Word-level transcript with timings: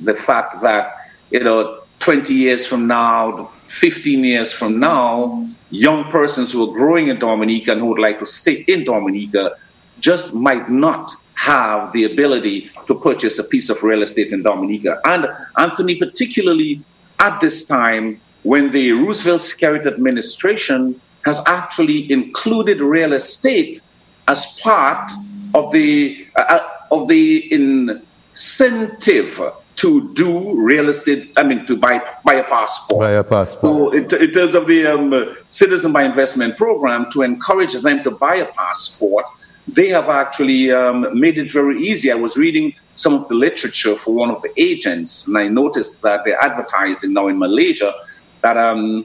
the 0.00 0.14
fact 0.14 0.60
that, 0.62 0.94
you 1.30 1.42
know, 1.42 1.80
20 2.00 2.34
years 2.34 2.66
from 2.66 2.86
now, 2.86 3.50
15 3.68 4.24
years 4.24 4.52
from 4.52 4.78
now, 4.78 5.46
young 5.70 6.04
persons 6.10 6.52
who 6.52 6.68
are 6.68 6.72
growing 6.72 7.08
in 7.08 7.18
Dominica 7.18 7.72
and 7.72 7.80
who 7.80 7.86
would 7.86 7.98
like 7.98 8.18
to 8.20 8.26
stay 8.26 8.64
in 8.68 8.84
Dominica 8.84 9.56
just 10.00 10.34
might 10.34 10.70
not 10.70 11.10
have 11.34 11.92
the 11.92 12.04
ability 12.04 12.70
to 12.86 12.94
purchase 12.94 13.38
a 13.38 13.44
piece 13.44 13.68
of 13.70 13.82
real 13.82 14.02
estate 14.02 14.32
in 14.32 14.42
Dominica. 14.42 15.00
And 15.04 15.26
Anthony, 15.58 15.96
particularly 15.96 16.80
at 17.18 17.40
this 17.40 17.64
time 17.64 18.20
when 18.42 18.70
the 18.70 18.92
Roosevelt 18.92 19.40
Skerrit 19.40 19.86
administration 19.86 21.00
has 21.24 21.40
actually 21.46 22.10
included 22.10 22.80
real 22.80 23.12
estate 23.12 23.80
as 24.28 24.60
part 24.60 25.10
of 25.54 25.72
the 25.72 26.26
uh, 26.36 26.42
uh 26.42 26.68
of 26.92 27.08
the 27.08 27.52
incentive 27.52 29.40
to 29.76 30.12
do 30.14 30.60
real 30.60 30.88
estate, 30.88 31.32
I 31.36 31.42
mean, 31.42 31.66
to 31.66 31.76
buy, 31.76 32.02
buy 32.24 32.34
a 32.34 32.44
passport. 32.44 33.00
Buy 33.00 33.10
a 33.12 33.24
passport. 33.24 33.64
So, 33.64 33.90
in, 33.92 34.22
in 34.22 34.32
terms 34.32 34.54
of 34.54 34.66
the 34.66 34.86
um, 34.86 35.36
Citizen 35.50 35.92
by 35.92 36.04
Investment 36.04 36.56
program, 36.56 37.10
to 37.12 37.22
encourage 37.22 37.74
them 37.74 38.02
to 38.04 38.10
buy 38.10 38.36
a 38.36 38.46
passport, 38.46 39.26
they 39.68 39.88
have 39.88 40.08
actually 40.08 40.70
um, 40.70 41.18
made 41.18 41.38
it 41.38 41.50
very 41.50 41.78
easy. 41.82 42.10
I 42.10 42.14
was 42.14 42.36
reading 42.36 42.74
some 42.94 43.14
of 43.14 43.28
the 43.28 43.34
literature 43.34 43.96
for 43.96 44.14
one 44.14 44.30
of 44.30 44.40
the 44.40 44.50
agents, 44.56 45.28
and 45.28 45.36
I 45.36 45.48
noticed 45.48 46.00
that 46.02 46.24
they're 46.24 46.40
advertising 46.40 47.12
now 47.12 47.28
in 47.28 47.38
Malaysia 47.38 47.92
that 48.40 48.56
um, 48.56 49.04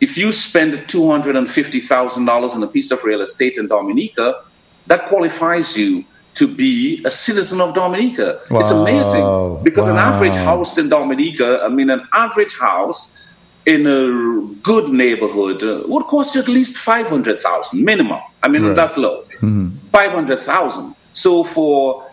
if 0.00 0.18
you 0.18 0.32
spend 0.32 0.74
$250,000 0.74 2.54
on 2.54 2.62
a 2.62 2.66
piece 2.66 2.90
of 2.90 3.02
real 3.04 3.22
estate 3.22 3.56
in 3.56 3.68
Dominica, 3.68 4.42
that 4.88 5.06
qualifies 5.06 5.76
you 5.76 6.04
to 6.34 6.48
be 6.48 7.02
a 7.04 7.10
citizen 7.10 7.60
of 7.60 7.74
Dominica. 7.74 8.40
Wow. 8.50 8.60
It's 8.60 8.70
amazing 8.70 9.62
because 9.62 9.86
wow. 9.86 9.92
an 9.92 9.98
average 9.98 10.34
house 10.34 10.78
in 10.78 10.88
Dominica, 10.88 11.60
I 11.62 11.68
mean, 11.68 11.90
an 11.90 12.06
average 12.12 12.56
house 12.58 13.18
in 13.66 13.86
a 13.86 14.54
good 14.62 14.88
neighborhood 14.90 15.62
uh, 15.62 15.82
would 15.86 16.04
cost 16.06 16.34
you 16.34 16.40
at 16.40 16.48
least 16.48 16.78
500,000 16.78 17.84
minimum. 17.84 18.20
I 18.42 18.48
mean, 18.48 18.64
right. 18.64 18.76
that's 18.76 18.96
low. 18.96 19.22
Mm-hmm. 19.22 19.68
500,000. 19.92 20.94
So 21.12 21.44
for 21.44 22.04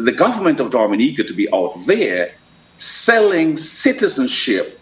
the 0.00 0.12
government 0.12 0.60
of 0.60 0.70
Dominica 0.70 1.24
to 1.24 1.32
be 1.32 1.50
out 1.52 1.74
there 1.86 2.32
selling 2.78 3.56
citizenship 3.56 4.80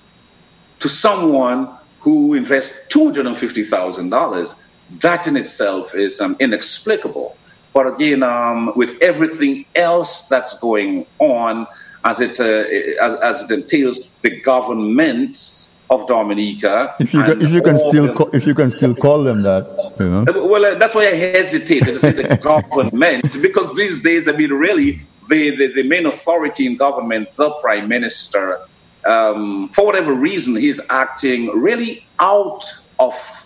to 0.81 0.89
someone 0.89 1.69
who 2.01 2.35
invests 2.35 2.87
$250,000, 2.89 4.55
that 5.01 5.27
in 5.27 5.37
itself 5.37 5.95
is 5.95 6.21
um, 6.21 6.37
inexplicable. 6.41 7.37
But 7.77 7.89
again, 7.89 8.23
um, 8.23 8.73
with 8.75 9.03
everything 9.03 9.67
else 9.75 10.29
that's 10.29 10.59
going 10.61 11.05
on, 11.19 11.67
as 12.07 12.23
it 12.23 12.41
uh, 12.41 13.05
as, 13.07 13.21
as, 13.21 13.51
it 13.51 13.51
entails 13.59 14.09
the 14.23 14.41
governments 14.41 15.77
of 15.91 16.09
Dominica. 16.09 16.95
If 16.99 17.13
you 17.13 17.23
can, 17.23 17.43
if 17.43 17.51
you 17.51 17.61
can 17.61 17.79
still 17.79 18.15
call, 18.15 18.31
if 18.35 18.47
you 18.47 18.55
can 18.55 18.71
still 18.71 18.95
call 18.95 19.23
them 19.25 19.43
that, 19.43 19.65
you 20.01 20.09
know. 20.09 20.23
Uh, 20.23 20.47
well, 20.47 20.65
uh, 20.65 20.77
that's 20.77 20.95
why 20.95 21.09
I 21.09 21.17
hesitated 21.17 21.97
to 21.97 21.99
say 21.99 22.13
the 22.13 22.37
government 22.43 23.43
because 23.43 23.75
these 23.75 24.03
days, 24.03 24.27
I 24.27 24.33
mean, 24.33 24.55
really, 24.55 25.01
the, 25.29 25.55
the, 25.55 25.67
the 25.75 25.83
main 25.83 26.07
authority 26.07 26.67
in 26.67 26.79
government, 26.79 27.31
the 27.33 27.51
prime 27.61 27.89
minister, 27.89 28.59
um, 29.05 29.69
for 29.69 29.85
whatever 29.85 30.15
reason, 30.15 30.57
he's 30.57 30.81
acting 30.89 31.49
really 31.49 32.07
out 32.21 32.65
of 32.99 33.46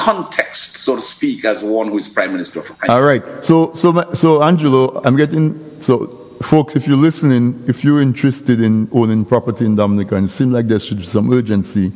context, 0.00 0.78
so 0.78 0.96
to 0.96 1.02
speak, 1.02 1.44
as 1.44 1.62
one 1.62 1.88
who 1.88 1.98
is 1.98 2.08
prime 2.08 2.32
minister 2.32 2.60
of. 2.60 2.72
All 2.88 3.02
right. 3.02 3.22
So, 3.44 3.70
so, 3.72 4.10
so, 4.12 4.42
Angelo, 4.42 5.02
I'm 5.04 5.14
getting 5.14 5.44
so, 5.82 6.06
folks. 6.42 6.74
If 6.74 6.88
you're 6.88 6.96
listening, 6.96 7.62
if 7.68 7.84
you're 7.84 8.00
interested 8.00 8.62
in 8.62 8.88
owning 8.92 9.26
property 9.26 9.66
in 9.66 9.76
Dominica, 9.76 10.16
and 10.16 10.24
it 10.24 10.30
seems 10.30 10.52
like 10.52 10.68
there 10.68 10.78
should 10.78 10.98
be 10.98 11.04
some 11.04 11.30
urgency, 11.30 11.92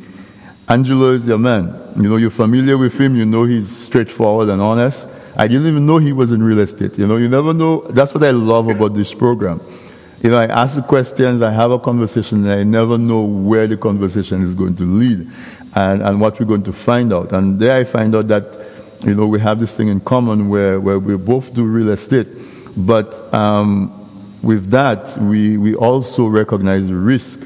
Angelo 0.69 1.13
is 1.13 1.25
your 1.25 1.39
man. 1.39 1.75
You 1.95 2.09
know, 2.09 2.17
you're 2.17 2.29
familiar 2.29 2.77
with 2.77 2.99
him. 2.99 3.15
You 3.15 3.25
know 3.25 3.43
he's 3.43 3.75
straightforward 3.75 4.49
and 4.49 4.61
honest. 4.61 5.09
I 5.35 5.47
didn't 5.47 5.67
even 5.67 5.87
know 5.87 5.97
he 5.97 6.13
was 6.13 6.31
in 6.31 6.43
real 6.43 6.59
estate. 6.59 6.99
You 6.99 7.07
know, 7.07 7.17
you 7.17 7.27
never 7.27 7.53
know. 7.53 7.81
That's 7.89 8.13
what 8.13 8.23
I 8.23 8.31
love 8.31 8.69
about 8.69 8.93
this 8.93 9.15
program. 9.15 9.61
You 10.21 10.29
know, 10.29 10.37
I 10.37 10.45
ask 10.45 10.75
the 10.75 10.81
questions, 10.81 11.41
I 11.41 11.51
have 11.51 11.71
a 11.71 11.79
conversation, 11.79 12.45
and 12.45 12.59
I 12.59 12.63
never 12.63 12.97
know 12.97 13.21
where 13.21 13.67
the 13.67 13.77
conversation 13.77 14.43
is 14.43 14.55
going 14.55 14.75
to 14.77 14.83
lead 14.83 15.29
and, 15.75 16.01
and 16.01 16.21
what 16.21 16.39
we're 16.39 16.45
going 16.45 16.63
to 16.63 16.73
find 16.73 17.13
out. 17.13 17.33
And 17.33 17.59
there 17.59 17.75
I 17.75 17.83
find 17.83 18.15
out 18.15 18.29
that, 18.29 18.57
you 19.03 19.13
know, 19.13 19.27
we 19.27 19.39
have 19.41 19.59
this 19.59 19.75
thing 19.75 19.89
in 19.89 19.99
common 19.99 20.49
where, 20.49 20.79
where 20.79 20.97
we 20.97 21.17
both 21.17 21.53
do 21.53 21.65
real 21.65 21.89
estate. 21.89 22.27
But 22.77 23.13
um, 23.33 23.91
with 24.41 24.71
that, 24.71 25.17
we, 25.17 25.57
we 25.57 25.75
also 25.75 26.27
recognize 26.27 26.87
the 26.87 26.95
risk 26.95 27.41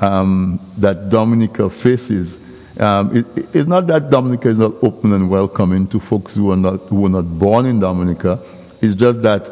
um, 0.00 0.60
that 0.78 1.10
Dominica 1.10 1.68
faces. 1.68 2.40
Um, 2.78 3.16
it, 3.16 3.26
it's 3.54 3.68
not 3.68 3.86
that 3.88 4.10
Dominica 4.10 4.48
is 4.48 4.58
not 4.58 4.72
open 4.82 5.12
and 5.12 5.30
welcoming 5.30 5.86
to 5.88 6.00
folks 6.00 6.34
who 6.34 6.50
are 6.50 6.56
not, 6.56 6.80
who 6.88 7.06
are 7.06 7.10
not 7.10 7.38
born 7.38 7.66
in 7.66 7.80
Dominica. 7.80 8.40
It's 8.80 8.94
just 8.94 9.22
that 9.22 9.50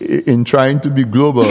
in 0.00 0.44
trying 0.44 0.80
to 0.80 0.90
be 0.90 1.04
global, 1.04 1.44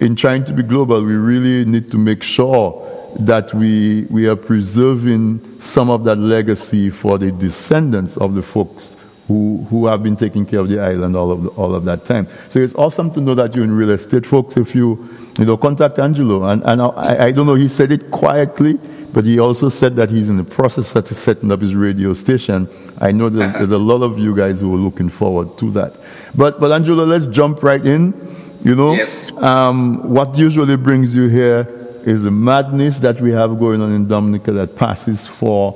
in 0.00 0.16
trying 0.16 0.44
to 0.44 0.52
be 0.52 0.62
global, 0.62 1.02
we 1.02 1.14
really 1.14 1.68
need 1.68 1.90
to 1.90 1.98
make 1.98 2.22
sure 2.22 2.82
that 3.18 3.52
we, 3.54 4.04
we 4.10 4.28
are 4.28 4.36
preserving 4.36 5.60
some 5.60 5.90
of 5.90 6.04
that 6.04 6.16
legacy 6.16 6.90
for 6.90 7.18
the 7.18 7.30
descendants 7.32 8.16
of 8.16 8.34
the 8.34 8.42
folks 8.42 8.96
who, 9.26 9.66
who 9.70 9.86
have 9.86 10.02
been 10.02 10.16
taking 10.16 10.46
care 10.46 10.60
of 10.60 10.68
the 10.68 10.78
island 10.78 11.16
all 11.16 11.32
of, 11.32 11.42
the, 11.42 11.48
all 11.50 11.74
of 11.74 11.84
that 11.84 12.04
time. 12.04 12.28
So 12.50 12.60
it's 12.60 12.74
awesome 12.74 13.12
to 13.14 13.20
know 13.20 13.34
that 13.34 13.54
you're 13.56 13.64
in 13.64 13.72
real 13.72 13.90
estate, 13.90 14.26
folks. 14.26 14.56
If 14.56 14.74
you, 14.74 15.08
you 15.38 15.44
know, 15.44 15.56
contact 15.56 15.98
Angelo. 15.98 16.44
And, 16.44 16.62
and 16.64 16.80
I, 16.80 17.26
I 17.26 17.32
don't 17.32 17.46
know, 17.46 17.54
he 17.54 17.68
said 17.68 17.90
it 17.90 18.10
quietly, 18.10 18.78
but 19.12 19.24
he 19.24 19.38
also 19.38 19.68
said 19.68 19.96
that 19.96 20.10
he's 20.10 20.28
in 20.28 20.36
the 20.36 20.44
process 20.44 20.94
of 20.94 21.06
setting 21.08 21.50
up 21.50 21.60
his 21.60 21.74
radio 21.74 22.12
station. 22.12 22.68
I 22.98 23.12
know 23.12 23.28
that 23.30 23.54
there's 23.54 23.70
a 23.70 23.78
lot 23.78 24.02
of 24.02 24.18
you 24.18 24.36
guys 24.36 24.60
who 24.60 24.74
are 24.74 24.78
looking 24.78 25.08
forward 25.08 25.58
to 25.58 25.70
that. 25.72 25.96
But, 26.34 26.60
but 26.60 26.70
Angelo, 26.70 27.04
let's 27.04 27.26
jump 27.26 27.62
right 27.62 27.84
in. 27.84 28.14
You 28.62 28.74
know, 28.74 28.92
yes. 28.92 29.32
um, 29.34 30.12
what 30.12 30.36
usually 30.36 30.76
brings 30.76 31.14
you 31.14 31.28
here 31.28 31.85
is 32.06 32.22
the 32.22 32.30
madness 32.30 33.00
that 33.00 33.20
we 33.20 33.32
have 33.32 33.58
going 33.58 33.82
on 33.82 33.92
in 33.92 34.06
Dominica 34.06 34.52
that 34.52 34.76
passes 34.76 35.26
for, 35.26 35.72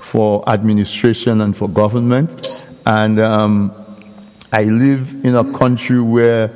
for 0.00 0.46
administration 0.48 1.40
and 1.40 1.56
for 1.56 1.68
government. 1.68 2.60
And 2.84 3.20
um, 3.20 3.72
I 4.52 4.64
live 4.64 5.24
in 5.24 5.36
a 5.36 5.52
country 5.56 6.00
where, 6.00 6.50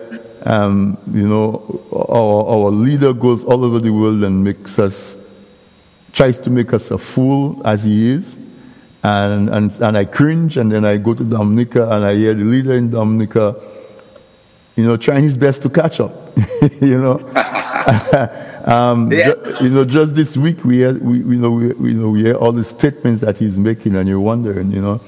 um, 0.45 0.99
you 1.13 1.29
know, 1.29 1.85
our, 1.93 2.65
our 2.65 2.71
leader 2.73 3.13
goes 3.13 3.45
all 3.45 3.65
over 3.65 3.79
the 3.79 3.91
world 3.91 4.25
and 4.25 4.43
makes 4.43 4.81
us, 4.81 5.17
tries 6.13 6.41
to 6.41 6.51
make 6.51 6.73
us 6.73 6.91
a 6.91 6.99
fool 6.99 7.65
as 7.65 7.85
he 7.85 8.11
is. 8.11 8.37
And, 9.05 9.49
and, 9.51 9.71
and 9.81 9.97
I 9.97 10.05
cringe, 10.05 10.57
and 10.57 10.71
then 10.71 10.85
I 10.85 10.97
go 10.97 11.15
to 11.15 11.23
Dominica 11.23 11.89
and 11.91 12.05
I 12.05 12.17
hear 12.17 12.35
the 12.35 12.45
leader 12.45 12.73
in 12.73 12.91
Dominica, 12.91 13.55
you 14.75 14.85
know, 14.85 14.97
trying 14.97 15.23
his 15.23 15.37
best 15.37 15.63
to 15.63 15.71
catch 15.71 16.01
up, 16.01 16.13
you 16.81 17.01
know. 17.01 18.49
Um, 18.65 19.11
yeah. 19.11 19.33
you 19.61 19.71
know, 19.71 19.85
just 19.85 20.15
this 20.15 20.37
week 20.37 20.65
we, 20.65 20.81
had, 20.81 21.03
we, 21.03 21.19
you 21.19 21.25
know, 21.25 21.51
we, 21.51 21.73
we, 21.73 21.95
know, 21.95 22.11
we 22.11 22.23
hear 22.23 22.37
all 22.37 22.53
the 22.53 22.65
statements 22.65 23.21
that 23.23 23.39
he's 23.39 23.59
making, 23.59 23.97
and 23.97 24.09
you're 24.09 24.21
wondering, 24.21 24.71
you 24.71 24.81
know, 24.81 25.01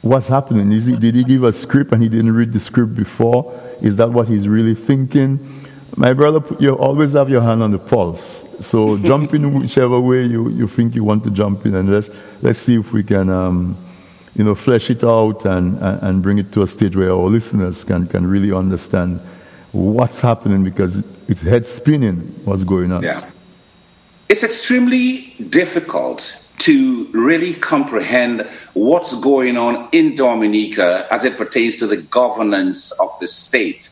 what's 0.00 0.28
happening? 0.28 0.72
Is 0.72 0.86
he, 0.86 0.96
did 0.96 1.14
he 1.14 1.24
give 1.24 1.44
a 1.44 1.52
script 1.52 1.92
and 1.92 2.02
he 2.02 2.08
didn't 2.08 2.34
read 2.34 2.52
the 2.52 2.60
script 2.60 2.94
before? 2.94 3.58
Is 3.82 3.96
that 3.96 4.10
what 4.10 4.28
he's 4.28 4.48
really 4.48 4.74
thinking? 4.74 5.62
My 5.96 6.12
brother, 6.12 6.42
you 6.58 6.76
always 6.76 7.12
have 7.12 7.28
your 7.28 7.42
hand 7.42 7.62
on 7.62 7.70
the 7.70 7.78
pulse. 7.78 8.44
So 8.60 8.98
jump 9.02 9.32
in 9.34 9.60
whichever 9.60 10.00
way 10.00 10.24
you, 10.24 10.48
you 10.50 10.66
think 10.66 10.94
you 10.94 11.04
want 11.04 11.24
to 11.24 11.30
jump 11.30 11.66
in, 11.66 11.74
and 11.74 11.90
let's 11.90 12.08
let's 12.42 12.58
see 12.58 12.76
if 12.76 12.92
we 12.92 13.02
can, 13.02 13.28
um, 13.30 13.76
you 14.34 14.44
know, 14.44 14.54
flesh 14.54 14.90
it 14.90 15.04
out 15.04 15.44
and, 15.44 15.78
and, 15.78 16.02
and 16.02 16.22
bring 16.22 16.38
it 16.38 16.52
to 16.52 16.62
a 16.62 16.66
stage 16.66 16.96
where 16.96 17.12
our 17.12 17.28
listeners 17.28 17.84
can, 17.84 18.06
can 18.06 18.26
really 18.26 18.52
understand 18.52 19.20
what's 19.74 20.20
happening 20.20 20.62
because 20.62 21.02
it's 21.28 21.42
head 21.42 21.66
spinning 21.66 22.18
what's 22.44 22.64
going 22.64 22.92
on. 22.92 23.02
Yeah. 23.02 23.18
It's 24.28 24.44
extremely 24.44 25.34
difficult 25.50 26.40
to 26.58 27.06
really 27.12 27.54
comprehend 27.54 28.42
what's 28.72 29.14
going 29.20 29.56
on 29.56 29.88
in 29.92 30.14
Dominica 30.14 31.06
as 31.10 31.24
it 31.24 31.36
pertains 31.36 31.76
to 31.76 31.86
the 31.86 31.96
governance 31.96 32.92
of 32.92 33.10
the 33.20 33.26
state. 33.26 33.90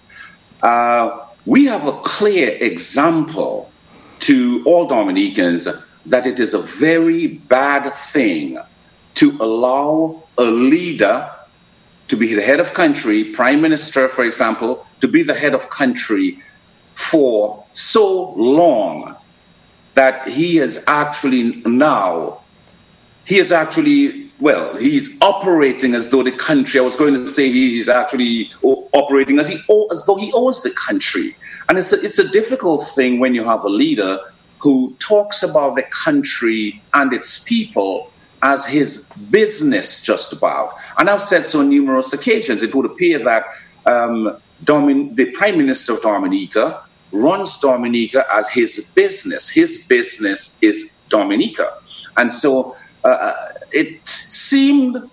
Uh, 0.63 1.27
we 1.45 1.67
have 1.67 1.87
a 1.87 1.93
clear 2.01 2.51
example 2.51 3.71
to 4.21 4.63
all 4.65 4.87
Dominicans 4.87 5.67
that 6.07 6.27
it 6.27 6.39
is 6.39 6.55
a 6.55 6.63
very 6.63 7.27
bad 7.27 7.93
thing 7.93 8.59
to 9.15 9.37
allow 9.41 10.23
a 10.39 10.45
leader 10.45 11.31
to 12.13 12.17
be 12.17 12.35
the 12.35 12.43
head 12.43 12.61
of 12.61 12.75
country, 12.75 13.25
prime 13.25 13.63
minister, 13.63 14.07
for 14.07 14.23
example, 14.23 14.87
to 15.01 15.09
be 15.09 15.23
the 15.23 15.33
head 15.33 15.55
of 15.55 15.71
country 15.71 16.39
for 16.95 17.65
so 17.73 18.33
long 18.35 19.17
that 19.95 20.29
he 20.29 20.59
is 20.59 20.85
actually 20.87 21.63
now, 21.65 22.39
he 23.25 23.39
is 23.39 23.51
actually 23.51 24.29
well, 24.41 24.77
he's 24.77 25.17
operating 25.23 25.95
as 25.95 26.11
though 26.11 26.23
the 26.23 26.33
country, 26.33 26.79
I 26.81 26.83
was 26.83 26.97
going 26.97 27.15
to 27.15 27.27
say 27.27 27.51
he's 27.51 27.89
actually 27.89 28.51
operating 28.61 29.39
as, 29.39 29.49
he, 29.49 29.55
as 29.91 30.05
though 30.05 30.17
he 30.17 30.33
owns 30.33 30.63
the 30.63 30.73
country. 30.73 31.35
And 31.69 31.79
it's 31.79 31.95
a, 31.95 32.03
it's 32.03 32.19
a 32.19 32.29
difficult 32.29 32.83
thing 32.95 33.21
when 33.21 33.35
you 33.35 33.45
have 33.45 33.65
a 33.65 33.69
leader 33.69 34.19
who 34.59 34.95
talks 34.99 35.43
about 35.43 35.77
the 35.77 35.85
country 35.85 36.83
and 36.93 37.13
its 37.15 37.45
people 37.45 38.13
as 38.43 38.67
his 38.67 39.09
business, 39.31 40.03
just 40.03 40.33
about. 40.33 40.75
And 40.99 41.09
I've 41.11 41.23
said 41.23 41.47
so 41.47 41.61
on 41.61 41.69
numerous 41.69 42.13
occasions. 42.13 42.63
It 42.63 42.75
would 42.75 42.87
appear 42.87 43.19
that 43.21 43.45
um, 43.87 44.37
Domin- 44.65 45.15
the 45.15 45.31
Prime 45.33 45.59
Minister 45.59 45.95
of 45.95 46.03
Dominica 46.03 46.83
runs 47.11 47.61
Dominica 47.61 48.25
as 48.33 48.49
his 48.49 48.91
business. 48.95 49.49
His 49.49 49.87
business 49.87 50.59
is 50.63 50.95
Dominica. 51.09 51.73
And 52.17 52.33
so 52.33 52.77
uh, 53.05 53.33
it 53.71 54.07
seemed 54.07 55.11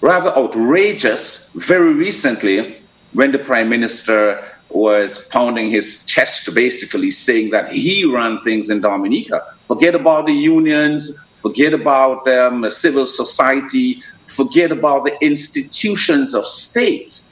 rather 0.00 0.30
outrageous 0.30 1.52
very 1.52 1.92
recently 1.92 2.76
when 3.12 3.32
the 3.32 3.38
Prime 3.38 3.68
Minister 3.68 4.42
was 4.70 5.26
pounding 5.28 5.70
his 5.70 6.04
chest, 6.06 6.52
basically 6.54 7.10
saying 7.10 7.50
that 7.50 7.72
he 7.72 8.04
ran 8.04 8.40
things 8.42 8.70
in 8.70 8.80
Dominica. 8.80 9.42
Forget 9.62 9.94
about 9.94 10.26
the 10.26 10.32
unions, 10.32 11.22
forget 11.36 11.74
about 11.74 12.26
um, 12.28 12.68
civil 12.70 13.06
society, 13.06 14.02
forget 14.30 14.72
about 14.72 15.04
the 15.04 15.22
institutions 15.22 16.34
of 16.34 16.46
state. 16.46 17.24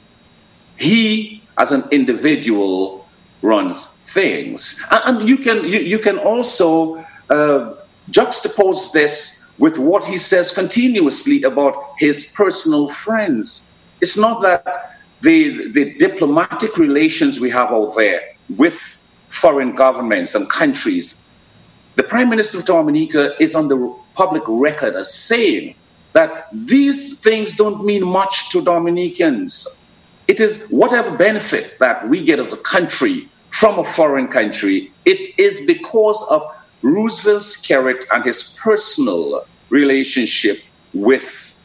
He, 0.77 1.41
as 1.57 1.71
an 1.71 1.83
individual, 1.91 3.07
runs 3.41 3.87
things. 4.03 4.83
And 4.91 5.27
you 5.27 5.37
can, 5.37 5.63
you, 5.63 5.79
you 5.79 5.99
can 5.99 6.17
also 6.17 6.97
uh, 7.29 7.75
juxtapose 8.11 8.91
this 8.91 9.45
with 9.57 9.77
what 9.77 10.05
he 10.05 10.17
says 10.17 10.51
continuously 10.51 11.43
about 11.43 11.75
his 11.97 12.31
personal 12.35 12.89
friends. 12.89 13.73
It's 14.01 14.17
not 14.17 14.41
that 14.41 14.65
the, 15.21 15.71
the 15.71 15.93
diplomatic 15.95 16.77
relations 16.77 17.39
we 17.39 17.49
have 17.49 17.71
out 17.71 17.93
there 17.95 18.21
with 18.57 18.77
foreign 19.27 19.75
governments 19.75 20.33
and 20.35 20.49
countries, 20.49 21.21
the 21.95 22.03
Prime 22.03 22.29
Minister 22.29 22.59
of 22.59 22.65
Dominica 22.65 23.35
is 23.43 23.55
on 23.55 23.67
the 23.67 23.95
public 24.15 24.43
record 24.47 24.95
as 24.95 25.13
saying 25.13 25.75
that 26.19 26.47
these 26.51 27.01
things 27.25 27.55
don't 27.55 27.85
mean 27.85 28.03
much 28.05 28.49
to 28.51 28.57
Dominicans. 28.61 29.53
It 30.27 30.39
is 30.45 30.67
whatever 30.81 31.11
benefit 31.15 31.79
that 31.79 31.97
we 32.11 32.17
get 32.29 32.39
as 32.39 32.51
a 32.51 32.61
country 32.75 33.29
from 33.59 33.79
a 33.79 33.85
foreign 33.97 34.27
country, 34.27 34.91
it 35.05 35.33
is 35.37 35.55
because 35.65 36.21
of 36.29 36.41
Roosevelt 36.81 37.43
Skerrit 37.43 38.05
and 38.11 38.23
his 38.23 38.39
personal 38.65 39.45
relationship 39.69 40.57
with 40.93 41.55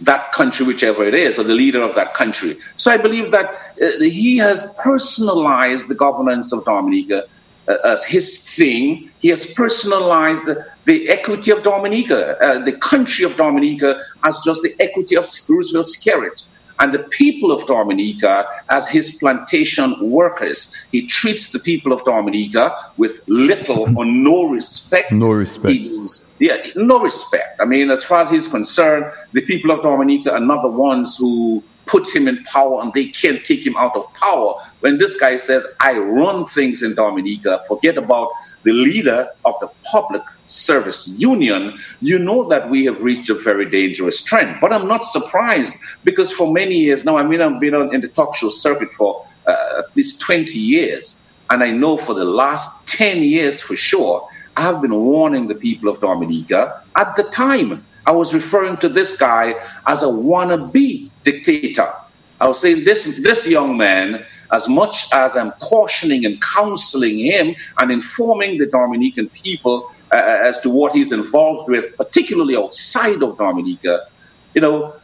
that 0.00 0.32
country, 0.32 0.66
whichever 0.66 1.04
it 1.04 1.14
is, 1.14 1.38
or 1.38 1.44
the 1.44 1.58
leader 1.64 1.82
of 1.82 1.94
that 1.94 2.12
country. 2.14 2.58
So 2.76 2.90
I 2.90 2.98
believe 3.06 3.30
that 3.30 3.46
uh, 3.80 4.00
he 4.00 4.36
has 4.38 4.74
personalized 4.82 5.88
the 5.88 5.94
governance 5.94 6.52
of 6.52 6.64
Dominica 6.64 7.24
as 7.68 8.04
his 8.04 8.56
thing. 8.56 9.10
He 9.20 9.28
has 9.28 9.46
personalized 9.54 10.44
the, 10.46 11.08
equity 11.08 11.50
of 11.50 11.62
Dominica, 11.62 12.36
uh, 12.42 12.58
the 12.58 12.72
country 12.72 13.24
of 13.24 13.36
Dominica, 13.36 14.02
as 14.24 14.40
just 14.44 14.62
the 14.62 14.74
equity 14.80 15.16
of 15.16 15.24
Roosevelt 15.48 15.86
Skerrit 15.86 16.48
and 16.80 16.92
the 16.92 16.98
people 16.98 17.52
of 17.52 17.64
Dominica 17.66 18.44
as 18.68 18.88
his 18.88 19.16
plantation 19.16 20.10
workers. 20.10 20.74
He 20.90 21.06
treats 21.06 21.52
the 21.52 21.60
people 21.60 21.92
of 21.92 22.04
Dominica 22.04 22.74
with 22.96 23.22
little 23.28 23.96
or 23.96 24.04
no 24.04 24.48
respect. 24.48 25.12
No 25.12 25.30
respect. 25.30 25.72
He's, 25.72 26.28
yeah, 26.40 26.66
no 26.74 27.00
respect. 27.00 27.60
I 27.60 27.64
mean, 27.66 27.90
as 27.90 28.02
far 28.04 28.22
as 28.22 28.30
he's 28.30 28.48
concerned, 28.48 29.06
the 29.32 29.42
people 29.42 29.70
of 29.70 29.82
Dominica 29.82 30.32
are 30.32 30.40
not 30.40 30.62
the 30.62 30.68
ones 30.68 31.16
who 31.16 31.62
put 31.92 32.08
him 32.16 32.26
in 32.26 32.42
power 32.44 32.80
and 32.80 32.90
they 32.94 33.06
can't 33.08 33.44
take 33.44 33.64
him 33.66 33.76
out 33.76 33.94
of 33.94 34.12
power. 34.14 34.54
When 34.80 34.96
this 34.96 35.20
guy 35.20 35.36
says, 35.36 35.66
I 35.78 35.98
run 35.98 36.46
things 36.46 36.82
in 36.82 36.94
Dominica, 36.94 37.62
forget 37.68 37.98
about 37.98 38.30
the 38.62 38.72
leader 38.72 39.28
of 39.44 39.54
the 39.60 39.68
public 39.84 40.22
service 40.46 41.06
union, 41.18 41.78
you 42.00 42.18
know 42.18 42.48
that 42.48 42.70
we 42.70 42.86
have 42.86 43.02
reached 43.02 43.28
a 43.28 43.34
very 43.34 43.68
dangerous 43.68 44.24
trend. 44.24 44.56
But 44.58 44.72
I'm 44.72 44.88
not 44.88 45.04
surprised 45.04 45.74
because 46.02 46.32
for 46.32 46.50
many 46.50 46.76
years 46.76 47.04
now, 47.04 47.18
I 47.18 47.24
mean, 47.24 47.42
I've 47.42 47.60
been 47.60 47.74
on, 47.74 47.94
in 47.94 48.00
the 48.00 48.08
talk 48.08 48.34
show 48.36 48.48
circuit 48.48 48.92
for 48.94 49.26
uh, 49.46 49.82
at 49.82 49.94
least 49.94 50.22
20 50.22 50.58
years. 50.58 51.20
And 51.50 51.62
I 51.62 51.70
know 51.72 51.98
for 51.98 52.14
the 52.14 52.24
last 52.24 52.86
10 52.86 53.22
years 53.22 53.60
for 53.60 53.76
sure, 53.76 54.26
I 54.56 54.62
have 54.62 54.80
been 54.80 54.94
warning 54.94 55.46
the 55.46 55.54
people 55.54 55.90
of 55.90 56.00
Dominica. 56.00 56.82
At 56.96 57.16
the 57.16 57.24
time, 57.24 57.84
I 58.06 58.12
was 58.12 58.34
referring 58.34 58.76
to 58.78 58.88
this 58.88 59.16
guy 59.16 59.54
as 59.86 60.02
a 60.02 60.06
wannabe 60.06 61.10
dictator. 61.22 61.92
I 62.40 62.48
was 62.48 62.60
saying 62.60 62.84
this, 62.84 63.20
this 63.22 63.46
young 63.46 63.76
man 63.76 64.24
as 64.52 64.68
much 64.68 65.06
as 65.12 65.36
I'm 65.36 65.52
cautioning 65.52 66.26
and 66.26 66.40
counseling 66.42 67.18
him 67.18 67.54
and 67.78 67.90
informing 67.90 68.58
the 68.58 68.66
Dominican 68.66 69.28
people 69.30 69.90
uh, 70.12 70.16
as 70.16 70.60
to 70.60 70.70
what 70.70 70.92
he's 70.92 71.10
involved 71.10 71.70
with, 71.70 71.96
particularly 71.96 72.56
outside 72.56 73.22
of 73.22 73.38
Dominica, 73.38 74.06
you 74.54 74.60
know, 74.60 74.94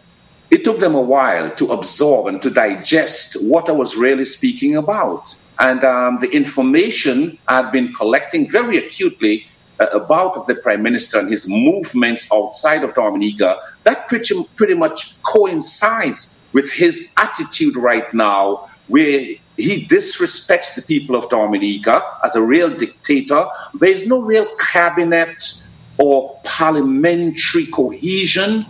it 0.50 0.64
took 0.64 0.80
them 0.80 0.94
a 0.94 1.00
while 1.00 1.50
to 1.56 1.72
absorb 1.72 2.26
and 2.26 2.42
to 2.42 2.50
digest 2.50 3.36
what 3.42 3.68
I 3.68 3.72
was 3.72 3.96
really 3.96 4.24
speaking 4.24 4.76
about. 4.76 5.34
And 5.58 5.82
um, 5.84 6.18
the 6.20 6.30
information 6.30 7.38
I'd 7.48 7.72
been 7.72 7.92
collecting 7.92 8.50
very 8.50 8.78
acutely 8.78 9.46
uh, 9.46 9.57
about 9.80 10.46
the 10.46 10.54
Prime 10.54 10.82
Minister 10.82 11.18
and 11.18 11.30
his 11.30 11.48
movements 11.48 12.28
outside 12.32 12.84
of 12.84 12.94
Dominica, 12.94 13.60
that 13.84 14.08
pretty, 14.08 14.34
pretty 14.56 14.74
much 14.74 15.20
coincides 15.22 16.34
with 16.52 16.70
his 16.72 17.12
attitude 17.16 17.76
right 17.76 18.12
now 18.12 18.68
where 18.88 19.20
he 19.56 19.86
disrespects 19.86 20.74
the 20.74 20.82
people 20.82 21.16
of 21.16 21.28
Dominica 21.28 22.02
as 22.24 22.36
a 22.36 22.42
real 22.42 22.70
dictator. 22.70 23.46
There 23.74 23.90
is 23.90 24.06
no 24.06 24.20
real 24.20 24.46
cabinet 24.56 25.66
or 25.98 26.40
parliamentary 26.44 27.66
cohesion. 27.66 28.66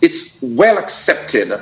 It's 0.00 0.40
well 0.42 0.76
accepted 0.78 1.60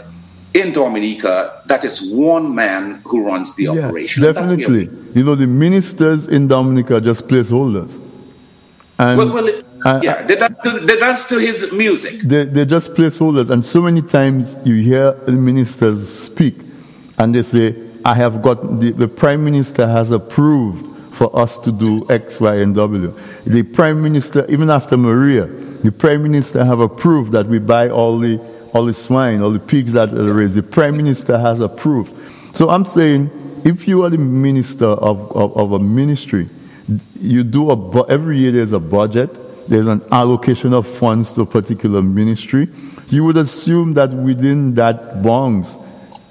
in 0.54 0.72
Dominica 0.72 1.62
that 1.66 1.84
it's 1.84 2.02
one 2.02 2.54
man 2.54 3.00
who 3.04 3.24
runs 3.24 3.54
the 3.56 3.64
yeah, 3.64 3.86
operation. 3.86 4.22
Definitely. 4.22 4.88
You 5.14 5.24
know, 5.24 5.34
the 5.34 5.46
ministers 5.46 6.28
in 6.28 6.48
Dominica 6.48 6.96
are 6.96 7.00
just 7.00 7.28
placeholders. 7.28 7.98
And, 9.02 9.18
well, 9.18 9.32
well 9.32 9.48
it, 9.48 9.66
yeah, 10.02 10.22
they 10.22 10.36
dance, 10.36 10.62
to, 10.62 10.78
they 10.78 10.96
dance 10.96 11.28
to 11.28 11.38
his 11.38 11.72
music. 11.72 12.20
They, 12.20 12.44
they're 12.44 12.64
just 12.64 12.94
placeholders. 12.94 13.50
And 13.50 13.64
so 13.64 13.80
many 13.80 14.00
times 14.00 14.56
you 14.64 14.76
hear 14.76 15.14
ministers 15.26 16.08
speak 16.08 16.60
and 17.18 17.34
they 17.34 17.42
say, 17.42 17.74
I 18.04 18.14
have 18.14 18.42
got, 18.42 18.80
the, 18.80 18.92
the 18.92 19.08
Prime 19.08 19.44
Minister 19.44 19.86
has 19.86 20.10
approved 20.10 21.14
for 21.14 21.36
us 21.36 21.58
to 21.58 21.72
do 21.72 22.04
X, 22.08 22.40
Y, 22.40 22.54
and 22.56 22.74
W. 22.74 23.12
The 23.44 23.64
Prime 23.64 24.00
Minister, 24.02 24.46
even 24.48 24.70
after 24.70 24.96
Maria, 24.96 25.46
the 25.46 25.90
Prime 25.90 26.22
Minister 26.22 26.64
have 26.64 26.78
approved 26.78 27.32
that 27.32 27.46
we 27.46 27.58
buy 27.58 27.88
all 27.88 28.18
the, 28.18 28.38
all 28.72 28.86
the 28.86 28.94
swine, 28.94 29.42
all 29.42 29.50
the 29.50 29.58
pigs 29.58 29.92
that 29.94 30.12
are 30.12 30.32
raised. 30.32 30.54
The 30.54 30.62
Prime 30.62 30.96
Minister 30.96 31.38
has 31.38 31.58
approved. 31.60 32.12
So 32.56 32.70
I'm 32.70 32.84
saying, 32.84 33.30
if 33.64 33.88
you 33.88 34.04
are 34.04 34.10
the 34.10 34.18
minister 34.18 34.86
of, 34.86 35.30
of, 35.32 35.56
of 35.56 35.72
a 35.72 35.78
ministry, 35.78 36.48
you 37.20 37.44
do 37.44 37.70
a, 37.70 38.06
every 38.08 38.38
year 38.38 38.52
there's 38.52 38.72
a 38.72 38.80
budget, 38.80 39.30
there's 39.68 39.86
an 39.86 40.02
allocation 40.10 40.72
of 40.72 40.86
funds 40.86 41.32
to 41.32 41.42
a 41.42 41.46
particular 41.46 42.02
ministry. 42.02 42.68
You 43.08 43.24
would 43.24 43.36
assume 43.36 43.94
that 43.94 44.10
within 44.10 44.74
that 44.74 45.22
bounds, 45.22 45.76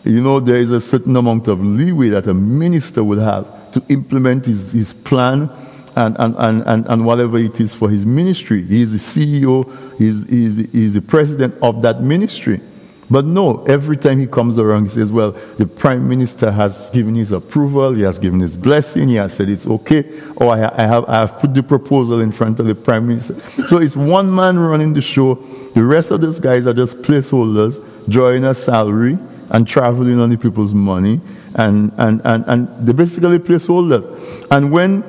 you 0.04 0.22
know, 0.22 0.40
there 0.40 0.58
is 0.58 0.72
a 0.72 0.82
certain 0.82 1.16
amount 1.16 1.48
of 1.48 1.64
leeway 1.64 2.10
that 2.10 2.28
a 2.28 2.34
minister 2.34 3.04
would 3.04 3.20
have 3.20 3.72
to 3.74 3.84
implement 3.90 4.46
his, 4.46 4.72
his 4.72 4.94
plan 4.94 5.50
and, 5.96 6.16
and, 6.20 6.36
and, 6.66 6.86
and, 6.88 7.06
whatever 7.06 7.38
it 7.38 7.60
is 7.60 7.76
for 7.76 7.90
his 7.90 8.06
ministry. 8.06 8.64
He's 8.64 8.92
the 8.92 8.98
CEO, 8.98 9.98
he's, 9.98 10.26
he's, 10.28 10.56
the, 10.56 10.68
he's 10.68 10.94
the 10.94 11.02
president 11.02 11.56
of 11.62 11.82
that 11.82 12.02
ministry. 12.02 12.62
But 13.12 13.26
no, 13.26 13.66
every 13.66 13.98
time 13.98 14.20
he 14.20 14.26
comes 14.26 14.58
around, 14.58 14.86
he 14.86 14.90
says, 14.90 15.12
Well, 15.12 15.34
the 15.58 15.66
prime 15.66 16.08
minister 16.08 16.50
has 16.50 16.90
given 16.92 17.14
his 17.14 17.34
approval, 17.34 17.92
he 17.92 18.04
has 18.04 18.18
given 18.18 18.40
his 18.40 18.56
blessing, 18.56 19.10
he 19.10 19.16
has 19.16 19.34
said 19.34 19.50
it's 19.50 19.68
okay, 19.68 20.22
or 20.38 20.54
I, 20.54 20.72
I, 20.82 20.88
have, 20.88 21.06
I 21.10 21.16
have 21.20 21.38
put 21.38 21.54
the 21.54 21.62
proposal 21.62 22.22
in 22.22 22.32
front 22.32 22.62
of 22.62 22.68
the 22.68 22.74
prime 22.74 23.08
minister. 23.08 23.36
So 23.68 23.80
it's 23.80 23.98
one 23.98 24.34
man 24.34 24.58
running 24.58 24.94
the 24.94 25.02
show. 25.02 25.36
The 25.74 25.84
rest 25.84 26.12
of 26.12 26.22
these 26.22 26.40
guys 26.40 26.66
are 26.66 26.74
just 26.74 27.02
placeholders, 27.02 27.84
drawing 28.08 28.46
a 28.46 28.54
salary, 28.54 29.18
and 29.50 29.68
traveling 29.68 30.22
on 30.22 30.30
the 30.30 30.38
people's 30.38 30.74
money, 30.74 31.20
and, 31.56 31.92
and, 31.98 32.22
and, 32.24 32.46
and 32.48 32.88
they 32.88 32.94
basically 32.94 33.40
placeholders. 33.40 34.06
And 34.50 34.72
when, 34.72 35.04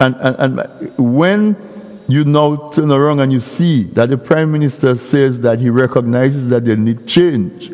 and, 0.00 0.14
and, 0.16 0.60
and 0.60 0.98
when 0.98 1.56
you 2.08 2.24
now 2.24 2.70
turn 2.70 2.90
around 2.90 3.20
and 3.20 3.30
you 3.30 3.38
see 3.38 3.84
that 3.84 4.08
the 4.08 4.16
Prime 4.16 4.50
Minister 4.50 4.96
says 4.96 5.40
that 5.40 5.60
he 5.60 5.68
recognizes 5.68 6.48
that 6.48 6.64
they 6.64 6.74
need 6.74 7.06
change, 7.06 7.70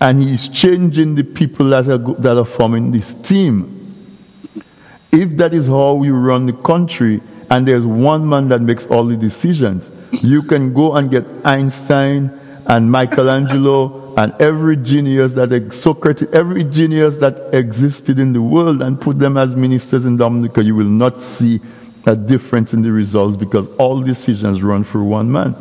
and 0.00 0.22
he 0.22 0.32
is 0.32 0.48
changing 0.48 1.14
the 1.14 1.22
people 1.22 1.66
that 1.66 1.86
are, 1.86 1.98
that 1.98 2.38
are 2.38 2.46
forming 2.46 2.90
this 2.90 3.12
team. 3.14 3.72
If 5.12 5.36
that 5.36 5.52
is 5.52 5.66
how 5.66 5.94
we 5.94 6.10
run 6.10 6.46
the 6.46 6.54
country, 6.54 7.20
and 7.50 7.68
there's 7.68 7.84
one 7.84 8.26
man 8.26 8.48
that 8.48 8.62
makes 8.62 8.86
all 8.86 9.04
the 9.04 9.16
decisions, 9.16 9.90
you 10.24 10.40
can 10.40 10.72
go 10.72 10.96
and 10.96 11.10
get 11.10 11.24
Einstein 11.44 12.30
and 12.66 12.90
Michelangelo 12.90 14.14
and 14.16 14.34
every 14.40 14.78
genius 14.78 15.34
that 15.34 15.72
Socrates, 15.72 16.28
every 16.32 16.64
genius 16.64 17.18
that 17.18 17.54
existed 17.54 18.18
in 18.18 18.32
the 18.32 18.40
world 18.40 18.80
and 18.80 18.98
put 18.98 19.18
them 19.18 19.36
as 19.36 19.54
ministers 19.54 20.06
in 20.06 20.16
Dominica, 20.16 20.64
you 20.64 20.74
will 20.74 20.84
not 20.84 21.18
see 21.18 21.60
a 22.06 22.16
difference 22.16 22.72
in 22.72 22.82
the 22.82 22.92
results 22.92 23.36
because 23.36 23.68
all 23.76 24.00
decisions 24.00 24.62
run 24.62 24.84
through 24.84 25.04
one 25.04 25.30
man. 25.30 25.56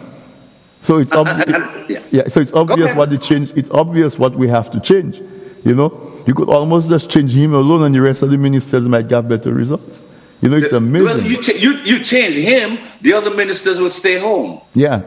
So 0.81 0.97
it's 0.97 1.11
obvious. 1.13 1.49
yeah. 1.89 2.03
yeah. 2.11 2.27
So 2.27 2.39
it's 2.39 2.53
obvious 2.53 2.95
what 2.95 3.09
the 3.09 3.17
change. 3.17 3.51
It's 3.55 3.69
obvious 3.71 4.17
what 4.17 4.35
we 4.35 4.47
have 4.47 4.69
to 4.71 4.79
change. 4.79 5.17
You 5.65 5.73
know, 5.73 6.21
you 6.27 6.35
could 6.35 6.49
almost 6.49 6.89
just 6.89 7.09
change 7.09 7.31
him 7.31 7.53
alone, 7.53 7.83
and 7.83 7.93
the 7.95 8.01
rest 8.01 8.21
of 8.21 8.29
the 8.29 8.37
ministers 8.37 8.87
might 8.87 9.07
get 9.07 9.27
better 9.27 9.51
results. 9.51 10.03
You 10.41 10.49
know, 10.49 10.57
it's 10.57 10.73
amazing. 10.73 11.23
Well, 11.23 11.31
you, 11.31 11.41
ch- 11.41 11.59
you, 11.59 11.71
you 11.79 12.03
change 12.03 12.35
him, 12.35 12.77
the 13.01 13.13
other 13.13 13.33
ministers 13.33 13.79
will 13.79 13.89
stay 13.89 14.19
home. 14.19 14.61
Yeah. 14.75 15.01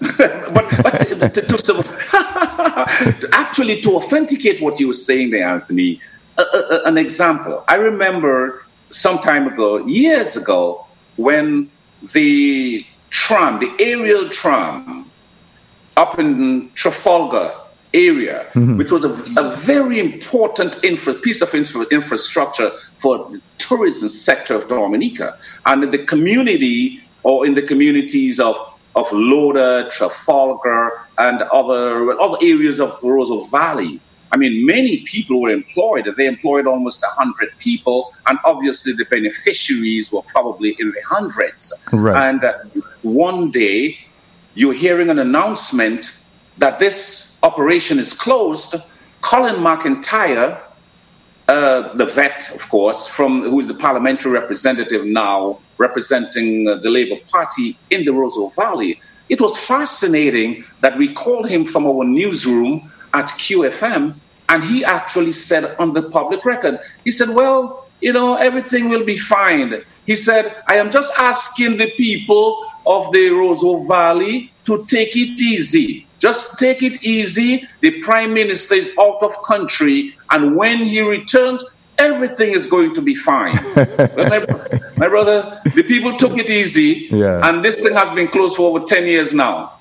but, 0.16 0.82
but 0.82 0.98
to, 1.00 1.28
to, 1.28 1.40
to, 1.42 3.28
actually 3.32 3.82
to 3.82 3.96
authenticate 3.96 4.62
what 4.62 4.80
you 4.80 4.86
were 4.86 4.94
saying 4.94 5.30
there, 5.30 5.48
Anthony, 5.48 6.00
an 6.38 6.96
example. 6.96 7.64
I 7.68 7.74
remember 7.74 8.63
some 8.94 9.18
time 9.18 9.46
ago, 9.48 9.84
years 9.86 10.36
ago, 10.36 10.86
when 11.16 11.70
the 12.12 12.86
tram, 13.10 13.58
the 13.58 13.72
aerial 13.78 14.28
tram, 14.28 15.06
up 15.96 16.18
in 16.18 16.70
Trafalgar 16.74 17.52
area, 17.92 18.46
mm-hmm. 18.54 18.76
which 18.76 18.90
was 18.90 19.04
a, 19.04 19.40
a 19.40 19.56
very 19.56 19.98
important 19.98 20.82
infra, 20.82 21.14
piece 21.14 21.42
of 21.42 21.54
infra, 21.54 21.86
infrastructure 21.90 22.70
for 22.98 23.18
the 23.30 23.40
tourism 23.58 24.08
sector 24.08 24.54
of 24.54 24.68
Dominica. 24.68 25.38
And 25.66 25.84
in 25.84 25.90
the 25.90 26.04
community 26.04 27.00
or 27.22 27.46
in 27.46 27.54
the 27.54 27.62
communities 27.62 28.38
of, 28.38 28.56
of 28.94 29.06
Laudat, 29.08 29.90
Trafalgar, 29.90 30.92
and 31.18 31.42
other, 31.42 32.20
other 32.20 32.38
areas 32.42 32.80
of 32.80 33.00
the 33.00 33.08
Roseau 33.08 33.50
Valley, 33.50 34.00
I 34.34 34.36
mean, 34.36 34.66
many 34.66 34.96
people 35.02 35.40
were 35.40 35.50
employed. 35.50 36.12
They 36.16 36.26
employed 36.26 36.66
almost 36.66 37.02
100 37.02 37.56
people, 37.60 38.12
and 38.26 38.36
obviously 38.44 38.92
the 38.92 39.04
beneficiaries 39.04 40.10
were 40.10 40.22
probably 40.22 40.70
in 40.80 40.90
the 40.90 41.00
hundreds. 41.08 41.72
Right. 41.92 42.30
And 42.30 42.42
uh, 42.42 42.54
one 43.02 43.52
day, 43.52 43.96
you're 44.56 44.74
hearing 44.74 45.08
an 45.08 45.20
announcement 45.20 46.20
that 46.58 46.80
this 46.80 47.38
operation 47.44 48.00
is 48.00 48.12
closed. 48.12 48.74
Colin 49.20 49.54
McIntyre, 49.68 50.60
uh, 51.46 51.92
the 51.92 52.06
vet, 52.06 52.50
of 52.56 52.68
course, 52.68 53.06
from 53.06 53.42
who 53.42 53.60
is 53.60 53.68
the 53.68 53.74
parliamentary 53.74 54.32
representative 54.32 55.06
now, 55.06 55.60
representing 55.78 56.66
uh, 56.66 56.74
the 56.74 56.90
Labour 56.90 57.20
Party 57.30 57.78
in 57.90 58.04
the 58.04 58.10
Roseau 58.10 58.52
Valley. 58.56 59.00
It 59.28 59.40
was 59.40 59.56
fascinating 59.56 60.64
that 60.80 60.98
we 60.98 61.14
called 61.14 61.48
him 61.48 61.64
from 61.64 61.86
our 61.86 62.02
newsroom 62.02 62.90
at 63.12 63.26
QFM 63.26 64.14
and 64.48 64.62
he 64.62 64.84
actually 64.84 65.32
said 65.32 65.76
on 65.78 65.92
the 65.92 66.02
public 66.02 66.44
record, 66.44 66.78
he 67.04 67.10
said, 67.10 67.30
Well, 67.30 67.86
you 68.00 68.12
know, 68.12 68.36
everything 68.36 68.88
will 68.88 69.04
be 69.04 69.16
fine. 69.16 69.82
He 70.06 70.14
said, 70.14 70.62
I 70.66 70.76
am 70.76 70.90
just 70.90 71.12
asking 71.18 71.78
the 71.78 71.90
people 71.92 72.70
of 72.86 73.10
the 73.12 73.30
Roseau 73.30 73.86
Valley 73.88 74.52
to 74.66 74.84
take 74.86 75.16
it 75.16 75.40
easy. 75.40 76.06
Just 76.18 76.58
take 76.58 76.82
it 76.82 77.04
easy. 77.04 77.66
The 77.80 78.02
prime 78.02 78.34
minister 78.34 78.74
is 78.74 78.90
out 78.98 79.22
of 79.22 79.32
country, 79.42 80.16
and 80.30 80.56
when 80.56 80.78
he 80.78 81.00
returns, 81.00 81.76
everything 81.98 82.52
is 82.52 82.66
going 82.66 82.94
to 82.94 83.02
be 83.02 83.14
fine. 83.14 83.54
my, 83.76 84.44
my, 84.98 85.08
brother, 85.08 85.60
the 85.74 85.82
people 85.82 86.16
took 86.16 86.36
it 86.38 86.50
easy, 86.50 87.08
yeah. 87.10 87.46
and 87.48 87.64
this 87.64 87.80
thing 87.82 87.94
has 87.94 88.14
been 88.14 88.28
closed 88.28 88.56
for 88.56 88.76
over 88.76 88.84
10 88.86 89.06
years 89.06 89.32
now. 89.34 89.72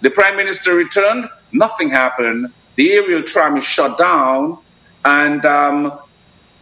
The 0.00 0.10
prime 0.10 0.36
minister 0.36 0.74
returned, 0.74 1.28
nothing 1.52 1.90
happened 1.90 2.52
the 2.76 2.92
aerial 2.92 3.22
tram 3.22 3.56
is 3.56 3.64
shut 3.64 3.98
down, 3.98 4.58
and 5.04 5.44
um, 5.44 5.98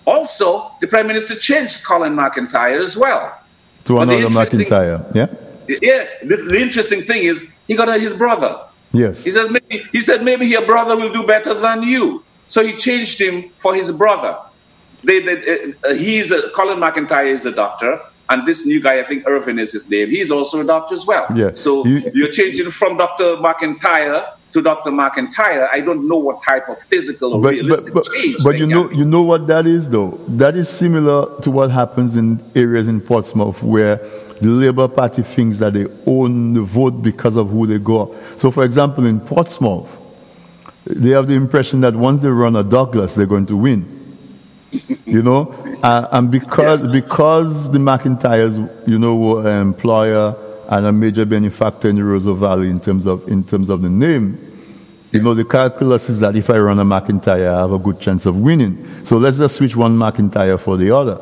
also 0.06 0.70
the 0.80 0.86
prime 0.86 1.06
minister 1.06 1.34
changed 1.34 1.84
Colin 1.84 2.14
McIntyre 2.14 2.82
as 2.82 2.96
well. 2.96 3.38
To 3.84 3.98
another 3.98 4.28
McIntyre, 4.28 5.14
yeah. 5.14 5.26
Yeah. 5.66 6.06
The, 6.22 6.36
the, 6.36 6.60
interesting 6.60 7.02
thing 7.02 7.24
is 7.24 7.54
he 7.66 7.74
got 7.74 7.88
his 8.00 8.14
brother. 8.14 8.60
Yes. 8.92 9.24
He 9.24 9.30
said 9.30 9.50
maybe 9.50 9.84
he 9.92 10.00
said 10.00 10.22
maybe 10.22 10.46
your 10.46 10.64
brother 10.64 10.96
will 10.96 11.12
do 11.12 11.26
better 11.26 11.54
than 11.54 11.82
you. 11.82 12.24
So 12.46 12.64
he 12.64 12.76
changed 12.76 13.20
him 13.20 13.48
for 13.58 13.74
his 13.74 13.90
brother. 13.90 14.38
They, 15.02 15.20
they, 15.20 15.74
uh, 15.84 15.94
he's 15.94 16.30
a, 16.30 16.50
Colin 16.50 16.78
McIntyre 16.78 17.26
is 17.26 17.44
a 17.44 17.52
doctor, 17.52 18.00
and 18.30 18.46
this 18.46 18.64
new 18.66 18.80
guy, 18.80 19.00
I 19.00 19.04
think 19.04 19.26
Irvin 19.26 19.58
is 19.58 19.72
his 19.72 19.88
name. 19.90 20.08
He's 20.10 20.30
also 20.30 20.60
a 20.60 20.64
doctor 20.64 20.94
as 20.94 21.06
well. 21.06 21.26
Yeah. 21.34 21.50
So 21.54 21.84
you, 21.84 22.00
you're 22.14 22.30
changing 22.30 22.70
from 22.70 22.96
Dr. 22.96 23.36
McIntyre 23.36 24.32
to 24.54 24.62
Dr. 24.62 24.92
McIntyre, 24.92 25.68
I 25.70 25.80
don't 25.80 26.06
know 26.06 26.16
what 26.16 26.40
type 26.40 26.68
of 26.68 26.78
physical 26.78 27.34
or 27.34 27.42
but, 27.42 27.50
realistic 27.50 27.92
but, 27.92 28.06
but, 28.08 28.12
change. 28.14 28.36
But 28.44 28.56
you 28.56 28.66
know, 28.68 28.88
you 28.92 29.04
know 29.04 29.22
what 29.22 29.48
that 29.48 29.66
is, 29.66 29.90
though. 29.90 30.12
That 30.28 30.54
is 30.54 30.68
similar 30.68 31.40
to 31.40 31.50
what 31.50 31.72
happens 31.72 32.16
in 32.16 32.40
areas 32.54 32.86
in 32.86 33.00
Portsmouth 33.00 33.60
where 33.64 33.96
the 33.96 34.46
Labour 34.46 34.86
Party 34.86 35.22
thinks 35.22 35.58
that 35.58 35.72
they 35.72 35.86
own 36.06 36.52
the 36.52 36.62
vote 36.62 37.02
because 37.02 37.34
of 37.34 37.50
who 37.50 37.66
they 37.66 37.80
go. 37.80 38.16
So, 38.36 38.52
for 38.52 38.64
example, 38.64 39.06
in 39.06 39.18
Portsmouth, 39.18 39.90
they 40.86 41.10
have 41.10 41.26
the 41.26 41.34
impression 41.34 41.80
that 41.80 41.96
once 41.96 42.22
they 42.22 42.28
run 42.28 42.54
a 42.54 42.62
Douglas, 42.62 43.16
they're 43.16 43.26
going 43.26 43.46
to 43.46 43.56
win. 43.56 43.90
you 45.04 45.22
know, 45.22 45.48
uh, 45.82 46.06
and 46.12 46.30
because 46.30 46.84
yeah. 46.84 46.92
because 46.92 47.72
the 47.72 47.78
McIntyres, 47.78 48.86
you 48.86 49.00
know, 49.00 49.16
were 49.16 49.48
an 49.48 49.62
employer 49.62 50.36
and 50.68 50.86
a 50.86 50.92
major 50.92 51.24
benefactor 51.24 51.88
in 51.88 51.96
the 51.96 52.02
Roseau 52.02 52.36
Valley 52.36 52.70
in 52.70 52.80
terms 52.80 53.06
of 53.06 53.26
in 53.28 53.44
terms 53.44 53.70
of 53.70 53.82
the 53.82 53.88
name. 53.88 54.38
You 55.12 55.22
know, 55.22 55.32
the 55.32 55.44
calculus 55.44 56.10
is 56.10 56.18
that 56.20 56.34
if 56.34 56.50
I 56.50 56.58
run 56.58 56.80
a 56.80 56.84
McIntyre, 56.84 57.54
I 57.54 57.60
have 57.60 57.70
a 57.72 57.78
good 57.78 58.00
chance 58.00 58.26
of 58.26 58.36
winning. 58.36 59.04
So 59.04 59.16
let's 59.16 59.38
just 59.38 59.56
switch 59.56 59.76
one 59.76 59.96
McIntyre 59.96 60.58
for 60.58 60.76
the 60.76 60.90
other. 60.90 61.20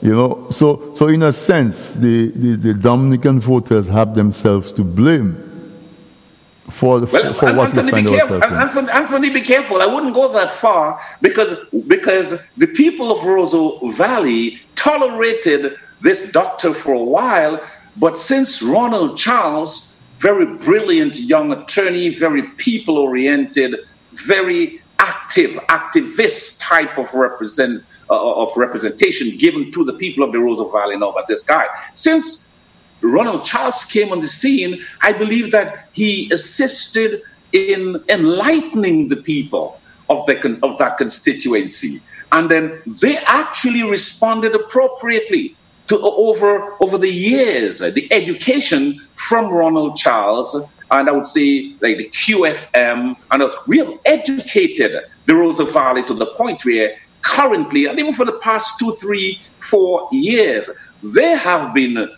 You 0.00 0.12
know, 0.12 0.46
so 0.50 0.94
so 0.94 1.08
in 1.08 1.22
a 1.22 1.32
sense, 1.32 1.94
the, 1.94 2.28
the, 2.30 2.56
the 2.56 2.74
Dominican 2.74 3.40
voters 3.40 3.88
have 3.88 4.14
themselves 4.14 4.72
to 4.74 4.84
blame 4.84 5.52
for, 6.70 7.00
well, 7.00 7.32
for 7.32 7.54
what 7.54 7.76
Anthony, 7.76 8.02
be 8.02 8.08
careful. 8.08 8.42
Anthony, 8.42 8.90
Anthony, 8.90 9.30
be 9.30 9.40
careful. 9.42 9.82
I 9.82 9.86
wouldn't 9.86 10.14
go 10.14 10.32
that 10.32 10.50
far 10.50 11.00
because 11.20 11.58
because 11.86 12.42
the 12.56 12.66
people 12.66 13.12
of 13.12 13.20
Roseau 13.20 13.92
Valley 13.92 14.60
tolerated 14.74 15.76
this 16.00 16.32
doctor 16.32 16.72
for 16.72 16.94
a 16.94 17.04
while 17.04 17.60
but 17.96 18.18
since 18.18 18.62
Ronald 18.62 19.18
Charles, 19.18 19.96
very 20.18 20.46
brilliant 20.46 21.18
young 21.18 21.52
attorney, 21.52 22.08
very 22.08 22.42
people 22.42 22.98
oriented, 22.98 23.76
very 24.12 24.80
active, 24.98 25.50
activist 25.68 26.60
type 26.60 26.96
of 26.96 27.12
represent 27.14 27.82
uh, 28.08 28.42
of 28.42 28.56
representation 28.56 29.36
given 29.36 29.70
to 29.72 29.84
the 29.84 29.92
people 29.94 30.22
of 30.24 30.32
the 30.32 30.38
Roseau 30.38 30.70
Valley 30.70 30.96
know 30.96 31.10
about 31.10 31.26
this 31.28 31.42
guy. 31.42 31.66
Since 31.92 32.48
Ronald 33.00 33.44
Charles 33.44 33.84
came 33.84 34.12
on 34.12 34.20
the 34.20 34.28
scene, 34.28 34.84
I 35.00 35.12
believe 35.12 35.50
that 35.52 35.88
he 35.92 36.30
assisted 36.32 37.22
in 37.52 38.02
enlightening 38.08 39.08
the 39.08 39.16
people 39.16 39.80
of, 40.08 40.24
the, 40.26 40.58
of 40.62 40.78
that 40.78 40.98
constituency. 40.98 42.00
And 42.30 42.50
then 42.50 42.80
they 42.86 43.18
actually 43.18 43.82
responded 43.82 44.54
appropriately 44.54 45.56
to 45.92 46.00
over 46.00 46.74
over 46.80 46.96
the 46.96 47.10
years, 47.10 47.82
uh, 47.82 47.90
the 47.90 48.10
education 48.12 48.98
from 49.14 49.52
Ronald 49.52 49.96
Charles, 49.96 50.54
and 50.90 51.08
I 51.08 51.12
would 51.12 51.26
say 51.26 51.74
like 51.80 51.98
the 51.98 52.08
QFM, 52.08 53.16
and 53.30 53.42
uh, 53.42 53.50
we 53.66 53.78
have 53.78 53.92
educated 54.06 54.92
the 55.26 55.34
Roseau 55.34 55.70
Valley 55.70 56.02
to 56.04 56.14
the 56.14 56.26
point 56.26 56.64
where 56.64 56.96
currently, 57.20 57.86
and 57.86 57.98
even 57.98 58.14
for 58.14 58.24
the 58.24 58.38
past 58.48 58.78
two, 58.78 58.92
three, 58.96 59.40
four 59.58 60.08
years, 60.12 60.70
they 61.02 61.32
have 61.36 61.74
been 61.74 62.08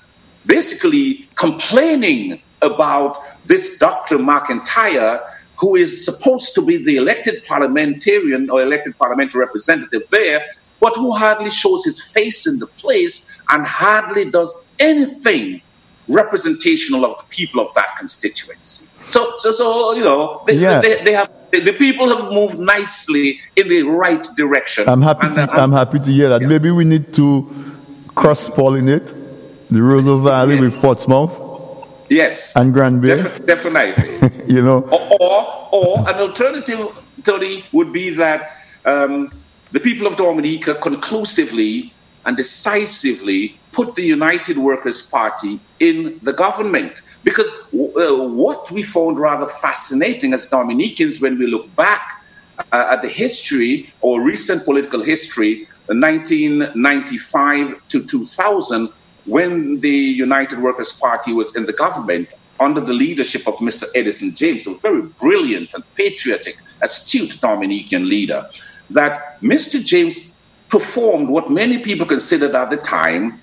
basically 0.46 1.28
complaining 1.34 2.40
about 2.62 3.22
this 3.46 3.78
Dr. 3.78 4.18
McIntyre, 4.18 5.20
who 5.56 5.74
is 5.74 6.04
supposed 6.04 6.54
to 6.54 6.62
be 6.64 6.76
the 6.76 6.96
elected 6.96 7.44
parliamentarian 7.44 8.48
or 8.50 8.62
elected 8.62 8.96
parliamentary 8.98 9.40
representative 9.40 10.02
there, 10.10 10.42
but 10.80 10.94
who 10.96 11.12
hardly 11.12 11.50
shows 11.50 11.84
his 11.84 12.00
face 12.00 12.46
in 12.46 12.58
the 12.58 12.66
place 12.66 13.33
and 13.50 13.66
hardly 13.66 14.30
does 14.30 14.64
anything 14.78 15.60
representational 16.08 17.04
of 17.04 17.16
the 17.18 17.24
people 17.30 17.66
of 17.66 17.74
that 17.74 17.96
constituency. 17.98 18.90
So, 19.08 19.34
so, 19.38 19.52
so 19.52 19.92
you 19.94 20.04
know, 20.04 20.42
they, 20.46 20.54
yeah. 20.54 20.80
they, 20.80 21.02
they 21.04 21.12
have 21.12 21.30
the 21.52 21.72
people 21.72 22.08
have 22.08 22.32
moved 22.32 22.58
nicely 22.58 23.40
in 23.56 23.68
the 23.68 23.82
right 23.82 24.26
direction. 24.36 24.88
I'm 24.88 25.02
happy. 25.02 25.28
To, 25.28 25.48
I'm 25.52 25.70
happy 25.70 25.98
to 25.98 26.10
hear 26.10 26.28
that. 26.30 26.42
Yeah. 26.42 26.48
Maybe 26.48 26.70
we 26.70 26.84
need 26.84 27.14
to 27.14 27.48
cross 28.14 28.48
pollinate 28.48 29.06
the 29.70 29.78
Roseau 29.80 30.22
Valley 30.22 30.54
yes. 30.54 30.62
with 30.62 30.80
Portsmouth. 30.80 31.40
Yes. 32.10 32.56
And 32.56 32.72
Grand 32.72 33.02
Bay. 33.02 33.22
Def- 33.22 33.46
definitely. 33.46 34.30
you 34.54 34.62
know. 34.62 34.80
Or, 34.82 35.16
or, 35.20 35.68
or, 35.72 36.08
an 36.08 36.16
alternative, 36.16 36.88
Tony, 37.24 37.64
would 37.72 37.92
be 37.92 38.10
that 38.10 38.56
um, 38.84 39.32
the 39.72 39.80
people 39.80 40.06
of 40.06 40.16
Dominica 40.16 40.74
conclusively 40.74 41.92
and 42.26 42.36
decisively 42.36 43.56
put 43.72 43.94
the 43.94 44.02
United 44.02 44.56
Workers' 44.56 45.02
Party 45.02 45.60
in 45.80 46.18
the 46.22 46.32
government. 46.32 47.02
Because 47.22 47.48
uh, 47.48 48.24
what 48.24 48.70
we 48.70 48.82
found 48.82 49.18
rather 49.18 49.46
fascinating 49.46 50.32
as 50.32 50.46
Dominicans 50.46 51.20
when 51.20 51.38
we 51.38 51.46
look 51.46 51.74
back 51.74 52.22
uh, 52.72 52.88
at 52.92 53.02
the 53.02 53.08
history 53.08 53.92
or 54.00 54.22
recent 54.22 54.64
political 54.64 55.02
history, 55.02 55.66
1995 55.86 57.88
to 57.88 58.04
2000, 58.04 58.88
when 59.26 59.80
the 59.80 59.90
United 59.90 60.60
Workers' 60.60 60.92
Party 60.92 61.32
was 61.32 61.54
in 61.56 61.66
the 61.66 61.72
government 61.72 62.28
under 62.60 62.80
the 62.80 62.92
leadership 62.92 63.48
of 63.48 63.54
Mr. 63.56 63.84
Edison 63.94 64.34
James, 64.34 64.66
a 64.66 64.74
very 64.74 65.02
brilliant 65.02 65.70
and 65.74 65.82
patriotic, 65.94 66.56
astute 66.82 67.40
Dominican 67.40 68.08
leader, 68.08 68.48
that 68.90 69.40
Mr. 69.40 69.82
James 69.82 70.33
performed 70.74 71.28
what 71.28 71.48
many 71.48 71.78
people 71.78 72.04
considered 72.04 72.52
at 72.52 72.68
the 72.68 72.76
time 72.76 73.40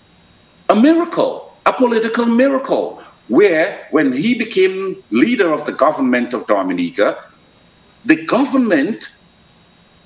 a 0.67 0.75
miracle, 0.75 1.33
a 1.65 1.71
political 1.71 2.25
miracle, 2.25 3.01
where 3.29 3.87
when 3.91 4.11
he 4.11 4.35
became 4.35 5.01
leader 5.11 5.53
of 5.53 5.65
the 5.65 5.71
government 5.71 6.33
of 6.33 6.45
Dominica, 6.45 7.07
the 8.03 8.17
government 8.25 9.15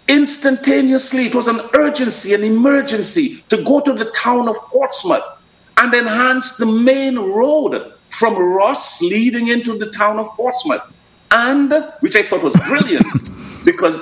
instantaneously, 0.08 1.26
it 1.26 1.34
was 1.34 1.48
an 1.48 1.62
urgency, 1.74 2.36
an 2.36 2.44
emergency 2.44 3.44
to 3.50 3.58
go 3.64 3.80
to 3.80 3.94
the 3.94 4.10
town 4.12 4.48
of 4.48 4.56
Portsmouth 4.76 5.28
and 5.78 5.92
enhance 5.96 6.58
the 6.58 6.68
main 6.68 7.18
road 7.18 7.92
from 8.08 8.38
Ross 8.38 9.02
leading 9.02 9.48
into 9.48 9.76
the 9.80 9.90
town 9.90 10.20
of 10.20 10.28
Portsmouth. 10.42 10.86
And, 11.32 11.74
which 12.02 12.16
I 12.16 12.22
thought 12.22 12.44
was 12.44 12.54
brilliant, 12.68 13.32
because 13.66 13.98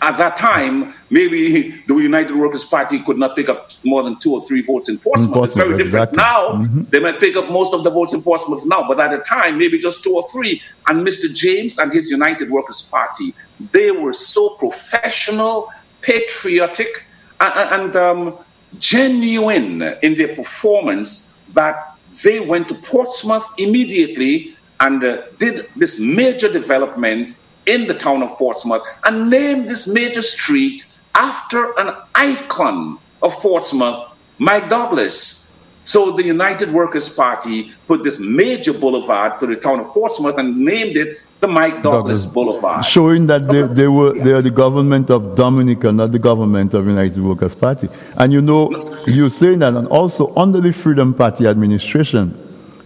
at 0.00 0.16
that 0.18 0.36
time, 0.36 0.94
maybe 1.10 1.70
the 1.86 1.94
United 1.94 2.34
Workers' 2.36 2.64
Party 2.64 3.00
could 3.00 3.18
not 3.18 3.34
pick 3.34 3.48
up 3.48 3.70
more 3.84 4.02
than 4.02 4.16
two 4.18 4.32
or 4.32 4.42
three 4.42 4.62
votes 4.62 4.88
in 4.88 4.98
Portsmouth. 4.98 5.32
Portsmouth 5.32 5.48
it's 5.48 5.56
very 5.56 5.78
different 5.78 6.10
exactly. 6.10 6.16
now. 6.16 6.62
Mm-hmm. 6.62 6.82
They 6.90 7.00
might 7.00 7.18
pick 7.18 7.36
up 7.36 7.50
most 7.50 7.74
of 7.74 7.82
the 7.82 7.90
votes 7.90 8.12
in 8.12 8.22
Portsmouth 8.22 8.64
now, 8.64 8.86
but 8.86 9.00
at 9.00 9.10
the 9.10 9.24
time, 9.24 9.58
maybe 9.58 9.78
just 9.78 10.04
two 10.04 10.14
or 10.14 10.22
three. 10.28 10.62
And 10.86 11.06
Mr. 11.06 11.32
James 11.32 11.78
and 11.78 11.92
his 11.92 12.10
United 12.10 12.50
Workers' 12.50 12.82
Party, 12.82 13.34
they 13.72 13.90
were 13.90 14.12
so 14.12 14.50
professional, 14.50 15.72
patriotic, 16.00 17.04
and, 17.40 17.82
and 17.82 17.96
um, 17.96 18.38
genuine 18.78 19.82
in 20.02 20.16
their 20.16 20.34
performance 20.34 21.42
that 21.54 21.96
they 22.22 22.40
went 22.40 22.68
to 22.68 22.74
Portsmouth 22.74 23.48
immediately 23.58 24.54
and 24.80 25.02
uh, 25.02 25.22
did 25.38 25.68
this 25.76 25.98
major 25.98 26.52
development 26.52 27.37
in 27.68 27.86
the 27.86 27.94
town 27.94 28.22
of 28.22 28.30
Portsmouth 28.38 28.82
and 29.04 29.30
named 29.30 29.68
this 29.68 29.86
major 29.86 30.22
street 30.22 30.86
after 31.14 31.78
an 31.78 31.94
icon 32.14 32.98
of 33.22 33.32
Portsmouth, 33.34 33.98
Mike 34.38 34.68
Douglas. 34.68 35.52
So 35.84 36.12
the 36.12 36.24
United 36.24 36.72
Workers' 36.72 37.08
Party 37.14 37.72
put 37.86 38.04
this 38.04 38.18
major 38.20 38.72
boulevard 38.72 39.40
to 39.40 39.46
the 39.46 39.56
town 39.56 39.80
of 39.80 39.86
Portsmouth 39.86 40.38
and 40.38 40.58
named 40.58 40.96
it 40.96 41.20
the 41.40 41.48
Mike 41.48 41.82
Douglas, 41.82 42.24
Douglas. 42.24 42.26
Boulevard. 42.26 42.84
Showing 42.84 43.26
that 43.28 43.48
they, 43.48 43.62
they 43.62 43.88
were 43.88 44.12
they 44.12 44.32
are 44.32 44.42
the 44.42 44.50
government 44.50 45.08
of 45.08 45.36
Dominica, 45.36 45.92
not 45.92 46.10
the 46.10 46.18
government 46.18 46.74
of 46.74 46.86
United 46.86 47.22
Workers' 47.22 47.54
Party. 47.54 47.88
And 48.16 48.32
you 48.32 48.42
know, 48.42 48.70
you're 49.06 49.30
saying 49.30 49.60
that, 49.60 49.74
and 49.74 49.86
also 49.88 50.34
under 50.34 50.60
the 50.60 50.72
Freedom 50.72 51.14
Party 51.14 51.46
administration, 51.46 52.36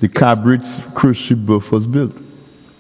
the 0.01 0.09
Cabrits 0.09 0.81
cruise 0.95 1.17
ship 1.17 1.39
berth 1.39 1.73
was 1.73 1.87
built. 1.87 2.13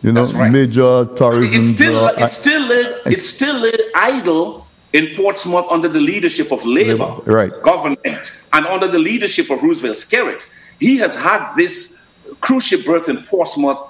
You 0.02 0.12
know, 0.12 0.24
right. 0.32 0.50
major 0.50 1.06
tourism. 1.16 1.60
It's 1.60 1.70
still, 1.70 2.08
it's 2.08 2.36
still, 2.36 2.68
it's 3.06 3.28
still 3.28 3.70
idle 3.94 4.66
in 4.92 5.14
Portsmouth 5.14 5.66
under 5.70 5.88
the 5.88 6.00
leadership 6.00 6.52
of 6.52 6.64
Labour 6.66 7.14
right. 7.24 7.52
government 7.62 8.42
and 8.52 8.66
under 8.66 8.88
the 8.88 8.98
leadership 8.98 9.50
of 9.50 9.62
Roosevelt 9.62 9.96
Skerrit. 9.96 10.44
He 10.80 10.96
has 10.98 11.14
had 11.14 11.54
this 11.54 12.02
cruise 12.40 12.64
ship 12.64 12.84
berth 12.84 13.08
in 13.08 13.22
Portsmouth 13.22 13.80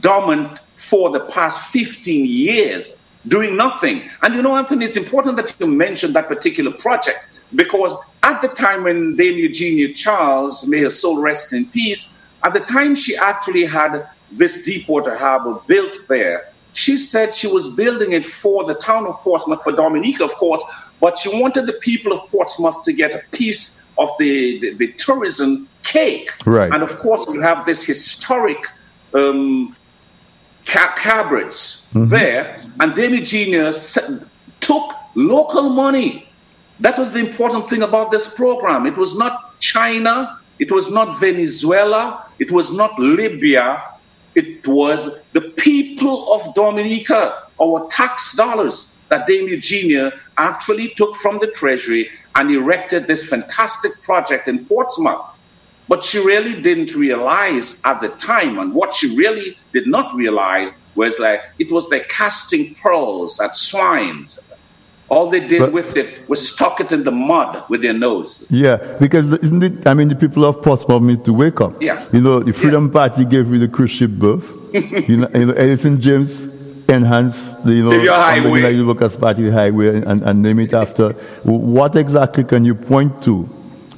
dormant 0.00 0.58
for 0.74 1.10
the 1.10 1.20
past 1.20 1.72
15 1.72 2.26
years, 2.26 2.96
doing 3.28 3.56
nothing. 3.56 4.10
And 4.22 4.34
you 4.34 4.42
know, 4.42 4.56
Anthony, 4.56 4.84
it's 4.84 4.96
important 4.96 5.36
that 5.36 5.54
you 5.60 5.66
mention 5.66 6.12
that 6.14 6.26
particular 6.26 6.72
project 6.72 7.28
because 7.54 7.94
at 8.22 8.42
the 8.42 8.48
time 8.48 8.84
when 8.84 9.16
Dame 9.16 9.38
Eugenia 9.38 9.92
Charles, 9.92 10.66
may 10.66 10.80
her 10.80 10.90
soul 10.90 11.20
rest 11.20 11.52
in 11.52 11.66
peace, 11.66 12.16
at 12.42 12.52
the 12.52 12.60
time 12.60 12.94
she 12.94 13.16
actually 13.16 13.64
had 13.64 14.08
this 14.32 14.62
Deepwater 14.64 15.16
Harbor 15.16 15.60
built 15.66 16.06
there. 16.08 16.44
She 16.72 16.96
said 16.96 17.34
she 17.34 17.48
was 17.48 17.68
building 17.68 18.12
it 18.12 18.24
for 18.24 18.64
the 18.64 18.74
town 18.74 19.06
of 19.06 19.16
Portsmouth, 19.16 19.62
for 19.62 19.72
Dominica, 19.72 20.24
of 20.24 20.34
course, 20.34 20.62
but 21.00 21.18
she 21.18 21.28
wanted 21.40 21.66
the 21.66 21.72
people 21.74 22.12
of 22.12 22.20
Portsmouth 22.30 22.84
to 22.84 22.92
get 22.92 23.14
a 23.14 23.22
piece 23.32 23.86
of 23.98 24.10
the, 24.18 24.60
the, 24.60 24.74
the 24.74 24.92
tourism 24.92 25.68
cake. 25.82 26.30
Right. 26.46 26.72
And 26.72 26.82
of 26.82 26.98
course, 26.98 27.26
you 27.32 27.40
have 27.40 27.66
this 27.66 27.84
historic 27.84 28.58
um, 29.14 29.74
Cabrits 30.64 31.92
mm-hmm. 31.92 32.04
there, 32.04 32.60
and 32.78 32.94
Dame 32.94 33.14
Eugenia 33.14 33.72
took 34.60 34.94
local 35.16 35.70
money. 35.70 36.28
That 36.78 36.96
was 36.98 37.10
the 37.10 37.18
important 37.18 37.68
thing 37.68 37.82
about 37.82 38.10
this 38.10 38.32
program. 38.32 38.86
It 38.86 38.96
was 38.96 39.18
not 39.18 39.58
China, 39.60 40.38
it 40.58 40.70
was 40.70 40.90
not 40.90 41.18
Venezuela, 41.18 42.26
it 42.38 42.50
was 42.50 42.72
not 42.72 42.98
Libya, 42.98 43.82
it 44.34 44.66
was 44.66 45.22
the 45.32 45.40
people 45.40 46.32
of 46.32 46.54
Dominica, 46.54 47.44
our 47.60 47.88
tax 47.88 48.34
dollars, 48.34 48.96
that 49.08 49.26
Dame 49.26 49.48
Eugenia 49.48 50.12
actually 50.38 50.90
took 50.90 51.16
from 51.16 51.38
the 51.38 51.48
treasury 51.48 52.08
and 52.36 52.50
erected 52.50 53.06
this 53.06 53.28
fantastic 53.28 54.00
project 54.02 54.46
in 54.46 54.64
Portsmouth. 54.66 55.28
But 55.88 56.04
she 56.04 56.18
really 56.24 56.62
didn't 56.62 56.94
realize 56.94 57.82
at 57.84 58.00
the 58.00 58.10
time, 58.10 58.58
and 58.60 58.72
what 58.72 58.94
she 58.94 59.16
really 59.16 59.58
did 59.72 59.88
not 59.88 60.14
realize 60.14 60.70
was 60.94 61.18
like 61.18 61.42
it 61.58 61.70
was 61.70 61.88
like 61.90 62.08
casting 62.08 62.74
pearls 62.76 63.40
at 63.40 63.56
swines 63.56 64.38
all 65.10 65.28
they 65.28 65.40
did 65.40 65.58
but, 65.58 65.72
with 65.72 65.96
it 65.96 66.28
was 66.28 66.52
stuck 66.52 66.80
it 66.80 66.92
in 66.92 67.02
the 67.02 67.10
mud 67.10 67.64
with 67.68 67.82
their 67.82 67.92
nose. 67.92 68.46
Yeah, 68.48 68.76
because 68.76 69.32
isn't 69.32 69.62
it? 69.62 69.86
I 69.86 69.92
mean, 69.92 70.08
the 70.08 70.14
people 70.14 70.44
of 70.44 70.62
Portsmouth 70.62 71.02
need 71.02 71.24
to 71.24 71.32
wake 71.32 71.60
up. 71.60 71.82
Yeah. 71.82 72.02
You 72.12 72.20
know, 72.20 72.40
the 72.40 72.52
Freedom 72.52 72.86
yeah. 72.86 72.92
Party 72.92 73.24
gave 73.24 73.48
me 73.48 73.58
the 73.58 73.68
cruise 73.68 73.90
ship 73.90 74.12
berth. 74.12 74.48
you, 74.72 75.16
know, 75.16 75.28
you 75.34 75.46
know, 75.46 75.52
Edison 75.54 76.00
James 76.00 76.46
enhanced 76.88 77.62
the, 77.64 77.74
you 77.74 77.82
know, 77.82 77.90
the 77.90 78.04
United 78.44 78.86
Workers 78.86 79.16
Party 79.16 79.50
highway 79.50 80.00
and, 80.00 80.22
and 80.22 80.42
name 80.42 80.60
it 80.60 80.72
after. 80.72 81.10
What 81.42 81.96
exactly 81.96 82.44
can 82.44 82.64
you 82.64 82.76
point 82.76 83.22
to 83.24 83.48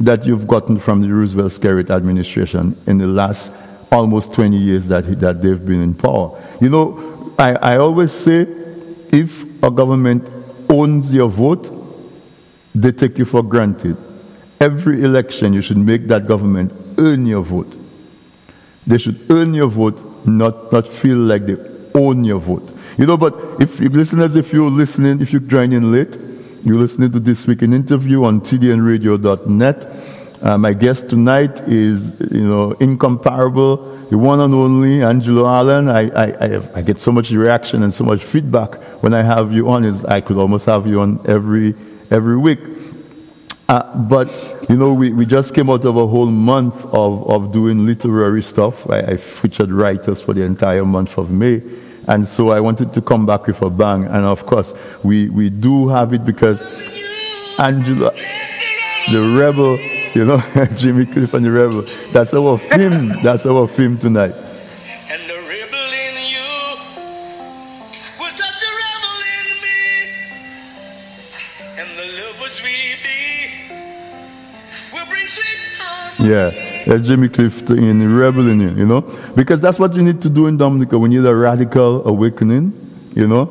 that 0.00 0.26
you've 0.26 0.46
gotten 0.46 0.78
from 0.78 1.02
the 1.02 1.08
Roosevelt 1.08 1.52
Skerrit 1.52 1.90
administration 1.90 2.76
in 2.86 2.98
the 2.98 3.06
last 3.06 3.52
almost 3.90 4.32
20 4.32 4.56
years 4.56 4.88
that, 4.88 5.20
that 5.20 5.42
they've 5.42 5.64
been 5.64 5.82
in 5.82 5.94
power? 5.94 6.42
You 6.60 6.70
know, 6.70 7.34
I, 7.38 7.52
I 7.52 7.76
always 7.76 8.12
say 8.12 8.46
if 9.10 9.42
a 9.62 9.70
government 9.70 10.26
owns 10.72 11.12
your 11.12 11.28
vote, 11.28 11.70
they 12.74 12.90
take 12.90 13.18
you 13.18 13.24
for 13.24 13.42
granted. 13.42 13.96
Every 14.58 15.04
election, 15.04 15.52
you 15.52 15.60
should 15.60 15.76
make 15.76 16.08
that 16.08 16.26
government 16.26 16.72
earn 16.98 17.26
your 17.26 17.42
vote. 17.42 17.76
They 18.86 18.98
should 18.98 19.20
earn 19.30 19.54
your 19.54 19.68
vote, 19.68 20.26
not, 20.26 20.72
not 20.72 20.88
feel 20.88 21.18
like 21.18 21.46
they 21.46 21.56
own 21.94 22.24
your 22.24 22.40
vote. 22.40 22.68
You 22.98 23.06
know, 23.06 23.16
but 23.16 23.34
if 23.60 23.80
you 23.80 23.88
listeners, 23.88 24.34
if 24.34 24.52
you're 24.52 24.70
listening, 24.70 25.20
if 25.20 25.32
you're 25.32 25.40
joining 25.40 25.92
late, 25.92 26.18
you're 26.64 26.78
listening 26.78 27.12
to 27.12 27.20
this 27.20 27.46
week 27.46 27.62
in 27.62 27.72
interview 27.72 28.24
on 28.24 28.40
tdnradio.net. 28.40 29.86
Uh, 30.42 30.58
my 30.58 30.72
guest 30.72 31.08
tonight 31.08 31.60
is, 31.68 32.16
you 32.32 32.46
know, 32.46 32.72
incomparable, 32.72 33.76
the 34.10 34.18
one 34.18 34.40
and 34.40 34.52
only 34.52 35.00
Angelo 35.00 35.46
Allen. 35.46 35.88
I, 35.88 36.10
I, 36.10 36.44
I, 36.44 36.48
have, 36.48 36.76
I, 36.76 36.82
get 36.82 36.98
so 36.98 37.12
much 37.12 37.30
reaction 37.30 37.84
and 37.84 37.94
so 37.94 38.02
much 38.02 38.24
feedback 38.24 38.74
when 39.04 39.14
I 39.14 39.22
have 39.22 39.52
you 39.52 39.68
on. 39.68 39.84
Is 39.84 40.04
I 40.04 40.20
could 40.20 40.36
almost 40.36 40.66
have 40.66 40.84
you 40.84 41.00
on 41.00 41.20
every 41.28 41.76
every 42.10 42.36
week. 42.36 42.58
Uh, 43.68 43.96
but 44.02 44.28
you 44.68 44.76
know, 44.76 44.92
we, 44.92 45.12
we 45.12 45.24
just 45.24 45.54
came 45.54 45.70
out 45.70 45.84
of 45.84 45.96
a 45.96 46.06
whole 46.08 46.26
month 46.26 46.86
of, 46.86 47.30
of 47.30 47.52
doing 47.52 47.86
literary 47.86 48.42
stuff. 48.42 48.90
I, 48.90 48.98
I 48.98 49.16
featured 49.18 49.70
writers 49.70 50.20
for 50.20 50.34
the 50.34 50.42
entire 50.42 50.84
month 50.84 51.18
of 51.18 51.30
May. 51.30 51.62
And 52.08 52.26
so 52.26 52.50
I 52.50 52.58
wanted 52.58 52.92
to 52.94 53.00
come 53.00 53.26
back 53.26 53.46
with 53.46 53.62
a 53.62 53.70
bang. 53.70 54.06
And 54.06 54.26
of 54.26 54.44
course, 54.44 54.74
we, 55.04 55.28
we 55.28 55.50
do 55.50 55.86
have 55.88 56.12
it 56.12 56.24
because 56.24 56.60
Angela, 57.60 58.12
the 59.12 59.36
rebel, 59.38 59.78
you 60.14 60.26
know, 60.26 60.42
Jimmy 60.76 61.06
Cliff 61.06 61.32
and 61.32 61.44
the 61.44 61.50
Rebel. 61.50 61.82
That's 62.12 62.34
our 62.34 62.58
theme. 62.58 63.08
That's 63.22 63.46
our 63.46 63.66
theme 63.66 63.96
tonight. 63.98 64.32
And 64.32 65.22
the 65.24 65.38
rebel 65.48 65.88
in 66.04 66.14
you 66.28 66.52
will 68.20 68.34
touch 68.36 68.58
the 68.60 68.72
rebel 68.82 69.16
in 69.32 69.46
me. 69.64 69.80
And 71.80 71.88
the 71.96 72.04
lovers 72.20 72.60
we 72.62 72.76
be 73.02 73.72
will 74.92 75.06
bring 75.06 75.26
sweet 75.26 76.28
Yeah, 76.28 76.50
that's 76.84 77.06
Jimmy 77.06 77.30
Cliff 77.30 77.70
in 77.70 77.96
the 77.96 78.06
rebel 78.06 78.48
in 78.48 78.60
you, 78.60 78.70
you 78.70 78.86
know? 78.86 79.00
Because 79.34 79.62
that's 79.62 79.78
what 79.78 79.94
you 79.94 80.02
need 80.02 80.20
to 80.20 80.28
do 80.28 80.46
in 80.46 80.58
Dominica. 80.58 80.98
We 80.98 81.08
need 81.08 81.24
a 81.24 81.34
radical 81.34 82.06
awakening, 82.06 82.74
you 83.14 83.26
know? 83.26 83.46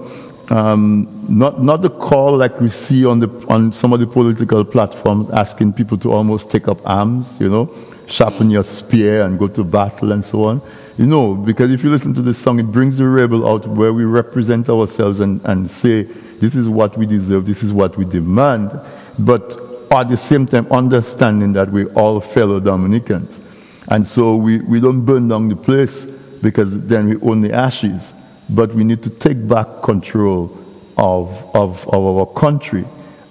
Um, 0.51 1.07
not 1.29 1.63
not 1.63 1.81
the 1.81 1.89
call 1.89 2.35
like 2.35 2.59
we 2.59 2.69
see 2.69 3.05
on 3.05 3.19
the 3.19 3.29
on 3.47 3.71
some 3.71 3.93
of 3.93 3.99
the 3.99 4.07
political 4.07 4.65
platforms 4.65 5.29
asking 5.29 5.73
people 5.73 5.97
to 5.99 6.11
almost 6.11 6.51
take 6.51 6.67
up 6.67 6.79
arms, 6.85 7.39
you 7.39 7.49
know, 7.49 7.73
sharpen 8.07 8.49
your 8.49 8.63
spear 8.63 9.23
and 9.23 9.39
go 9.39 9.47
to 9.47 9.63
battle 9.63 10.11
and 10.11 10.23
so 10.25 10.43
on. 10.43 10.61
You 10.97 11.05
know, 11.05 11.35
because 11.35 11.71
if 11.71 11.83
you 11.83 11.89
listen 11.89 12.13
to 12.15 12.21
this 12.21 12.37
song, 12.37 12.59
it 12.59 12.65
brings 12.67 12.97
the 12.97 13.07
rebel 13.07 13.47
out 13.47 13.65
where 13.65 13.93
we 13.93 14.03
represent 14.03 14.69
ourselves 14.69 15.21
and, 15.21 15.39
and 15.45 15.71
say, 15.71 16.03
this 16.03 16.53
is 16.53 16.67
what 16.67 16.97
we 16.97 17.05
deserve, 17.05 17.45
this 17.45 17.63
is 17.63 17.71
what 17.71 17.97
we 17.97 18.03
demand, 18.03 18.77
but 19.17 19.57
at 19.89 20.09
the 20.09 20.17
same 20.17 20.45
time 20.45 20.67
understanding 20.71 21.53
that 21.53 21.71
we're 21.71 21.91
all 21.93 22.19
fellow 22.19 22.59
Dominicans. 22.59 23.39
And 23.87 24.05
so 24.07 24.35
we, 24.35 24.59
we 24.59 24.79
don't 24.79 25.05
burn 25.05 25.27
down 25.29 25.47
the 25.47 25.55
place 25.55 26.05
because 26.41 26.85
then 26.87 27.07
we 27.07 27.17
own 27.21 27.41
the 27.41 27.53
ashes, 27.53 28.13
but 28.51 28.73
we 28.73 28.83
need 28.83 29.01
to 29.03 29.09
take 29.09 29.47
back 29.47 29.81
control 29.81 30.57
of, 30.97 31.55
of, 31.55 31.87
of 31.87 31.93
our 31.93 32.25
country. 32.25 32.85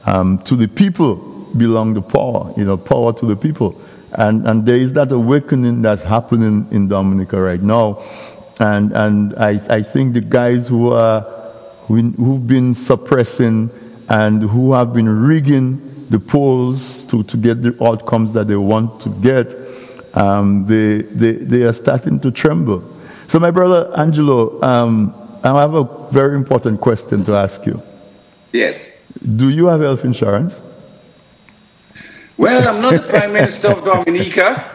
Um, 0.06 0.38
to 0.38 0.56
the 0.56 0.66
people 0.66 1.16
belong 1.56 1.94
the 1.94 2.02
power, 2.02 2.52
you 2.56 2.64
know, 2.64 2.76
power 2.76 3.12
to 3.12 3.26
the 3.26 3.36
people. 3.36 3.80
And, 4.12 4.46
and 4.46 4.66
there 4.66 4.76
is 4.76 4.94
that 4.94 5.12
awakening 5.12 5.82
that's 5.82 6.02
happening 6.02 6.66
in 6.70 6.88
Dominica 6.88 7.40
right 7.40 7.60
now. 7.60 8.02
And, 8.58 8.92
and 8.92 9.34
I, 9.36 9.60
I 9.68 9.82
think 9.82 10.14
the 10.14 10.20
guys 10.20 10.68
who 10.68 10.92
are, 10.92 11.20
who've 11.86 12.46
been 12.46 12.74
suppressing 12.74 13.70
and 14.08 14.42
who 14.42 14.72
have 14.72 14.92
been 14.92 15.08
rigging 15.08 16.06
the 16.08 16.18
polls 16.18 17.04
to, 17.06 17.22
to 17.24 17.36
get 17.36 17.62
the 17.62 17.76
outcomes 17.84 18.32
that 18.32 18.48
they 18.48 18.56
want 18.56 19.00
to 19.02 19.10
get, 19.20 19.54
um, 20.14 20.64
they, 20.64 21.02
they, 21.02 21.32
they 21.32 21.62
are 21.62 21.72
starting 21.72 22.18
to 22.20 22.30
tremble. 22.32 22.80
So, 23.30 23.38
my 23.38 23.52
brother 23.52 23.92
Angelo, 23.96 24.60
um, 24.60 25.14
I 25.44 25.60
have 25.60 25.74
a 25.74 25.84
very 26.10 26.34
important 26.34 26.80
question 26.80 27.20
to 27.20 27.36
ask 27.36 27.64
you. 27.64 27.80
Yes. 28.52 29.06
Do 29.36 29.50
you 29.50 29.68
have 29.68 29.82
health 29.82 30.04
insurance? 30.04 30.58
Well, 32.36 32.66
I'm 32.66 32.82
not 32.82 32.94
the 32.94 33.08
Prime 33.08 33.32
Minister 33.32 33.68
of 33.68 33.84
Dominica, 33.84 34.68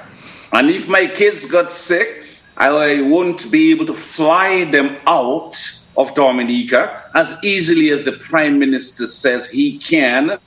and 0.53 0.69
if 0.69 0.87
my 0.87 1.05
kids 1.05 1.45
got 1.45 1.73
sick, 1.73 2.23
I 2.55 3.01
won't 3.01 3.51
be 3.51 3.71
able 3.71 3.87
to 3.87 3.93
fly 3.93 4.63
them 4.63 4.99
out 5.05 5.57
of 5.97 6.15
Dominica 6.15 7.03
as 7.13 7.37
easily 7.43 7.89
as 7.89 8.05
the 8.05 8.13
Prime 8.13 8.57
Minister 8.57 9.05
says 9.05 9.47
he 9.47 9.77
can 9.79 10.39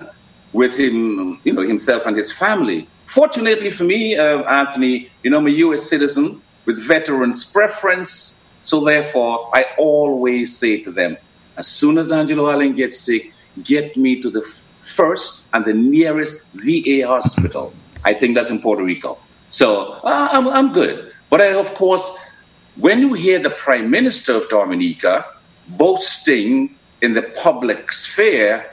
with 0.55 0.79
him, 0.79 1.39
you 1.45 1.53
know, 1.53 1.61
himself 1.61 2.07
and 2.07 2.17
his 2.17 2.33
family. 2.33 2.89
Fortunately 3.05 3.71
for 3.71 3.85
me, 3.85 4.17
uh, 4.17 4.45
Anthony, 4.45 5.11
you 5.23 5.29
know, 5.29 5.41
I'm 5.41 5.47
a 5.47 5.51
U.S. 5.67 5.83
citizen 5.83 6.41
with 6.69 6.79
veterans 6.87 7.51
preference, 7.51 8.47
so 8.63 8.85
therefore 8.85 9.49
I 9.55 9.65
always 9.79 10.55
say 10.55 10.83
to 10.83 10.91
them, 10.93 11.17
as 11.57 11.67
soon 11.67 11.97
as 11.97 12.13
Angelo 12.13 12.51
Allen 12.51 12.75
gets 12.77 13.01
sick, 13.01 13.33
get 13.65 13.97
me 13.97 14.21
to 14.21 14.29
the 14.29 14.43
first 14.43 15.47
and 15.55 15.65
the 15.65 15.73
nearest 15.73 16.53
VA 16.53 17.07
hospital. 17.07 17.73
I 18.05 18.13
think 18.13 18.35
that's 18.35 18.51
in 18.51 18.61
Puerto 18.61 18.85
Rico. 18.85 19.17
So 19.49 19.93
uh, 20.05 20.29
I'm, 20.31 20.47
I'm 20.47 20.75
good. 20.75 21.11
But 21.31 21.41
I, 21.41 21.55
of 21.55 21.73
course, 21.75 22.19
when 22.77 23.01
you 23.01 23.15
hear 23.15 23.39
the 23.39 23.51
Prime 23.51 23.89
Minister 23.91 24.35
of 24.35 24.51
Dominica 24.51 25.25
boasting 25.71 26.77
in 27.01 27.15
the 27.15 27.23
public 27.23 27.95
sphere 27.95 28.67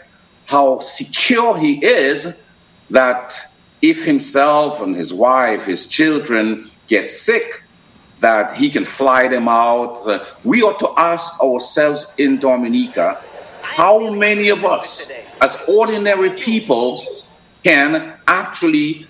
how 0.47 0.79
secure 0.79 1.57
he 1.57 1.83
is, 1.83 2.43
that 2.89 3.39
if 3.81 4.03
himself 4.03 4.81
and 4.81 4.93
his 4.95 5.13
wife, 5.13 5.65
his 5.65 5.87
children 5.87 6.69
get 6.87 7.09
sick, 7.09 7.63
that 8.25 8.55
he 8.61 8.71
can 8.71 8.85
fly 8.85 9.27
them 9.27 9.47
out. 9.47 9.91
We 10.43 10.63
ought 10.63 10.79
to 10.79 10.89
ask 10.97 11.39
ourselves 11.47 12.01
in 12.17 12.39
Dominica 12.39 13.07
how 13.61 14.09
many 14.25 14.47
of 14.49 14.65
us 14.65 15.11
as 15.45 15.53
ordinary 15.67 16.31
people 16.31 16.89
can 17.63 18.13
actually 18.27 19.05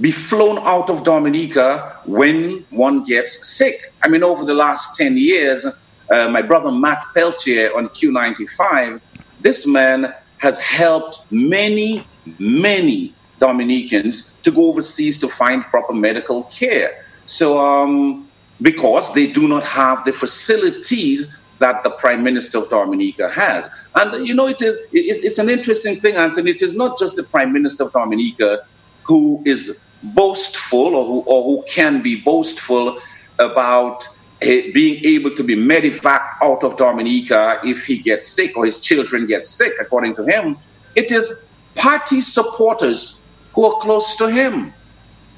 be 0.00 0.12
flown 0.12 0.58
out 0.74 0.88
of 0.90 1.02
Dominica 1.02 1.96
when 2.06 2.64
one 2.70 3.04
gets 3.04 3.32
sick. 3.58 3.76
I 4.00 4.06
mean, 4.08 4.22
over 4.22 4.44
the 4.44 4.54
last 4.54 4.96
10 4.96 5.16
years, 5.16 5.66
uh, 5.66 6.28
my 6.28 6.42
brother 6.42 6.70
Matt 6.70 7.02
Peltier 7.14 7.76
on 7.76 7.88
Q95, 7.88 9.00
this 9.40 9.66
man 9.66 10.14
has 10.38 10.60
helped 10.60 11.14
many, 11.32 12.06
many 12.38 13.12
Dominicans 13.40 14.34
to 14.44 14.52
go 14.52 14.66
overseas 14.66 15.18
to 15.18 15.28
find 15.28 15.64
proper 15.64 15.92
medical 15.92 16.44
care. 16.44 17.04
So, 17.26 17.46
um, 17.58 18.28
because 18.62 19.12
they 19.14 19.26
do 19.26 19.48
not 19.48 19.64
have 19.64 20.04
the 20.04 20.12
facilities 20.12 21.34
that 21.58 21.82
the 21.84 21.90
Prime 21.90 22.22
Minister 22.24 22.58
of 22.58 22.70
Dominica 22.70 23.28
has. 23.28 23.68
And 23.94 24.26
you 24.26 24.34
know, 24.34 24.48
it 24.48 24.60
is 24.62 24.76
it's 24.92 25.38
an 25.38 25.48
interesting 25.48 25.96
thing, 25.96 26.16
Anthony. 26.16 26.50
It 26.50 26.62
is 26.62 26.74
not 26.74 26.98
just 26.98 27.16
the 27.16 27.22
Prime 27.22 27.52
Minister 27.52 27.84
of 27.84 27.92
Dominica 27.92 28.64
who 29.04 29.42
is 29.44 29.78
boastful 30.02 30.94
or 30.96 31.04
who, 31.04 31.20
or 31.20 31.42
who 31.44 31.64
can 31.68 32.02
be 32.02 32.16
boastful 32.16 32.98
about 33.38 34.06
uh, 34.42 34.46
being 34.74 35.04
able 35.04 35.34
to 35.36 35.44
be 35.44 35.54
medevac 35.54 36.36
out 36.42 36.64
of 36.64 36.76
Dominica 36.76 37.60
if 37.64 37.86
he 37.86 37.98
gets 37.98 38.26
sick 38.26 38.56
or 38.56 38.66
his 38.66 38.80
children 38.80 39.26
get 39.26 39.46
sick, 39.46 39.72
according 39.80 40.16
to 40.16 40.24
him. 40.24 40.56
It 40.96 41.12
is 41.12 41.44
party 41.74 42.20
supporters 42.20 43.24
who 43.54 43.64
are 43.66 43.80
close 43.80 44.16
to 44.16 44.28
him. 44.28 44.72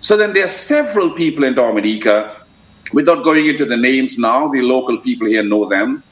So 0.00 0.16
then 0.16 0.32
there 0.32 0.44
are 0.44 0.48
several 0.48 1.10
people 1.10 1.44
in 1.44 1.54
Dominica, 1.54 2.43
without 2.94 3.24
going 3.24 3.46
into 3.46 3.64
the 3.64 3.76
names 3.76 4.18
now, 4.18 4.48
the 4.48 4.62
local 4.62 4.98
people 4.98 5.26
here 5.26 5.42
know 5.42 5.68
them, 5.68 6.02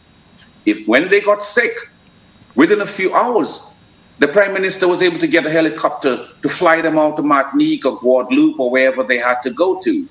if 0.66 0.86
when 0.86 1.08
they 1.08 1.20
got 1.20 1.42
sick, 1.42 1.72
within 2.54 2.80
a 2.80 2.86
few 2.86 3.14
hours, 3.14 3.74
the 4.18 4.28
prime 4.28 4.52
minister 4.52 4.86
was 4.86 5.02
able 5.02 5.18
to 5.18 5.26
get 5.26 5.46
a 5.46 5.50
helicopter 5.50 6.28
to 6.42 6.48
fly 6.48 6.80
them 6.80 6.98
out 6.98 7.16
to 7.16 7.22
Martinique 7.22 7.84
or 7.84 7.98
Guadeloupe 7.98 8.60
or 8.60 8.70
wherever 8.70 9.02
they 9.02 9.18
had 9.18 9.40
to 9.42 9.50
go 9.50 9.80
to. 9.80 10.06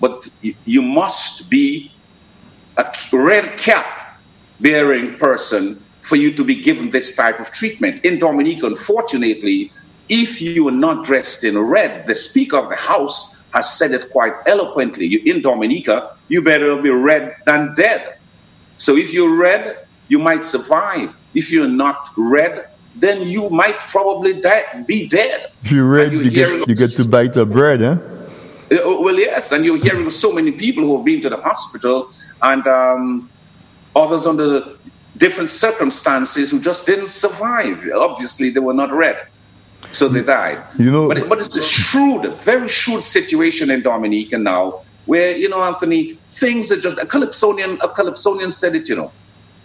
But 0.00 0.28
you 0.64 0.82
must 0.82 1.48
be 1.48 1.92
a 2.76 2.84
red 3.12 3.56
cap 3.56 4.18
bearing 4.60 5.16
person 5.16 5.76
for 6.02 6.16
you 6.16 6.32
to 6.34 6.44
be 6.44 6.54
given 6.54 6.90
this 6.90 7.16
type 7.16 7.40
of 7.40 7.50
treatment. 7.50 8.04
In 8.04 8.18
Dominica, 8.18 8.66
unfortunately, 8.66 9.72
if 10.08 10.40
you 10.40 10.68
are 10.68 10.72
not 10.72 11.04
dressed 11.04 11.44
in 11.44 11.58
red, 11.58 12.06
the 12.06 12.14
Speaker 12.14 12.58
of 12.58 12.68
the 12.68 12.76
House 12.76 13.35
has 13.56 13.66
said 13.78 13.90
it 13.92 14.10
quite 14.10 14.34
eloquently. 14.46 15.06
You, 15.06 15.20
in 15.24 15.40
Dominica, 15.40 15.96
you 16.28 16.42
better 16.42 16.70
be 16.80 16.90
red 16.90 17.36
than 17.46 17.74
dead. 17.74 18.18
So 18.78 18.96
if 18.96 19.12
you're 19.14 19.34
red, 19.34 19.62
you 20.08 20.18
might 20.18 20.44
survive. 20.44 21.08
If 21.34 21.50
you're 21.52 21.74
not 21.84 22.10
red, 22.16 22.68
then 22.94 23.22
you 23.22 23.48
might 23.48 23.78
probably 23.94 24.32
die, 24.40 24.84
be 24.86 25.08
dead. 25.08 25.50
If 25.64 25.72
you're 25.72 25.90
red, 25.98 26.12
you 26.12 26.30
get, 26.30 26.68
you 26.68 26.74
get 26.74 26.90
to 27.00 27.08
bite 27.08 27.32
the 27.32 27.46
bread, 27.46 27.80
huh? 27.80 27.98
Uh, 28.68 29.00
well, 29.04 29.18
yes, 29.28 29.52
and 29.52 29.64
you're 29.64 29.78
hearing 29.78 30.10
so 30.10 30.32
many 30.32 30.52
people 30.52 30.82
who 30.84 30.96
have 30.96 31.04
been 31.04 31.22
to 31.22 31.30
the 31.30 31.40
hospital 31.50 32.10
and 32.42 32.66
um, 32.66 33.30
others 33.94 34.26
under 34.26 34.50
different 35.16 35.50
circumstances 35.50 36.50
who 36.50 36.60
just 36.60 36.84
didn't 36.84 37.08
survive. 37.08 37.78
Obviously, 37.94 38.50
they 38.50 38.60
were 38.60 38.74
not 38.74 38.90
red, 38.92 39.16
so 39.96 40.08
they 40.08 40.22
died. 40.22 40.64
You 40.78 40.90
know, 40.90 41.08
but, 41.08 41.28
but 41.28 41.38
it's 41.40 41.56
a 41.56 41.62
shrewd, 41.62 42.22
very 42.40 42.68
shrewd 42.68 43.04
situation 43.04 43.70
in 43.70 43.82
Dominica 43.82 44.38
now, 44.38 44.82
where 45.06 45.36
you 45.36 45.48
know, 45.48 45.62
Anthony, 45.62 46.14
things 46.14 46.70
are 46.72 46.80
just 46.80 46.98
a 46.98 47.06
Calypsonian. 47.06 47.78
A 47.82 47.88
Calypsonian 47.88 48.52
said 48.52 48.74
it, 48.74 48.88
you 48.88 48.96
know 48.96 49.12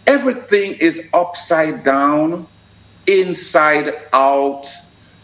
everything 0.07 0.73
is 0.73 1.09
upside 1.13 1.83
down, 1.83 2.47
inside 3.07 3.87
out, 4.13 4.67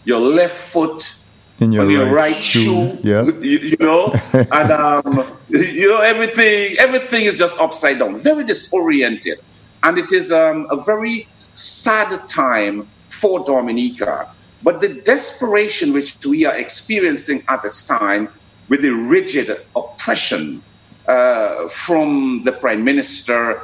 your 0.04 0.20
left 0.20 0.56
foot 0.56 1.14
in 1.60 1.72
your, 1.72 1.90
your 1.90 2.04
right, 2.06 2.12
right 2.12 2.36
shoe, 2.36 2.62
shoe. 2.62 2.98
Yeah. 3.02 3.24
You, 3.24 3.58
you, 3.58 3.76
know, 3.80 4.12
and 4.32 4.70
um, 4.70 5.26
you 5.48 5.88
know 5.88 6.00
everything. 6.00 6.78
Everything 6.78 7.24
is 7.24 7.36
just 7.36 7.58
upside 7.58 7.98
down, 7.98 8.20
very 8.20 8.44
disoriented, 8.44 9.38
and 9.82 9.98
it 9.98 10.12
is 10.12 10.30
um, 10.32 10.66
a 10.70 10.76
very 10.76 11.26
sad 11.54 12.28
time 12.28 12.86
for 13.08 13.44
Dominica. 13.44 14.28
But 14.62 14.80
the 14.80 14.88
desperation 14.88 15.92
which 15.92 16.24
we 16.24 16.44
are 16.44 16.56
experiencing 16.56 17.42
at 17.48 17.62
this 17.62 17.86
time, 17.86 18.28
with 18.68 18.82
the 18.82 18.90
rigid 18.90 19.64
oppression 19.74 20.62
uh, 21.06 21.68
from 21.68 22.42
the 22.44 22.52
prime 22.52 22.84
minister 22.84 23.62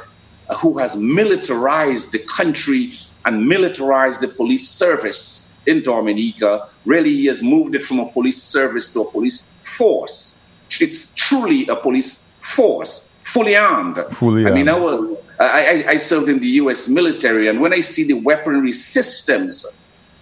who 0.57 0.77
has 0.77 0.95
militarized 0.95 2.11
the 2.11 2.19
country 2.19 2.93
and 3.25 3.47
militarized 3.47 4.21
the 4.21 4.27
police 4.27 4.67
service 4.69 5.59
in 5.65 5.81
Dominica. 5.83 6.67
Really, 6.85 7.15
he 7.15 7.25
has 7.25 7.41
moved 7.41 7.75
it 7.75 7.83
from 7.83 7.99
a 7.99 8.07
police 8.11 8.41
service 8.41 8.93
to 8.93 9.01
a 9.01 9.11
police 9.11 9.53
force. 9.63 10.47
It's 10.79 11.13
truly 11.15 11.67
a 11.67 11.75
police 11.75 12.27
force, 12.41 13.11
fully 13.23 13.55
armed. 13.55 13.97
Fully 14.11 14.43
I 14.43 14.49
armed. 14.49 14.55
mean, 14.55 14.69
I, 14.69 14.77
was, 14.77 15.17
I, 15.39 15.85
I 15.87 15.97
served 15.97 16.29
in 16.29 16.39
the 16.39 16.47
US 16.61 16.87
military, 16.87 17.47
and 17.47 17.59
when 17.59 17.73
I 17.73 17.81
see 17.81 18.03
the 18.03 18.13
weaponry 18.13 18.73
systems 18.73 19.65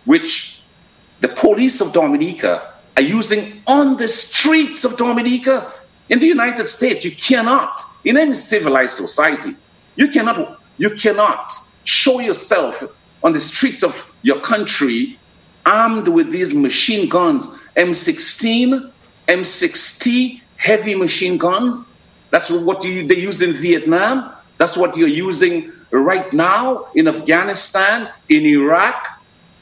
which 0.06 0.53
the 1.24 1.30
police 1.30 1.80
of 1.80 1.94
Dominica 1.94 2.74
are 2.98 3.02
using 3.02 3.62
on 3.66 3.96
the 3.96 4.10
streets 4.10 4.84
of 4.84 4.98
Dominica, 4.98 5.72
in 6.10 6.20
the 6.20 6.28
United 6.28 6.66
States, 6.66 7.06
you 7.06 7.12
cannot, 7.12 7.80
in 8.04 8.18
any 8.18 8.34
civilized 8.34 8.98
society, 8.98 9.56
you 9.96 10.10
cannot, 10.10 10.62
you 10.78 10.90
cannot 10.90 11.54
show 11.86 12.20
yourself 12.20 12.84
on 13.24 13.32
the 13.32 13.40
streets 13.40 13.84
of 13.86 14.14
your 14.22 14.42
country 14.42 15.18
armed 15.66 16.10
with 16.10 16.30
these 16.30 16.54
machine 16.54 17.08
guns 17.08 17.48
M16, 17.78 18.92
M60, 19.30 20.42
heavy 20.58 20.94
machine 20.94 21.38
gun. 21.38 21.86
That's 22.32 22.50
what 22.50 22.84
you, 22.84 23.08
they 23.08 23.16
used 23.16 23.42
in 23.42 23.54
Vietnam. 23.54 24.30
That's 24.58 24.76
what 24.76 24.98
you're 24.98 25.08
using 25.08 25.72
right 25.90 26.34
now 26.34 26.88
in 26.96 27.08
Afghanistan, 27.08 28.10
in 28.28 28.46
Iraq. 28.46 29.13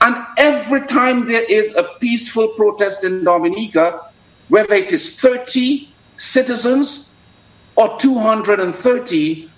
And 0.01 0.25
every 0.37 0.87
time 0.87 1.27
there 1.27 1.43
is 1.43 1.75
a 1.75 1.83
peaceful 1.99 2.49
protest 2.49 3.03
in 3.03 3.23
Dominica, 3.23 4.01
whether 4.49 4.73
it 4.73 4.91
is 4.91 5.19
30 5.19 5.87
citizens 6.17 7.13
or 7.75 7.99
230, 7.99 9.49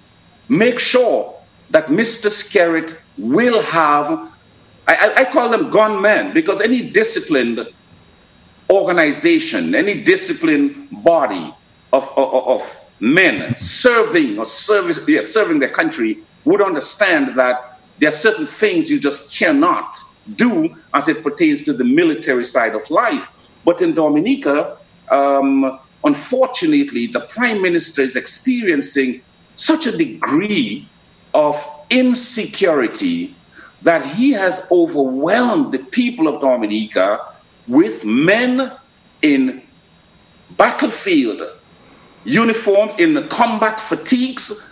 make 0.49 0.79
sure 0.79 1.33
that 1.69 1.87
Mr. 1.87 2.29
Skerrit 2.29 2.99
will 3.17 3.61
have, 3.61 4.31
I, 4.85 5.13
I 5.17 5.25
call 5.25 5.49
them 5.49 5.69
gunmen, 5.69 6.33
because 6.33 6.59
any 6.59 6.81
disciplined 6.81 7.65
organization, 8.69 9.73
any 9.75 10.03
disciplined 10.03 10.89
body 11.03 11.53
of, 11.93 12.11
of, 12.17 12.47
of 12.47 12.79
men 12.99 13.57
serving 13.57 14.39
or 14.39 14.45
service, 14.45 14.99
yeah, 15.07 15.21
serving 15.21 15.59
their 15.59 15.69
country 15.69 16.19
would 16.43 16.61
understand 16.61 17.35
that 17.35 17.79
there 17.99 18.09
are 18.09 18.11
certain 18.11 18.45
things 18.45 18.91
you 18.91 18.99
just 18.99 19.33
cannot 19.33 19.97
do 20.35 20.75
as 20.93 21.07
it 21.07 21.23
pertains 21.23 21.63
to 21.63 21.73
the 21.73 21.83
military 21.83 22.45
side 22.45 22.75
of 22.75 22.89
life. 22.89 23.31
But 23.65 23.81
in 23.81 23.93
Dominica, 23.93 24.77
um, 25.09 25.79
unfortunately, 26.03 27.07
the 27.07 27.21
prime 27.21 27.61
minister 27.61 28.01
is 28.01 28.15
experiencing 28.15 29.21
such 29.55 29.85
a 29.85 29.95
degree 29.95 30.87
of 31.33 31.65
insecurity 31.89 33.35
that 33.81 34.05
he 34.05 34.31
has 34.31 34.67
overwhelmed 34.71 35.73
the 35.73 35.79
people 35.79 36.27
of 36.27 36.41
Dominica 36.41 37.19
with 37.67 38.05
men 38.05 38.71
in 39.21 39.61
battlefield 40.57 41.41
uniforms, 42.25 42.93
in 42.97 43.27
combat 43.27 43.79
fatigues, 43.79 44.71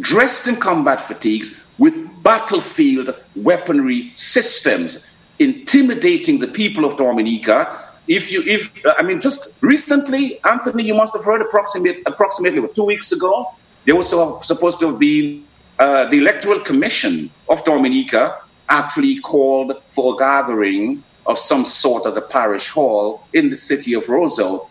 dressed 0.00 0.48
in 0.48 0.56
combat 0.56 1.00
fatigues, 1.00 1.64
with 1.78 1.94
battlefield 2.24 3.14
weaponry 3.36 4.10
systems, 4.16 4.98
intimidating 5.38 6.40
the 6.40 6.48
people 6.48 6.84
of 6.84 6.96
Dominica. 6.96 7.80
If 8.08 8.32
you, 8.32 8.42
if 8.42 8.72
I 8.98 9.02
mean, 9.02 9.20
just 9.20 9.54
recently, 9.60 10.42
Anthony, 10.44 10.82
you 10.82 10.94
must 10.94 11.14
have 11.14 11.24
heard 11.24 11.42
approximately, 11.42 12.02
approximately 12.06 12.66
two 12.74 12.84
weeks 12.84 13.12
ago, 13.12 13.46
there 13.84 13.94
was 13.94 14.08
supposed 14.44 14.80
to 14.80 14.88
have 14.88 14.98
been 14.98 15.44
uh, 15.78 16.06
the 16.08 16.18
Electoral 16.18 16.60
Commission 16.60 17.30
of 17.48 17.64
Dominica 17.64 18.40
actually 18.68 19.20
called 19.20 19.80
for 19.88 20.14
a 20.14 20.18
gathering 20.18 21.02
of 21.26 21.38
some 21.38 21.64
sort 21.64 22.06
at 22.06 22.14
the 22.14 22.20
parish 22.20 22.68
hall 22.68 23.26
in 23.32 23.50
the 23.50 23.56
city 23.56 23.94
of 23.94 24.04
Roseau. 24.06 24.68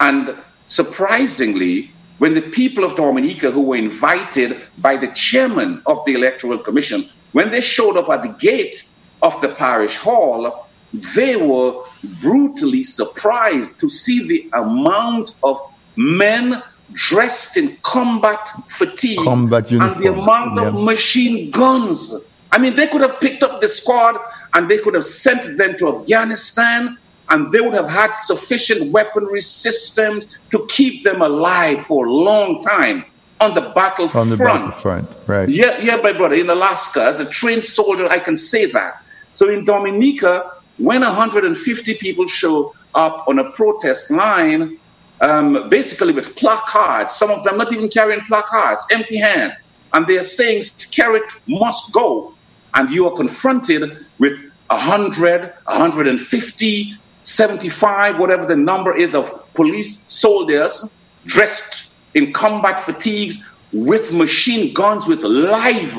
And 0.00 0.36
surprisingly, 0.66 1.90
when 2.18 2.34
the 2.34 2.42
people 2.42 2.84
of 2.84 2.96
Dominica, 2.96 3.50
who 3.50 3.62
were 3.62 3.76
invited 3.76 4.60
by 4.78 4.96
the 4.96 5.08
chairman 5.08 5.82
of 5.86 6.04
the 6.04 6.14
Electoral 6.14 6.58
Commission, 6.58 7.08
when 7.32 7.50
they 7.50 7.60
showed 7.60 7.96
up 7.96 8.08
at 8.08 8.22
the 8.22 8.28
gate 8.28 8.88
of 9.22 9.40
the 9.40 9.48
parish 9.48 9.96
hall, 9.96 10.68
they 11.16 11.36
were 11.36 11.82
brutally 12.20 12.82
surprised 12.82 13.80
to 13.80 13.90
see 13.90 14.26
the 14.26 14.48
amount 14.52 15.32
of 15.42 15.58
men 15.96 16.62
dressed 16.92 17.56
in 17.56 17.76
combat 17.82 18.48
fatigue 18.68 19.18
combat 19.18 19.68
and 19.70 19.96
the 19.96 20.12
amount 20.12 20.54
yeah. 20.54 20.68
of 20.68 20.74
machine 20.74 21.50
guns. 21.50 22.30
I 22.52 22.58
mean, 22.58 22.76
they 22.76 22.86
could 22.86 23.00
have 23.00 23.20
picked 23.20 23.42
up 23.42 23.60
the 23.60 23.66
squad 23.66 24.20
and 24.52 24.70
they 24.70 24.78
could 24.78 24.94
have 24.94 25.06
sent 25.06 25.58
them 25.58 25.76
to 25.78 25.98
Afghanistan 25.98 26.96
and 27.30 27.50
they 27.52 27.60
would 27.60 27.74
have 27.74 27.88
had 27.88 28.12
sufficient 28.12 28.92
weaponry 28.92 29.40
systems 29.40 30.26
to 30.50 30.66
keep 30.68 31.04
them 31.04 31.22
alive 31.22 31.84
for 31.86 32.06
a 32.06 32.12
long 32.12 32.60
time 32.60 33.04
on 33.40 33.54
the 33.54 33.60
battlefront. 33.74 34.30
On 34.30 34.30
the 34.30 34.36
battlefront, 34.36 35.08
right. 35.26 35.48
Yeah, 35.48 35.78
yeah, 35.80 35.96
my 35.96 36.12
brother, 36.12 36.34
in 36.34 36.50
Alaska, 36.50 37.02
as 37.04 37.20
a 37.20 37.28
trained 37.28 37.64
soldier, 37.64 38.08
I 38.08 38.18
can 38.18 38.36
say 38.36 38.66
that. 38.66 39.02
So 39.34 39.50
in 39.50 39.64
Dominica, 39.64 40.52
when 40.78 41.00
150 41.00 41.94
people 41.94 42.26
show 42.26 42.74
up 42.94 43.26
on 43.28 43.38
a 43.38 43.50
protest 43.50 44.10
line, 44.10 44.78
um, 45.20 45.68
basically 45.68 46.12
with 46.12 46.36
placards, 46.36 47.14
some 47.14 47.30
of 47.30 47.44
them 47.44 47.56
not 47.56 47.72
even 47.72 47.88
carrying 47.88 48.20
placards, 48.22 48.82
empty 48.90 49.16
hands, 49.16 49.56
and 49.92 50.06
they're 50.06 50.22
saying 50.22 50.60
Skerrit 50.60 51.40
must 51.46 51.92
go. 51.92 52.34
And 52.74 52.90
you 52.90 53.06
are 53.06 53.16
confronted 53.16 54.04
with 54.18 54.52
100, 54.68 55.52
150, 55.64 56.94
75, 57.24 58.18
whatever 58.18 58.46
the 58.46 58.56
number 58.56 58.96
is 58.96 59.14
of 59.14 59.52
police 59.54 60.00
soldiers 60.12 60.94
dressed 61.24 61.92
in 62.14 62.32
combat 62.32 62.80
fatigues 62.80 63.42
with 63.72 64.12
machine 64.12 64.72
guns, 64.72 65.06
with 65.06 65.22
live 65.22 65.98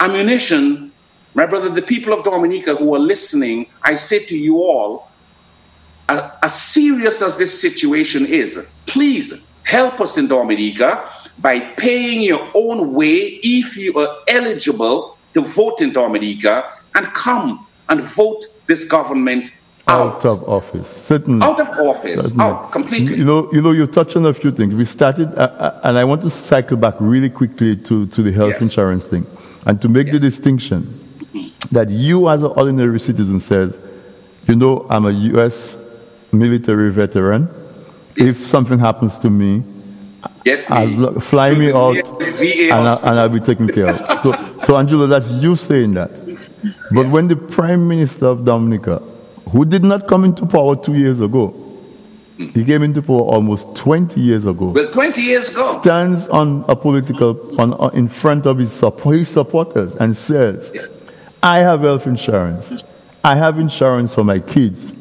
ammunition. 0.00 0.90
My 1.34 1.46
brother, 1.46 1.68
the 1.68 1.82
people 1.82 2.12
of 2.12 2.24
Dominica 2.24 2.74
who 2.74 2.94
are 2.94 2.98
listening, 2.98 3.66
I 3.82 3.94
say 3.94 4.18
to 4.24 4.36
you 4.36 4.56
all, 4.56 5.08
as 6.08 6.60
serious 6.60 7.20
as 7.20 7.36
this 7.36 7.60
situation 7.60 8.26
is, 8.26 8.70
please 8.86 9.44
help 9.64 10.00
us 10.00 10.16
in 10.16 10.28
Dominica 10.28 11.08
by 11.38 11.60
paying 11.60 12.22
your 12.22 12.48
own 12.54 12.94
way 12.94 13.40
if 13.42 13.76
you 13.76 13.98
are 13.98 14.16
eligible 14.28 15.18
to 15.34 15.42
vote 15.42 15.80
in 15.80 15.92
Dominica 15.92 16.72
and 16.94 17.06
come 17.08 17.66
and 17.88 18.00
vote 18.02 18.46
this 18.66 18.84
government 18.84 19.50
out, 19.88 20.16
out 20.16 20.24
of 20.24 20.48
office. 20.48 20.88
Certainly. 20.88 21.46
Out 21.46 21.60
of 21.60 21.68
office. 21.68 22.20
Certainly. 22.22 22.44
Out 22.44 22.72
completely. 22.72 23.16
You 23.16 23.24
know, 23.24 23.52
you 23.52 23.62
know, 23.62 23.70
you 23.70 23.86
touched 23.86 24.16
on 24.16 24.26
a 24.26 24.34
few 24.34 24.50
things. 24.50 24.74
We 24.74 24.84
started, 24.84 25.28
uh, 25.34 25.52
uh, 25.58 25.80
and 25.84 25.98
I 25.98 26.04
want 26.04 26.22
to 26.22 26.30
cycle 26.30 26.76
back 26.76 26.94
really 26.98 27.30
quickly 27.30 27.76
to, 27.76 28.06
to 28.06 28.22
the 28.22 28.32
health 28.32 28.54
yes. 28.54 28.62
insurance 28.62 29.04
thing, 29.04 29.26
and 29.64 29.80
to 29.82 29.88
make 29.88 30.06
yes. 30.06 30.14
the 30.14 30.20
distinction 30.20 31.00
that 31.72 31.88
you, 31.90 32.28
as 32.28 32.42
an 32.42 32.52
ordinary 32.56 33.00
citizen, 33.00 33.40
says, 33.40 33.78
you 34.48 34.56
know, 34.56 34.86
I'm 34.90 35.06
a 35.06 35.10
U.S. 35.10 35.78
military 36.32 36.90
veteran. 36.90 37.48
If 38.16 38.36
something 38.36 38.78
happens 38.78 39.18
to 39.18 39.30
me, 39.30 39.62
me. 40.44 41.20
fly 41.20 41.54
me 41.54 41.70
out, 41.70 41.96
and, 42.20 42.88
I, 42.88 42.98
and 43.04 43.20
I'll 43.20 43.28
be 43.28 43.40
taken 43.40 43.68
care 43.68 43.88
of. 43.88 44.06
So, 44.06 44.32
so 44.62 44.76
Angelo, 44.76 45.06
that's 45.06 45.30
you 45.30 45.54
saying 45.54 45.94
that. 45.94 46.10
But 46.92 47.02
yes. 47.02 47.12
when 47.12 47.28
the 47.28 47.36
Prime 47.36 47.86
Minister 47.86 48.26
of 48.26 48.44
Dominica 48.44 49.02
who 49.56 49.64
did 49.64 49.82
not 49.82 50.06
come 50.06 50.24
into 50.24 50.44
power 50.44 50.76
two 50.76 50.94
years 50.94 51.20
ago. 51.20 51.54
He 52.36 52.62
came 52.62 52.82
into 52.82 53.00
power 53.00 53.22
almost 53.22 53.74
20 53.76 54.20
years 54.20 54.44
ago. 54.44 54.66
Well, 54.66 54.86
20 54.86 55.22
years 55.22 55.48
ago. 55.48 55.80
Stands 55.80 56.28
on 56.28 56.66
a 56.68 56.76
political, 56.76 57.48
on, 57.58 57.72
on 57.72 57.94
in 57.94 58.08
front 58.08 58.44
of 58.44 58.58
his, 58.58 58.78
his 59.04 59.28
supporters 59.30 59.96
and 59.96 60.14
says, 60.14 60.90
I 61.42 61.60
have 61.60 61.80
health 61.80 62.06
insurance. 62.06 62.84
I 63.24 63.34
have 63.36 63.58
insurance 63.58 64.14
for 64.14 64.24
my 64.24 64.40
kids. 64.40 64.92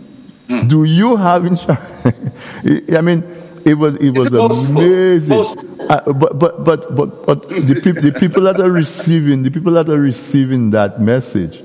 Mm. 0.47 0.69
Do 0.69 0.85
you 0.85 1.17
have 1.17 1.45
insurance? 1.45 2.23
I 2.95 3.01
mean, 3.01 3.23
it 3.65 3.73
was 3.73 3.95
it 3.97 4.11
was 4.11 4.31
amazing. 4.31 5.43
Uh, 5.89 6.13
but, 6.13 6.39
but 6.39 6.63
but 6.63 6.95
but 6.95 7.25
but 7.25 7.49
the, 7.49 7.99
the 8.01 8.17
people 8.17 8.43
that 8.43 8.61
are 8.61 8.71
receiving 8.71 9.43
the 9.43 9.51
people 9.51 9.73
that 9.73 9.89
are 9.89 9.99
receiving 9.99 10.69
that 10.69 11.01
message 11.01 11.61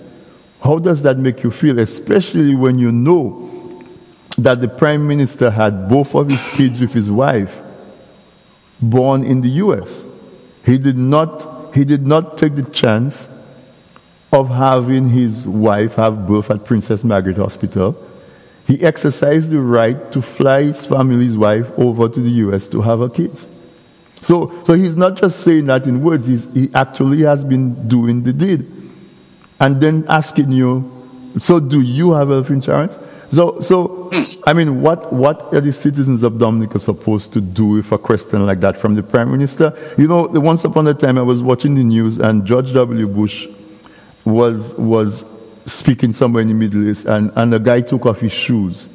how 0.63 0.79
does 0.79 1.03
that 1.03 1.19
make 1.19 1.43
you 1.43 1.51
feel, 1.51 1.79
especially 1.79 2.55
when 2.55 2.79
you 2.79 2.93
know 2.93 3.49
that 4.39 4.61
the 4.61 4.69
prime 4.69 5.07
minister 5.07 5.51
had 5.51 5.89
both 5.89 6.15
of 6.15 6.29
his 6.29 6.49
kids 6.51 6.81
with 6.81 6.93
his 6.93 7.11
wife 7.11 7.59
born 8.83 9.25
in 9.25 9.41
the 9.41 9.49
US? 9.49 10.05
He 10.67 10.77
did 10.77 10.99
not, 10.99 11.75
he 11.75 11.85
did 11.85 12.07
not 12.07 12.37
take 12.37 12.57
the 12.57 12.63
chance 12.63 13.29
of 14.33 14.49
having 14.49 15.09
his 15.09 15.49
wife 15.49 15.95
have 15.95 16.27
birth 16.29 16.51
at 16.51 16.65
Princess 16.65 17.03
Margaret 17.03 17.39
Hospital. 17.39 17.97
He 18.67 18.81
exercised 18.83 19.51
the 19.51 19.59
right 19.59 20.13
to 20.13 20.21
fly 20.23 20.65
his 20.65 20.87
family's 20.87 21.37
wife 21.37 21.71
over 21.79 22.09
to 22.09 22.21
the 22.21 22.31
US 22.31 22.69
to 22.69 22.83
have 22.83 23.01
her 23.01 23.09
kids. 23.09 23.49
So, 24.23 24.63
so 24.65 24.75
he's 24.75 24.95
not 24.95 25.17
just 25.17 25.41
saying 25.41 25.67
that 25.67 25.87
in 25.87 26.03
words, 26.03 26.27
he 26.27 26.71
actually 26.75 27.23
has 27.23 27.45
been 27.45 27.89
doing 27.89 28.23
the 28.23 28.35
deed 28.35 28.80
and 29.61 29.81
then 29.81 30.05
asking 30.09 30.53
you, 30.53 30.91
so 31.39 31.61
do 31.61 31.81
you 31.81 32.13
have 32.13 32.29
health 32.29 32.51
insurance? 32.51 32.99
So, 33.31 33.61
so 33.61 34.11
hmm. 34.13 34.21
I 34.47 34.53
mean, 34.53 34.81
what, 34.81 35.13
what 35.13 35.55
are 35.55 35.61
the 35.61 35.73
citizens 35.73 36.23
of 36.23 36.39
Dominica 36.39 36.81
supposed 36.81 37.33
to 37.35 37.41
do 37.41 37.67
with 37.67 37.93
a 37.93 37.99
question 37.99 38.45
like 38.45 38.61
that 38.61 38.77
from 38.77 38.97
the 38.97 39.03
Prime 39.03 39.31
Minister? 39.31 39.73
You 39.97 40.09
know, 40.09 40.27
once 40.27 40.65
upon 40.65 40.89
a 40.89 40.95
time 40.95 41.19
I 41.19 41.23
was 41.23 41.43
watching 41.43 41.75
the 41.75 41.85
news 41.85 42.19
and 42.19 42.45
George 42.45 42.73
W. 42.73 43.07
Bush 43.07 43.47
was, 44.25 44.75
was 44.75 45.25
speaking 45.67 46.13
somewhere 46.13 46.43
in 46.43 46.49
the 46.49 46.55
Middle 46.55 46.89
East 46.89 47.07
and, 47.07 47.31
and 47.37 47.55
a 47.55 47.61
guy 47.61 47.83
took 47.83 48.07
off 48.07 48.21
his 48.21 48.33
shoes. 48.33 48.89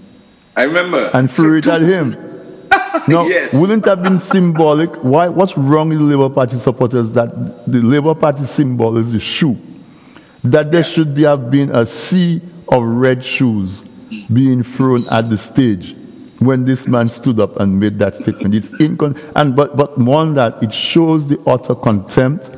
I 0.58 0.64
remember. 0.64 1.10
And 1.14 1.32
threw 1.32 1.60
it 1.60 1.68
at 1.68 1.82
him. 1.82 2.12
no, 3.08 3.28
yes. 3.28 3.54
wouldn't 3.54 3.86
have 3.86 4.04
been 4.04 4.20
symbolic? 4.20 4.90
Why? 5.04 5.30
What's 5.30 5.58
wrong 5.58 5.90
with 5.90 6.00
the 6.00 6.04
Labour 6.04 6.34
Party 6.34 6.58
supporters 6.58 7.14
that 7.14 7.30
the 7.68 7.82
Labour 7.82 8.16
Party 8.16 8.46
symbol 8.46 8.98
is 8.98 9.12
the 9.12 9.20
shoe? 9.20 9.58
That 10.46 10.72
there 10.72 10.84
should 10.84 11.18
have 11.18 11.50
been 11.50 11.76
a 11.76 11.86
sea 11.86 12.42
of 12.70 12.84
red 12.84 13.24
shoes 13.24 13.84
being 14.32 14.64
thrown 14.64 15.00
at 15.12 15.26
the 15.26 15.38
stage 15.38 15.96
when 16.40 16.66
this 16.66 16.88
man 16.88 17.08
stood 17.08 17.40
up 17.40 17.60
and 17.60 17.80
made 17.80 17.98
that 18.00 18.16
statement. 18.16 18.54
It's 18.54 18.80
incon- 18.82 19.20
and 19.36 19.56
but 19.56 19.76
but 19.76 19.98
more 19.98 20.24
than 20.24 20.36
that, 20.36 20.62
it 20.62 20.74
shows 20.74 21.28
the 21.28 21.40
utter 21.48 21.76
contempt 21.76 22.52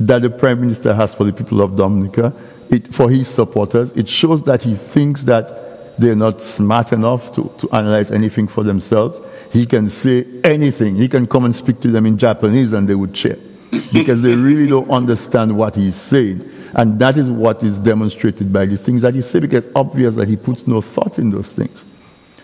that 0.00 0.22
the 0.22 0.30
Prime 0.30 0.60
Minister 0.60 0.94
has 0.94 1.14
for 1.14 1.24
the 1.24 1.32
people 1.32 1.60
of 1.60 1.76
Dominica, 1.76 2.32
it, 2.70 2.92
for 2.92 3.08
his 3.08 3.28
supporters. 3.28 3.92
It 3.92 4.08
shows 4.08 4.42
that 4.44 4.62
he 4.62 4.74
thinks 4.74 5.22
that 5.24 5.98
they're 5.98 6.16
not 6.16 6.42
smart 6.42 6.92
enough 6.92 7.34
to, 7.36 7.52
to 7.58 7.70
analyze 7.70 8.10
anything 8.10 8.48
for 8.48 8.64
themselves. 8.64 9.20
He 9.52 9.66
can 9.66 9.88
say 9.88 10.26
anything. 10.42 10.96
He 10.96 11.08
can 11.08 11.26
come 11.26 11.44
and 11.44 11.54
speak 11.54 11.80
to 11.82 11.88
them 11.88 12.06
in 12.06 12.16
Japanese 12.16 12.72
and 12.72 12.88
they 12.88 12.96
would 12.96 13.14
cheer 13.14 13.38
because 13.92 14.22
they 14.22 14.34
really 14.34 14.66
don't 14.66 14.90
understand 14.90 15.56
what 15.56 15.76
he's 15.76 15.94
saying. 15.94 16.50
And 16.74 16.98
that 16.98 17.16
is 17.16 17.30
what 17.30 17.62
is 17.62 17.78
demonstrated 17.78 18.52
by 18.52 18.66
the 18.66 18.76
things 18.76 19.02
that 19.02 19.14
he 19.14 19.22
said 19.22 19.42
because 19.42 19.66
it's 19.66 19.76
obvious 19.76 20.16
that 20.16 20.28
he 20.28 20.36
puts 20.36 20.66
no 20.66 20.80
thought 20.80 21.18
in 21.18 21.30
those 21.30 21.50
things. 21.50 21.84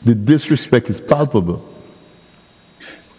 The 0.04 0.14
disrespect 0.14 0.88
is 0.88 1.00
palpable. 1.00 1.66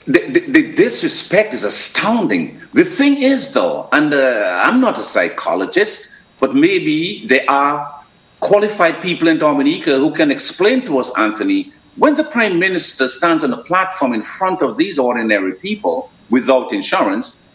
The, 0.05 0.19
the, 0.29 0.39
the, 0.51 0.73
disrespect 0.73 1.53
is 1.53 1.63
astounding. 1.63 2.59
The 2.73 2.85
thing 2.85 3.21
is, 3.21 3.53
though, 3.53 3.87
and 3.91 4.13
uh, 4.13 4.61
I'm 4.65 4.81
not 4.81 4.97
a 4.97 5.03
psychologist, 5.03 6.15
but 6.39 6.55
maybe 6.55 7.27
there 7.27 7.45
are 7.47 7.93
qualified 8.39 9.01
people 9.01 9.27
in 9.27 9.37
Dominica 9.37 9.97
who 9.97 10.11
can 10.11 10.31
explain 10.31 10.83
to 10.85 10.97
us, 10.97 11.15
Anthony, 11.17 11.71
when 11.97 12.15
the 12.15 12.23
prime 12.23 12.57
minister 12.57 13.07
stands 13.07 13.43
on 13.43 13.53
a 13.53 13.57
platform 13.57 14.13
in 14.13 14.23
front 14.23 14.63
of 14.63 14.77
these 14.77 14.97
ordinary 14.97 15.53
people 15.53 16.09
without 16.31 16.73
insurance, 16.73 17.45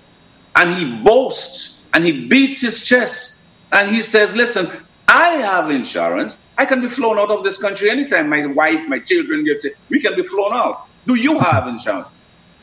and 0.54 0.74
he 0.78 1.02
boasts 1.02 1.84
and 1.94 2.04
he 2.04 2.26
beats 2.28 2.60
his 2.60 2.84
chest 2.84 3.35
and 3.72 3.90
he 3.94 4.02
says, 4.02 4.34
Listen, 4.34 4.68
I 5.08 5.30
have 5.36 5.70
insurance. 5.70 6.38
I 6.58 6.64
can 6.64 6.80
be 6.80 6.88
flown 6.88 7.18
out 7.18 7.30
of 7.30 7.44
this 7.44 7.58
country 7.58 7.90
anytime. 7.90 8.28
My 8.28 8.46
wife, 8.46 8.88
my 8.88 8.98
children, 8.98 9.44
you 9.44 9.58
say, 9.58 9.70
we 9.90 10.00
can 10.00 10.16
be 10.16 10.22
flown 10.22 10.52
out. 10.52 10.86
Do 11.06 11.14
you 11.14 11.38
have 11.38 11.68
insurance? 11.68 12.08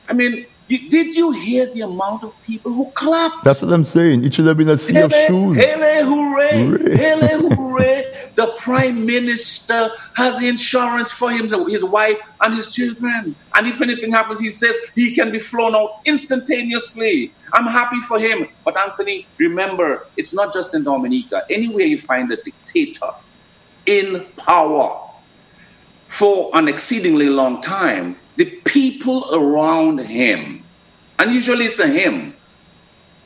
I 0.10 0.14
mean, 0.14 0.46
you, 0.68 0.90
did 0.90 1.16
you 1.16 1.32
hear 1.32 1.66
the 1.66 1.82
amount 1.82 2.24
of 2.24 2.42
people 2.44 2.72
who 2.72 2.90
clapped? 2.92 3.44
That's 3.44 3.62
what 3.62 3.74
I'm 3.74 3.84
saying. 3.84 4.24
It 4.24 4.34
should 4.34 4.46
have 4.46 4.58
been 4.58 4.70
a 4.70 4.78
sea 4.78 5.02
of 5.02 5.12
shoes. 5.12 5.58
Hele, 5.58 6.06
hooray! 6.06 6.66
Hooray. 6.66 6.98
Hele, 6.98 7.50
hooray! 7.56 8.30
The 8.36 8.48
prime 8.58 9.06
minister 9.06 9.92
has 10.16 10.42
insurance 10.42 11.12
for 11.12 11.32
him, 11.32 11.50
his 11.70 11.84
wife, 11.84 12.18
and 12.42 12.56
his 12.56 12.74
children. 12.74 13.36
And 13.56 13.68
if 13.68 13.82
anything 13.82 14.12
happens, 14.12 14.40
he 14.40 14.50
says 14.50 14.76
he 14.96 15.14
can 15.14 15.32
be 15.32 15.40
flown 15.40 15.76
out 15.76 16.00
instantaneously. 16.06 17.32
I'm 17.52 17.68
happy 17.68 18.00
for 18.02 18.18
him. 18.18 18.48
But 18.64 18.78
Anthony, 18.78 19.28
remember, 19.38 20.08
it's 20.18 20.34
not 20.34 20.54
just 20.54 20.74
in 20.74 20.84
Dominica. 20.84 21.44
Anywhere 21.50 21.86
you 21.86 22.00
find 22.00 22.32
a 22.32 22.38
dictator 22.38 23.12
in 23.86 24.26
power 24.38 25.00
for 26.08 26.52
an 26.54 26.68
exceedingly 26.68 27.28
long 27.28 27.62
time, 27.62 28.16
the 28.36 28.46
people 28.46 29.30
around 29.34 30.00
him, 30.00 30.64
and 31.20 31.34
usually 31.34 31.66
it's 31.66 31.80
a 31.80 31.88
him, 31.88 32.34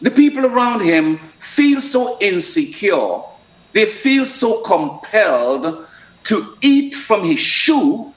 the 0.02 0.12
people 0.12 0.46
around 0.46 0.82
him 0.82 1.18
feel 1.40 1.82
so 1.82 2.18
insecure, 2.20 3.22
they 3.74 3.86
feel 3.86 4.26
so 4.26 4.62
compelled 4.62 5.88
to 6.26 6.58
eat 6.62 6.94
from 6.94 7.24
his 7.24 7.40
shoe 7.40 8.14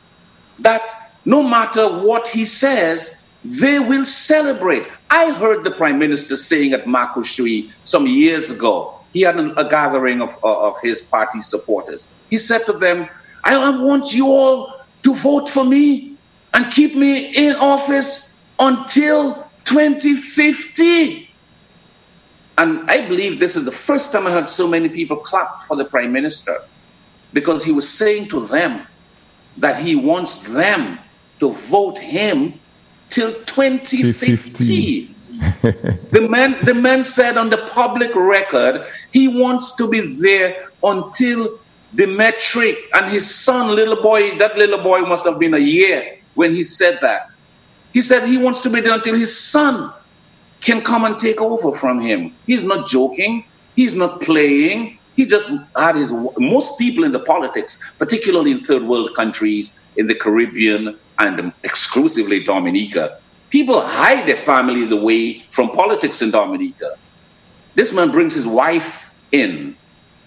that 0.59 1.12
no 1.24 1.42
matter 1.42 1.88
what 1.88 2.29
he 2.29 2.44
says, 2.44 3.22
they 3.44 3.79
will 3.79 4.05
celebrate. 4.05 4.87
I 5.09 5.33
heard 5.33 5.64
the 5.64 5.70
prime 5.70 5.98
minister 5.98 6.37
saying 6.37 6.72
at 6.72 6.85
Makushui 6.85 7.70
some 7.85 8.07
years 8.07 8.50
ago, 8.50 8.94
he 9.12 9.22
had 9.22 9.38
a 9.38 9.64
gathering 9.68 10.20
of, 10.20 10.38
uh, 10.44 10.68
of 10.68 10.81
his 10.81 11.00
party 11.00 11.40
supporters. 11.40 12.12
He 12.29 12.38
said 12.38 12.64
to 12.66 12.72
them, 12.72 13.09
I 13.42 13.57
want 13.70 14.12
you 14.12 14.26
all 14.26 14.81
to 15.03 15.14
vote 15.14 15.48
for 15.48 15.64
me 15.64 16.09
and 16.52 16.70
keep 16.70 16.94
me 16.94 17.32
in 17.34 17.54
office 17.56 18.40
until 18.58 19.48
2050. 19.64 21.28
And 22.58 22.90
I 22.90 23.06
believe 23.06 23.38
this 23.38 23.56
is 23.56 23.64
the 23.64 23.72
first 23.72 24.12
time 24.12 24.26
I 24.26 24.32
heard 24.32 24.48
so 24.48 24.66
many 24.66 24.88
people 24.88 25.16
clap 25.16 25.62
for 25.62 25.76
the 25.76 25.84
prime 25.84 26.12
minister 26.12 26.60
because 27.32 27.64
he 27.64 27.72
was 27.72 27.88
saying 27.88 28.28
to 28.30 28.44
them 28.44 28.86
that 29.56 29.82
he 29.82 29.96
wants 29.96 30.44
them 30.44 30.98
to 31.38 31.52
vote 31.52 31.98
him 31.98 32.54
till 33.08 33.32
2050. 33.32 35.06
the 36.12 36.26
man 36.28 36.64
the 36.64 36.74
man 36.74 37.02
said 37.02 37.36
on 37.36 37.50
the 37.50 37.56
public 37.72 38.14
record 38.14 38.86
he 39.12 39.26
wants 39.26 39.74
to 39.76 39.88
be 39.88 40.00
there 40.20 40.68
until 40.82 41.58
the 41.94 42.06
metric 42.06 42.76
and 42.94 43.10
his 43.10 43.32
son 43.32 43.74
little 43.74 44.02
boy 44.02 44.36
that 44.38 44.56
little 44.56 44.82
boy 44.82 45.00
must 45.00 45.24
have 45.24 45.38
been 45.38 45.54
a 45.54 45.58
year 45.58 46.19
when 46.34 46.54
he 46.54 46.62
said 46.62 47.00
that. 47.00 47.32
He 47.92 48.02
said 48.02 48.26
he 48.26 48.38
wants 48.38 48.60
to 48.62 48.70
be 48.70 48.80
there 48.80 48.94
until 48.94 49.14
his 49.14 49.36
son 49.36 49.92
can 50.60 50.82
come 50.82 51.04
and 51.04 51.18
take 51.18 51.40
over 51.40 51.72
from 51.72 52.00
him. 52.00 52.32
He's 52.46 52.64
not 52.64 52.88
joking. 52.88 53.44
He's 53.74 53.94
not 53.94 54.20
playing. 54.20 54.98
He 55.16 55.26
just 55.26 55.50
had 55.76 55.96
his 55.96 56.12
most 56.38 56.78
people 56.78 57.04
in 57.04 57.12
the 57.12 57.20
politics 57.20 57.82
particularly 57.98 58.52
in 58.52 58.60
third 58.60 58.82
world 58.82 59.14
countries 59.14 59.78
in 59.96 60.06
the 60.06 60.14
caribbean 60.14 60.96
and 61.18 61.52
exclusively 61.62 62.42
dominica. 62.42 63.18
People 63.50 63.80
hide 63.80 64.26
their 64.26 64.36
families 64.36 64.90
away 64.90 65.40
from 65.50 65.70
politics 65.70 66.22
in 66.22 66.30
dominica. 66.30 66.96
This 67.74 67.92
man 67.92 68.10
brings 68.10 68.34
his 68.34 68.46
wife 68.46 69.14
in 69.32 69.76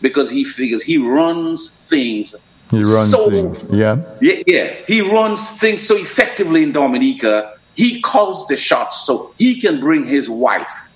because 0.02 0.30
he 0.30 0.44
figures 0.44 0.84
he 0.84 0.98
runs 0.98 1.70
things. 1.72 2.36
He 2.74 2.84
runs 2.84 3.12
so, 3.12 3.30
things, 3.30 3.66
yeah. 3.70 3.98
yeah. 4.22 4.44
Yeah, 4.46 4.74
he 4.88 5.02
runs 5.02 5.52
things 5.52 5.86
so 5.86 5.96
effectively 5.96 6.64
in 6.64 6.72
Dominica. 6.72 7.58
He 7.76 8.02
calls 8.02 8.48
the 8.48 8.56
shots 8.56 9.06
so 9.06 9.34
he 9.38 9.60
can 9.60 9.80
bring 9.80 10.06
his 10.06 10.30
wife. 10.30 10.90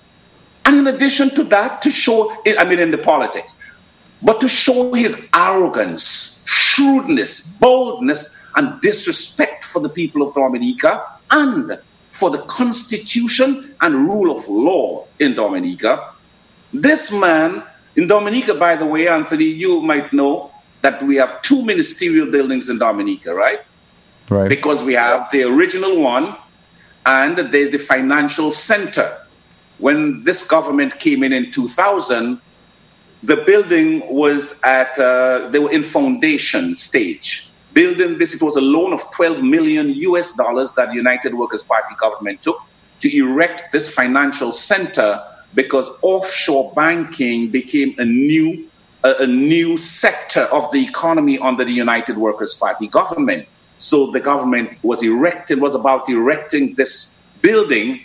And 0.64 0.76
in 0.76 0.86
addition 0.86 1.30
to 1.30 1.44
that, 1.44 1.80
to 1.82 1.90
show, 1.90 2.30
I 2.46 2.64
mean, 2.64 2.78
in 2.78 2.90
the 2.90 2.98
politics, 2.98 3.60
but 4.22 4.40
to 4.40 4.48
show 4.48 4.92
his 4.92 5.28
arrogance, 5.34 6.44
shrewdness, 6.46 7.46
boldness, 7.46 8.42
and 8.56 8.80
disrespect 8.80 9.64
for 9.64 9.80
the 9.80 9.88
people 9.88 10.26
of 10.26 10.34
Dominica 10.34 11.04
and 11.30 11.78
for 12.10 12.30
the 12.30 12.38
constitution 12.38 13.74
and 13.80 13.94
rule 13.94 14.36
of 14.36 14.48
law 14.48 15.06
in 15.20 15.34
Dominica. 15.34 16.10
This 16.72 17.12
man 17.12 17.62
in 17.96 18.06
Dominica, 18.06 18.54
by 18.54 18.76
the 18.76 18.86
way, 18.86 19.08
Anthony, 19.08 19.44
you 19.44 19.80
might 19.80 20.12
know 20.12 20.50
that 20.82 21.02
we 21.02 21.16
have 21.16 21.42
two 21.42 21.64
ministerial 21.64 22.30
buildings 22.30 22.68
in 22.68 22.78
Dominica, 22.78 23.34
right? 23.34 23.60
Right. 24.28 24.48
Because 24.48 24.82
we 24.82 24.94
have 24.94 25.30
the 25.30 25.42
original 25.44 26.00
one 26.00 26.36
and 27.06 27.38
there's 27.38 27.70
the 27.70 27.78
financial 27.78 28.52
center. 28.52 29.16
When 29.78 30.22
this 30.24 30.46
government 30.46 30.98
came 30.98 31.22
in 31.22 31.32
in 31.32 31.50
2000, 31.50 32.40
the 33.22 33.36
building 33.36 34.02
was 34.14 34.60
at, 34.62 34.98
uh, 34.98 35.48
they 35.48 35.58
were 35.58 35.70
in 35.70 35.82
foundation 35.82 36.76
stage. 36.76 37.48
Building 37.72 38.18
this, 38.18 38.34
it 38.34 38.42
was 38.42 38.56
a 38.56 38.60
loan 38.60 38.92
of 38.92 39.10
12 39.12 39.42
million 39.42 39.90
US 39.90 40.34
dollars 40.34 40.72
that 40.72 40.88
the 40.88 40.94
United 40.94 41.34
Workers' 41.34 41.62
Party 41.62 41.94
government 41.98 42.42
took 42.42 42.60
to 43.00 43.16
erect 43.16 43.72
this 43.72 43.92
financial 43.92 44.52
center 44.52 45.22
because 45.54 45.90
offshore 46.02 46.72
banking 46.74 47.48
became 47.48 47.94
a 47.98 48.04
new 48.04 48.68
a, 49.04 49.14
a, 49.20 49.26
new 49.26 49.76
sector 49.76 50.42
of 50.42 50.70
the 50.72 50.82
economy 50.82 51.38
under 51.38 51.64
the 51.64 51.72
United 51.72 52.16
Workers' 52.16 52.54
Party 52.54 52.88
government. 52.88 53.54
So 53.78 54.10
the 54.10 54.20
government 54.20 54.78
was 54.82 55.02
erected 55.02 55.60
was 55.60 55.74
about 55.74 56.08
erecting 56.08 56.74
this 56.74 57.16
building 57.42 58.00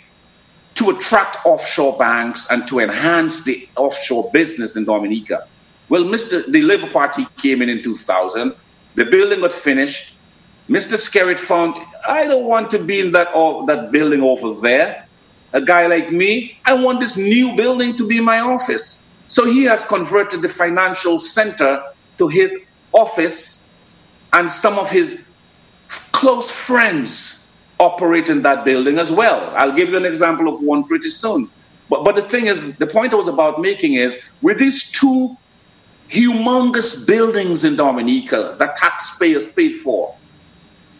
to 0.74 0.90
attract 0.90 1.44
offshore 1.44 1.96
banks 1.98 2.50
and 2.50 2.66
to 2.68 2.80
enhance 2.80 3.44
the 3.44 3.68
offshore 3.76 4.30
business 4.32 4.76
in 4.76 4.84
Dominica. 4.84 5.46
Well, 5.88 6.04
Mr. 6.04 6.44
the 6.46 6.62
Labour 6.62 6.90
Party 6.90 7.26
came 7.38 7.62
in 7.62 7.68
in 7.68 7.82
2000. 7.82 8.54
The 8.94 9.04
building 9.04 9.40
got 9.40 9.52
finished. 9.52 10.16
Mr. 10.68 10.96
Skerrit 10.96 11.38
found 11.38 11.74
I 12.08 12.26
don't 12.26 12.46
want 12.46 12.70
to 12.70 12.78
be 12.78 13.00
in 13.00 13.12
that 13.12 13.32
that 13.66 13.90
building 13.92 14.22
over 14.22 14.54
there 14.60 15.04
a 15.54 15.60
guy 15.60 15.86
like 15.86 16.10
me, 16.10 16.58
I 16.64 16.74
want 16.74 16.98
this 17.00 17.16
new 17.16 17.54
building 17.54 17.96
to 17.96 18.06
be 18.06 18.20
my 18.20 18.40
office. 18.40 19.03
So 19.28 19.46
he 19.46 19.64
has 19.64 19.84
converted 19.84 20.42
the 20.42 20.48
financial 20.48 21.18
center 21.18 21.82
to 22.18 22.28
his 22.28 22.70
office, 22.92 23.74
and 24.32 24.50
some 24.50 24.78
of 24.78 24.90
his 24.90 25.24
close 26.12 26.50
friends 26.50 27.48
operate 27.80 28.28
in 28.28 28.42
that 28.42 28.64
building 28.64 28.98
as 28.98 29.10
well. 29.10 29.50
I'll 29.56 29.72
give 29.72 29.88
you 29.88 29.96
an 29.96 30.04
example 30.04 30.48
of 30.48 30.60
one 30.62 30.84
pretty 30.84 31.10
soon. 31.10 31.48
But, 31.90 32.04
but 32.04 32.16
the 32.16 32.22
thing 32.22 32.46
is, 32.46 32.76
the 32.76 32.86
point 32.86 33.12
I 33.12 33.16
was 33.16 33.28
about 33.28 33.60
making 33.60 33.94
is 33.94 34.20
with 34.42 34.58
these 34.58 34.90
two 34.90 35.36
humongous 36.08 37.06
buildings 37.06 37.64
in 37.64 37.76
Dominica 37.76 38.56
that 38.58 38.76
taxpayers 38.76 39.50
paid 39.52 39.76
for, 39.76 40.14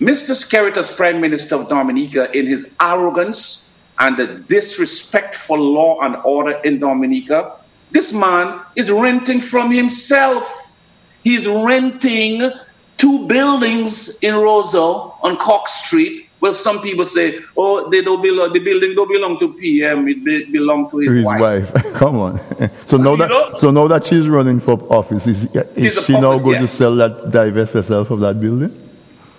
Mr. 0.01 0.35
Skerrit, 0.35 0.77
as 0.77 0.91
Prime 0.91 1.21
Minister 1.21 1.55
of 1.55 1.69
Dominica, 1.69 2.31
in 2.37 2.47
his 2.47 2.75
arrogance 2.81 3.75
and 4.01 4.17
the 4.17 4.27
disrespect 4.27 5.37
for 5.37 5.59
law 5.59 6.01
and 6.01 6.17
order 6.25 6.61
in 6.65 6.81
Dominica, 6.81 7.57
this 7.95 8.13
man 8.13 8.61
is 8.75 8.91
renting 8.91 9.41
from 9.41 9.71
himself. 9.71 10.77
He's 11.23 11.47
renting 11.47 12.51
two 12.99 13.27
buildings 13.29 14.19
in 14.19 14.35
Roseau 14.35 15.15
on 15.23 15.37
Cork 15.37 15.69
Street. 15.69 16.29
Well, 16.41 16.53
some 16.53 16.83
people 16.83 17.05
say, 17.05 17.39
oh, 17.57 17.89
they 17.89 18.03
don't 18.03 18.21
belong, 18.21 18.53
the 18.53 18.59
building 18.59 18.95
don't 18.97 19.09
belong 19.09 19.39
to 19.39 19.55
PM, 19.55 20.09
it 20.09 20.25
be, 20.25 20.45
belong 20.51 20.91
to 20.91 20.99
his, 20.99 21.15
his 21.15 21.25
wife. 21.25 21.73
wife. 21.73 21.85
Come 21.95 22.17
on. 22.17 22.39
so 22.87 22.97
now 22.97 23.15
that 23.17 23.57
so 23.61 23.71
now 23.71 23.87
that 23.87 24.05
she's 24.07 24.29
running 24.29 24.59
for 24.61 24.73
office, 24.93 25.27
is, 25.29 25.45
is 25.77 26.05
she 26.05 26.13
now 26.13 26.37
going 26.39 26.57
yeah. 26.57 26.61
to 26.63 26.69
sell 26.69 26.95
that, 26.97 27.31
divest 27.31 27.75
herself 27.75 28.11
of 28.11 28.21
that 28.21 28.41
building? 28.41 28.73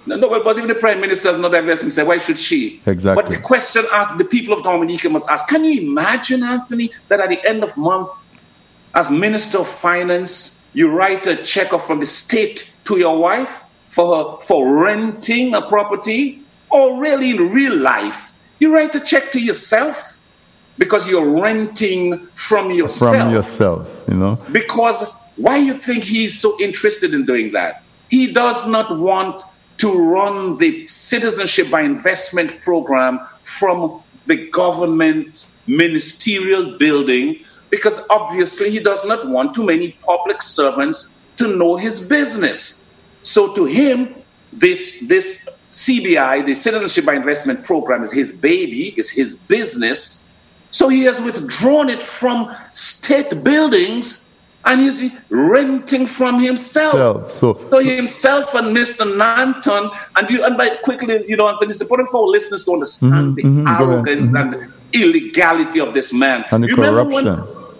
No, 0.08 0.16
no, 0.16 0.44
but 0.44 0.58
if 0.58 0.68
the 0.68 0.76
prime 0.76 1.02
minister 1.02 1.30
is 1.30 1.38
not 1.38 1.52
divesting, 1.52 1.92
say, 1.92 2.04
why 2.04 2.20
should 2.20 2.40
she? 2.40 2.80
Exactly. 2.86 3.22
But 3.22 3.30
the 3.30 3.38
question 3.38 3.86
asked, 3.92 4.18
the 4.18 4.26
people 4.26 4.56
of 4.56 4.64
Dominica 4.64 5.10
must 5.10 5.28
ask, 5.28 5.48
can 5.48 5.64
you 5.66 5.82
imagine, 5.82 6.42
Anthony, 6.44 6.92
that 7.10 7.20
at 7.20 7.30
the 7.30 7.44
end 7.48 7.64
of 7.64 7.76
month, 7.76 8.12
as 8.96 9.12
Minister 9.12 9.60
of 9.60 9.68
Finance, 9.68 10.68
you 10.74 10.90
write 10.90 11.28
a 11.28 11.36
check 11.36 11.70
from 11.82 12.00
the 12.00 12.06
state 12.06 12.72
to 12.86 12.98
your 12.98 13.18
wife 13.18 13.64
for 13.90 14.16
her 14.16 14.38
for 14.40 14.82
renting 14.84 15.54
a 15.54 15.62
property? 15.62 16.42
Or 16.72 17.00
really 17.00 17.32
in 17.32 17.52
real 17.52 17.76
life, 17.76 18.34
you 18.60 18.74
write 18.74 18.96
a 18.96 19.00
check 19.00 19.32
to 19.34 19.40
yourself 19.40 20.22
because 20.78 21.08
you're 21.08 21.30
renting 21.30 22.18
from 22.34 22.72
yourself. 22.72 23.16
From 23.16 23.32
yourself, 23.32 24.06
you 24.08 24.16
know? 24.16 24.40
Because 24.52 25.16
why 25.36 25.58
you 25.58 25.78
think 25.78 26.04
he's 26.04 26.40
so 26.40 26.60
interested 26.60 27.14
in 27.14 27.26
doing 27.26 27.52
that? 27.52 27.84
He 28.10 28.32
does 28.32 28.68
not 28.68 28.98
want 28.98 29.44
to 29.78 29.94
run 29.94 30.58
the 30.58 30.88
citizenship 30.88 31.70
by 31.70 31.82
investment 31.82 32.62
program 32.62 33.20
from 33.44 34.02
the 34.26 34.50
government 34.50 35.52
ministerial 35.68 36.78
building 36.78 37.45
because 37.70 38.06
obviously 38.10 38.70
he 38.70 38.80
does 38.80 39.06
not 39.06 39.28
want 39.28 39.56
too 39.56 39.66
many 39.66 39.92
public 40.04 40.42
servants 40.42 41.20
to 41.38 41.56
know 41.56 41.76
his 41.78 42.06
business. 42.08 42.94
So 43.24 43.54
to 43.56 43.66
him, 43.66 44.16
this 44.54 45.00
this 45.08 45.50
CBI, 45.74 46.46
the 46.46 46.56
citizenship 46.56 47.06
by 47.06 47.16
investment 47.16 47.66
program, 47.66 48.04
is 48.04 48.12
his 48.12 48.32
baby, 48.32 48.94
is 48.98 49.10
his 49.10 49.36
business. 49.36 50.32
So 50.72 50.88
he 50.90 51.04
has 51.04 51.20
withdrawn 51.22 51.90
it 51.90 52.02
from 52.04 52.56
state 52.74 53.44
buildings 53.44 54.26
and 54.66 54.82
he's 54.82 55.12
renting 55.30 56.08
from 56.08 56.42
himself. 56.42 56.94
So, 57.32 57.56
so, 57.56 57.70
So 57.70 57.80
himself 57.80 58.56
and 58.56 58.76
Mr. 58.76 59.06
Nanton, 59.06 59.96
and 60.16 60.30
you 60.30 60.44
and 60.44 60.58
by 60.58 60.76
quickly, 60.78 61.24
you 61.28 61.38
know, 61.38 61.48
Anthony, 61.48 61.70
it's 61.70 61.82
important 61.82 62.10
for 62.10 62.28
listeners 62.28 62.66
to 62.66 62.74
understand 62.74 63.36
the 63.36 63.44
mhm, 63.44 63.78
go 63.78 63.86
ahead, 63.86 64.08
arrogance 64.08 64.34
and 64.34 64.54
the 64.54 64.74
illegality 65.02 65.80
of 65.80 65.94
this 65.94 66.14
man. 66.14 66.46
And 66.52 66.64
the 66.64 66.70
You 66.70 66.76
corruption. 66.76 67.26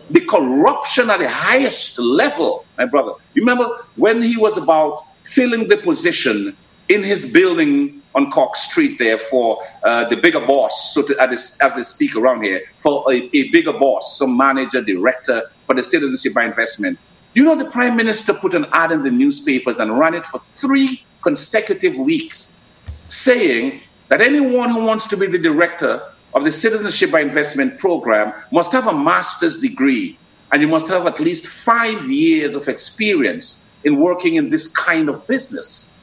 the 0.10 0.22
corruption 0.22 1.10
at 1.10 1.20
the 1.20 1.30
highest 1.30 1.98
level, 2.00 2.66
my 2.78 2.86
brother. 2.86 3.14
You 3.34 3.42
remember 3.42 3.68
when 3.96 4.22
he 4.22 4.38
was 4.38 4.58
about 4.58 5.04
filling 5.24 5.68
the 5.68 5.78
position 5.78 6.56
in 6.90 7.04
his 7.04 7.32
building 7.32 8.02
on 8.14 8.32
Cork 8.32 8.56
Street 8.56 8.98
there 8.98 9.18
for 9.18 9.62
uh, 9.84 10.08
the 10.08 10.16
bigger 10.16 10.40
boss, 10.40 10.94
so 10.94 11.02
to, 11.02 11.20
as, 11.20 11.58
as 11.62 11.74
they 11.74 11.82
speak 11.82 12.16
around 12.16 12.44
here, 12.44 12.62
for 12.78 13.04
a, 13.12 13.30
a 13.34 13.50
bigger 13.50 13.74
boss, 13.74 14.18
some 14.18 14.38
manager, 14.38 14.82
director 14.82 15.44
for 15.64 15.76
the 15.76 15.84
citizenship 15.84 16.34
by 16.34 16.46
investment. 16.46 16.98
You 17.34 17.44
know, 17.44 17.56
the 17.56 17.66
prime 17.66 17.98
minister 17.98 18.34
put 18.34 18.54
an 18.54 18.68
ad 18.72 18.92
in 18.94 19.04
the 19.04 19.12
newspapers 19.12 19.80
and 19.80 20.00
ran 20.00 20.14
it 20.14 20.26
for 20.26 20.40
three 20.40 21.04
consecutive 21.22 21.96
weeks, 21.96 22.64
saying 23.10 23.82
that 24.08 24.22
anyone 24.22 24.70
who 24.70 24.86
wants 24.86 25.08
to 25.08 25.18
be 25.18 25.28
the 25.28 25.40
director 25.40 26.02
of 26.36 26.44
the 26.44 26.52
citizenship 26.52 27.12
by 27.12 27.22
investment 27.22 27.80
program 27.80 28.34
must 28.52 28.72
have 28.74 28.88
a 28.88 28.94
master's 28.94 29.60
degree 29.60 30.18
and 30.52 30.62
you 30.62 30.68
must 30.68 30.88
have 30.90 31.08
at 31.08 31.20
least 31.20 31.48
five 31.48 32.10
years 32.10 32.56
of 32.56 32.68
experience 32.68 33.68
in 33.84 33.98
working 33.98 34.36
in 34.36 34.50
this 34.50 34.68
kind 34.68 35.10
of 35.10 35.26
business. 35.28 35.98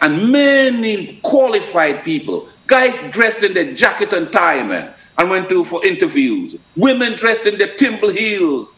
And 0.00 0.32
many 0.32 1.20
qualified 1.22 2.02
people, 2.02 2.48
guys 2.66 2.98
dressed 3.10 3.44
in 3.44 3.54
their 3.54 3.72
jacket 3.72 4.12
and 4.12 4.30
tie, 4.32 4.62
man, 4.62 4.92
and 5.16 5.30
went 5.30 5.48
to 5.50 5.64
for 5.64 5.84
interviews. 5.86 6.56
Women 6.76 7.16
dressed 7.16 7.46
in 7.46 7.58
their 7.58 7.74
timber 7.76 8.12
heels. 8.12 8.68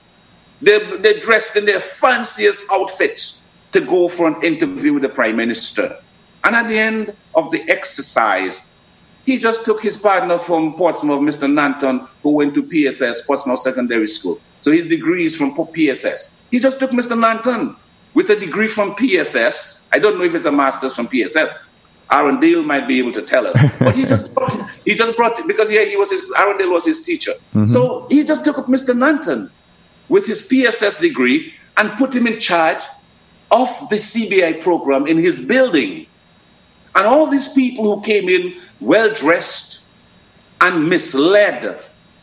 They're, 0.61 0.99
they're 0.99 1.21
dressed 1.21 1.57
in 1.57 1.65
their 1.65 1.81
fanciest 1.81 2.71
outfits 2.71 3.43
to 3.73 3.81
go 3.81 4.09
for 4.09 4.29
an 4.29 4.43
interview 4.43 4.93
with 4.93 5.03
the 5.03 5.09
prime 5.09 5.37
minister. 5.37 5.97
And 6.45 6.55
at 6.55 6.69
the 6.69 6.79
end 6.79 7.15
of 7.35 7.51
the 7.51 7.63
exercise, 7.71 8.67
he 9.25 9.39
just 9.39 9.64
took 9.64 9.83
his 9.83 9.97
partner 9.97 10.39
from 10.39 10.75
Portsmouth, 10.75 11.20
Mr. 11.20 11.49
Nanton, 11.49 12.07
who 12.22 12.31
went 12.31 12.55
to 12.55 12.62
PSS, 12.62 13.22
Portsmouth 13.22 13.61
Secondary 13.61 14.09
School. 14.09 14.39
So 14.61 14.70
his 14.70 14.87
degree 14.87 15.25
is 15.25 15.37
from 15.37 15.55
PSS. 15.55 16.41
He 16.51 16.59
just 16.59 16.79
took 16.79 16.91
Mr. 16.91 17.18
Nanton 17.18 17.77
with 18.12 18.31
a 18.31 18.37
degree 18.37 18.68
from 18.68 18.95
PSS. 18.95 19.87
I 19.93 19.99
don't 19.99 20.18
know 20.18 20.25
if 20.25 20.35
it's 20.35 20.47
a 20.47 20.53
master's 20.53 20.95
from 20.95 21.09
PSS. 21.09 21.53
Aaron 22.12 22.39
Dale 22.39 22.62
might 22.62 22.87
be 22.87 22.99
able 22.99 23.12
to 23.12 23.22
tell 23.22 23.47
us. 23.47 23.57
But 23.79 23.95
he 23.95 24.05
just 24.05 24.35
brought, 24.35 24.53
he 24.85 24.95
just 24.95 25.16
brought 25.16 25.39
it 25.39 25.47
because 25.47 25.70
yeah, 25.70 25.85
he 25.85 25.97
was 25.97 26.11
his, 26.11 26.22
Aaron 26.37 26.59
Dale 26.59 26.70
was 26.70 26.85
his 26.85 27.05
teacher. 27.05 27.33
Mm-hmm. 27.33 27.66
So 27.66 28.07
he 28.09 28.25
just 28.25 28.45
took 28.45 28.59
up 28.59 28.66
Mr. 28.66 28.95
Nanton 28.95 29.51
with 30.09 30.27
his 30.27 30.43
PSS 30.43 31.01
degree 31.01 31.55
and 31.77 31.93
put 31.99 32.14
him 32.14 32.27
in 32.27 32.39
charge 32.39 32.85
of 33.51 33.68
the 33.89 33.97
CBI 33.97 34.62
program 34.62 35.07
in 35.07 35.18
his 35.18 35.45
building. 35.45 36.07
And 36.95 37.07
all 37.07 37.27
these 37.27 37.53
people 37.53 37.85
who 37.85 38.03
came 38.03 38.29
in 38.29 38.55
well 38.85 39.12
dressed 39.12 39.82
and 40.61 40.89
misled 40.89 41.80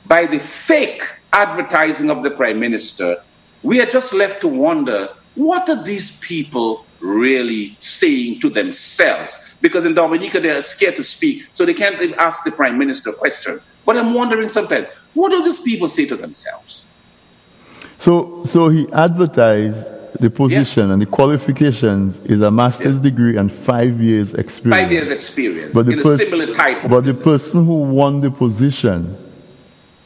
by 0.08 0.26
the 0.26 0.40
fake 0.40 1.04
advertising 1.34 2.10
of 2.10 2.24
the 2.24 2.32
prime 2.32 2.60
minister, 2.60 3.18
we 3.64 3.82
are 3.82 3.86
just 3.86 4.14
left 4.14 4.42
to 4.42 4.48
wonder 4.48 5.08
what 5.36 5.70
are 5.70 5.82
these 5.84 6.20
people 6.20 6.86
really 7.00 7.76
saying 7.80 8.40
to 8.42 8.50
themselves? 8.50 9.38
Because 9.62 9.86
in 9.86 9.94
Dominica, 9.94 10.40
they 10.40 10.50
are 10.50 10.62
scared 10.62 10.96
to 10.96 11.04
speak, 11.04 11.46
so 11.54 11.66
they 11.66 11.74
can't 11.74 12.02
even 12.02 12.16
ask 12.20 12.44
the 12.44 12.52
prime 12.52 12.78
minister 12.78 13.12
a 13.12 13.14
question. 13.14 13.62
But 13.86 13.98
I'm 13.98 14.14
wondering 14.14 14.50
sometimes, 14.50 14.88
what 15.14 15.30
do 15.30 15.44
these 15.44 15.62
people 15.62 15.88
say 15.88 16.06
to 16.08 16.16
themselves? 16.16 16.86
so, 18.02 18.44
so 18.46 18.68
he 18.68 18.92
advertised 18.94 19.86
the 20.20 20.30
position 20.30 20.92
and 20.92 21.02
the 21.02 21.06
qualifications 21.06 22.20
is 22.26 22.42
a 22.42 22.52
master's 22.52 22.98
Yeah. 22.98 23.04
degree 23.04 23.38
and 23.38 23.52
five 23.52 24.02
years 24.02 24.34
experience. 24.34 24.82
Five 24.84 24.92
years 24.92 25.08
experience 25.08 25.74
But 25.74 25.86
the, 25.86 25.94
in 25.94 26.02
pers- 26.02 26.20
similar 26.26 26.48
type. 26.48 26.78
but 26.90 27.06
the 27.06 27.14
person 27.14 27.66
who 27.66 27.82
won 27.82 28.22
the 28.22 28.30
position 28.32 29.16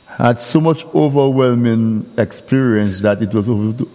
had 0.07 0.39
so 0.39 0.61
much 0.61 0.85
overwhelming 0.95 2.05
experience 2.17 3.01
that 3.01 3.21
it 3.21 3.33
was 3.33 3.49
over 3.49 3.77
to 3.77 3.89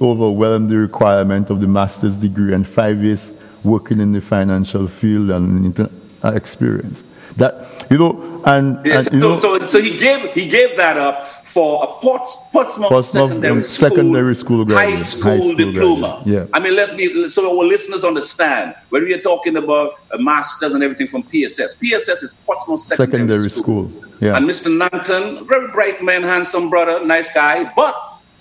the 0.68 0.76
requirement 0.76 1.48
of 1.48 1.61
the 1.61 1.66
master's 1.66 2.14
degree 2.16 2.52
and 2.52 2.66
five 2.66 3.02
years 3.02 3.32
working 3.64 4.00
in 4.00 4.12
the 4.12 4.20
financial 4.20 4.86
field 4.86 5.30
and 5.30 5.64
inter- 5.64 5.88
uh, 6.22 6.32
experience. 6.34 7.02
That 7.41 7.88
you 7.91 7.99
know, 7.99 8.43
and, 8.45 8.86
and 8.86 9.09
you 9.12 9.20
so, 9.20 9.28
know, 9.28 9.41
so, 9.41 9.64
so 9.64 9.80
he 9.80 9.99
gave 9.99 10.32
he 10.32 10.49
gave 10.49 10.76
that 10.76 10.97
up 10.97 11.41
for 11.51 11.82
a 11.82 11.86
Port, 12.01 12.30
Portsmouth, 12.53 12.91
Portsmouth, 12.91 13.05
secondary, 13.07 13.64
school, 13.64 13.88
secondary 13.88 14.34
school 14.36 14.64
high 14.66 15.01
school, 15.03 15.30
high 15.32 15.38
school 15.38 15.55
diploma. 15.55 16.22
graduate, 16.24 16.26
yeah. 16.26 16.47
I 16.53 16.61
mean, 16.61 16.76
let's 16.76 16.95
be 16.95 17.28
so 17.28 17.59
our 17.59 17.64
listeners 17.64 18.05
understand 18.05 18.74
when 18.91 19.05
we 19.05 19.14
are 19.14 19.22
talking 19.22 19.57
about 19.57 19.95
a 20.12 20.18
masters 20.18 20.74
and 20.74 20.84
everything 20.84 21.09
from 21.09 21.22
PSS. 21.24 21.74
PSS 21.76 22.22
is 22.22 22.34
Portsmouth 22.34 22.80
Secondary, 22.80 23.11
secondary 23.11 23.51
school. 23.51 23.91
Yeah. 24.20 24.36
And 24.36 24.49
Mr. 24.49 24.68
Nanton, 24.70 25.49
very 25.49 25.68
bright 25.68 26.03
man, 26.03 26.22
handsome 26.22 26.70
brother, 26.70 27.05
nice 27.05 27.32
guy, 27.32 27.72
but 27.74 27.97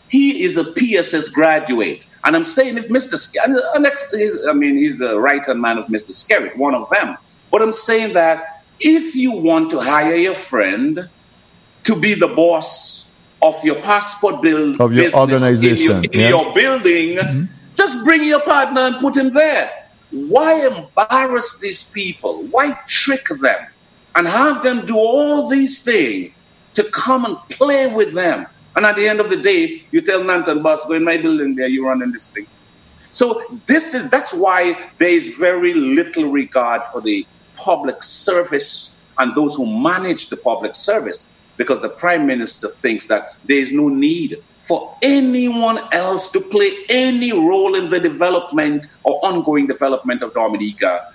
he 0.10 0.43
is 0.43 0.58
a 0.58 0.66
PSS 0.66 1.30
graduate. 1.30 2.06
And 2.26 2.36
I'm 2.36 2.43
saying 2.43 2.78
if 2.78 2.89
Mr. 2.89 3.18
Sk- 3.18 3.38
and 3.38 3.56
uh, 3.56 3.80
the 3.80 4.18
he's, 4.18 4.38
I 4.45 4.54
mean, 4.54 4.78
he's 4.78 4.97
the 4.97 5.18
right 5.18 5.43
hand 5.45 5.62
man 5.62 5.78
of 5.78 5.86
Mr. 5.88 6.12
Skerrit, 6.12 6.58
one 6.58 6.76
of 6.76 6.89
them. 6.89 7.18
But 7.50 7.62
I'm 7.62 7.72
saying 7.72 8.14
that 8.14 8.59
if 8.80 9.16
you 9.16 9.32
want 9.32 9.72
to 9.72 9.80
hire 9.80 10.16
your 10.16 10.36
friend 10.36 11.10
to 11.84 11.96
be 11.96 12.14
the 12.14 12.28
boss 12.28 13.16
of 13.42 13.64
your 13.64 13.82
passport 13.82 14.42
bill 14.42 14.72
Of 14.82 14.94
your 14.94 15.06
business 15.06 15.14
in 15.14 15.20
organization, 15.20 15.86
your, 15.86 16.04
in 16.04 16.12
yeah. 16.12 16.30
Mm-hmm. 16.30 16.30
your 16.30 16.54
building, 16.54 17.48
just 17.76 18.04
bring 18.04 18.24
your 18.24 18.42
partner 18.42 18.82
and 18.82 18.96
put 18.98 19.16
him 19.16 19.32
there. 19.32 19.72
Why 20.12 20.66
embarrass 20.68 21.60
these 21.60 21.90
people? 21.92 22.44
Why 22.52 22.78
trick 22.88 23.28
them 23.42 23.68
and 24.16 24.28
have 24.28 24.64
them 24.64 24.86
do 24.86 24.98
all 24.98 25.48
these 25.48 25.84
things 25.84 26.36
to 26.74 26.84
come 26.86 27.26
and 27.26 27.38
play 27.50 27.88
with 27.88 28.14
them? 28.14 28.48
And 28.76 28.86
at 28.86 28.96
the 28.96 29.08
end 29.08 29.20
of 29.20 29.30
the 29.30 29.38
day, 29.38 29.84
you 29.92 30.02
tell 30.02 30.22
Nanton, 30.22 30.62
boss, 30.62 30.86
go 30.86 30.94
in 30.94 31.04
my 31.04 31.18
building 31.18 31.56
there, 31.56 31.68
you're 31.68 31.88
running 31.88 32.12
this 32.12 32.32
thing. 32.32 32.48
So 33.12 33.42
this 33.66 33.94
is 33.94 34.10
that's 34.10 34.34
why 34.34 34.90
there 35.00 35.10
is 35.10 35.36
very 35.38 35.74
little 35.74 36.26
regard 36.26 36.84
for 36.84 37.02
the 37.02 37.26
public 37.60 38.03
service 38.03 39.01
and 39.18 39.36
those 39.36 39.55
who 39.55 39.66
manage 39.66 40.30
the 40.30 40.38
public 40.38 40.76
service, 40.76 41.36
because 41.57 41.82
the 41.82 41.89
prime 41.89 42.26
minister 42.26 42.68
thinks 42.70 43.07
that 43.07 43.36
there 43.45 43.57
is 43.57 43.72
no 43.72 43.89
need 43.89 44.38
for 44.62 44.95
anyone 45.01 45.80
else 45.91 46.32
to 46.32 46.39
play 46.39 46.72
any 46.89 47.32
role 47.32 47.76
in 47.76 47.89
the 47.89 47.99
development 47.99 48.88
or 49.03 49.20
ongoing 49.26 49.68
development 49.68 50.22
of 50.22 50.34
Dominica 50.34 51.12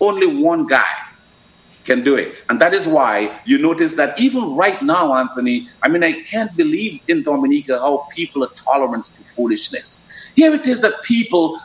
only 0.00 0.26
one 0.26 0.66
guy 0.66 0.94
can 1.84 2.02
do 2.02 2.16
it. 2.16 2.44
And 2.48 2.60
that 2.60 2.74
is 2.74 2.86
why 2.86 3.38
you 3.44 3.58
notice 3.58 3.94
that 3.94 4.18
even 4.18 4.56
right 4.56 4.80
now, 4.82 5.14
Anthony, 5.14 5.68
I 5.82 5.88
mean, 5.88 6.02
I 6.02 6.22
can't 6.22 6.54
believe 6.56 7.00
in 7.08 7.22
Dominica 7.22 7.78
how 7.78 8.08
people 8.10 8.44
are 8.44 8.50
tolerant 8.54 9.06
to 9.06 9.22
foolishness. 9.22 10.12
Here 10.34 10.54
it 10.54 10.66
is 10.66 10.80
that 10.82 11.02
people, 11.02 11.60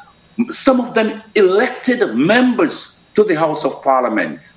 some 0.50 0.80
of 0.80 0.94
them 0.94 1.22
elected 1.36 2.16
members 2.16 2.95
to 3.16 3.24
the 3.24 3.36
House 3.36 3.66
of 3.66 3.82
Parliament. 3.82 4.54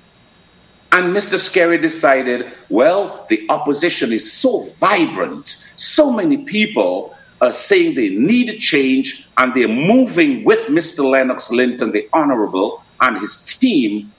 And 0.91 1.15
Mr. 1.15 1.37
Skerrit 1.37 1.81
decided, 1.81 2.51
well, 2.69 3.25
the 3.29 3.45
opposition 3.49 4.11
is 4.11 4.31
so 4.31 4.63
vibrant, 4.79 5.63
so 5.75 6.11
many 6.11 6.37
people 6.37 7.15
are 7.41 7.53
saying 7.53 7.95
they 7.95 8.09
need 8.09 8.59
change, 8.59 9.27
and 9.37 9.53
they're 9.53 9.67
moving 9.67 10.43
with 10.43 10.67
Mr. 10.67 11.09
Lennox 11.09 11.51
Linton, 11.51 11.91
the 11.91 12.09
Honorable, 12.11 12.83
and 12.99 13.17
his 13.17 13.43
team. 13.43 14.11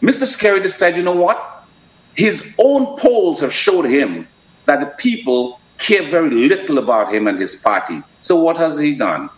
Mr. 0.00 0.26
Skerrit 0.26 0.62
decided, 0.62 0.96
you 0.96 1.02
know 1.02 1.12
what? 1.12 1.66
His 2.14 2.54
own 2.58 2.98
polls 2.98 3.40
have 3.40 3.52
showed 3.52 3.84
him 3.84 4.26
that 4.66 4.80
the 4.80 4.86
people 4.86 5.60
care 5.78 6.02
very 6.02 6.30
little 6.30 6.78
about 6.78 7.12
him 7.12 7.26
and 7.26 7.38
his 7.38 7.56
party. 7.56 8.02
So 8.20 8.36
what 8.36 8.56
has 8.56 8.78
he 8.78 8.94
done? 8.94 9.28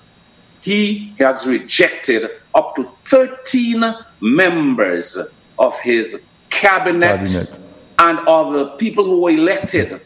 He 0.60 1.14
has 1.18 1.46
rejected 1.46 2.30
up 2.54 2.76
to 2.76 2.84
13 2.84 3.94
members 4.24 5.18
of 5.58 5.78
his 5.80 6.24
cabinet, 6.48 7.28
cabinet. 7.28 7.58
and 7.98 8.18
other 8.26 8.76
people 8.76 9.04
who 9.04 9.20
were 9.20 9.30
elected. 9.30 10.00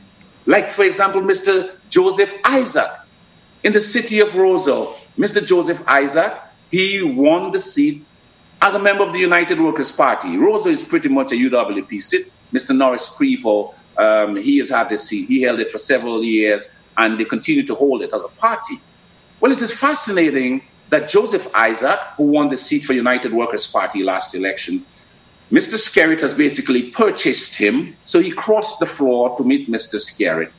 Like, 0.45 0.71
for 0.71 0.85
example, 0.85 1.21
Mr. 1.23 1.71
Joseph 1.89 2.35
Isaac 2.45 2.91
in 3.62 3.73
the 3.73 3.81
city 3.81 4.21
of 4.21 4.31
Roseau. 4.31 4.95
Mr. 5.16 5.45
Joseph 5.45 5.83
Isaac, 5.87 6.33
he 6.71 7.03
won 7.03 7.53
the 7.53 7.61
seat 7.61 8.05
as 8.61 8.75
a 8.75 8.79
member 8.79 9.05
of 9.05 9.12
the 9.12 9.19
United 9.19 9.61
Workers' 9.61 9.93
Party. 9.93 10.37
Roseau 10.37 10.71
is 10.71 10.83
pretty 10.83 11.09
much 11.09 11.33
a 11.33 11.37
UWP 11.37 12.03
seat. 12.03 12.33
Mr. 12.53 12.77
Norris 12.77 13.14
Prevost, 13.14 13.75
um, 13.99 14.37
he 14.37 14.59
has 14.59 14.71
had 14.71 14.89
the 14.89 14.99
seat. 14.99 15.29
He 15.29 15.43
held 15.43 15.61
it 15.61 15.71
for 15.71 15.79
several 15.79 16.25
years, 16.25 16.69
and 16.97 17.19
they 17.19 17.25
continue 17.25 17.64
to 17.66 17.75
hold 17.75 18.03
it 18.03 18.12
as 18.12 18.25
a 18.25 18.29
party. 18.29 18.81
Well, 19.41 19.53
it 19.53 19.62
is 19.62 19.73
fascinating 19.73 20.62
that 20.91 21.09
Joseph 21.09 21.55
Isaac, 21.55 21.99
who 22.16 22.24
won 22.24 22.49
the 22.49 22.57
seat 22.57 22.84
for 22.84 22.93
United 22.93 23.32
Workers' 23.32 23.66
Party 23.66 24.03
last 24.03 24.34
election, 24.34 24.84
Mr. 25.51 25.74
Skerrit 25.74 26.20
has 26.20 26.34
basically 26.34 26.91
purchased 26.91 27.55
him, 27.55 27.97
so 28.05 28.20
he 28.20 28.30
crossed 28.30 28.80
the 28.80 28.86
floor 28.86 29.36
to 29.39 29.45
meet 29.45 29.68
Mr. 29.68 29.97
Skerrit. 29.97 30.53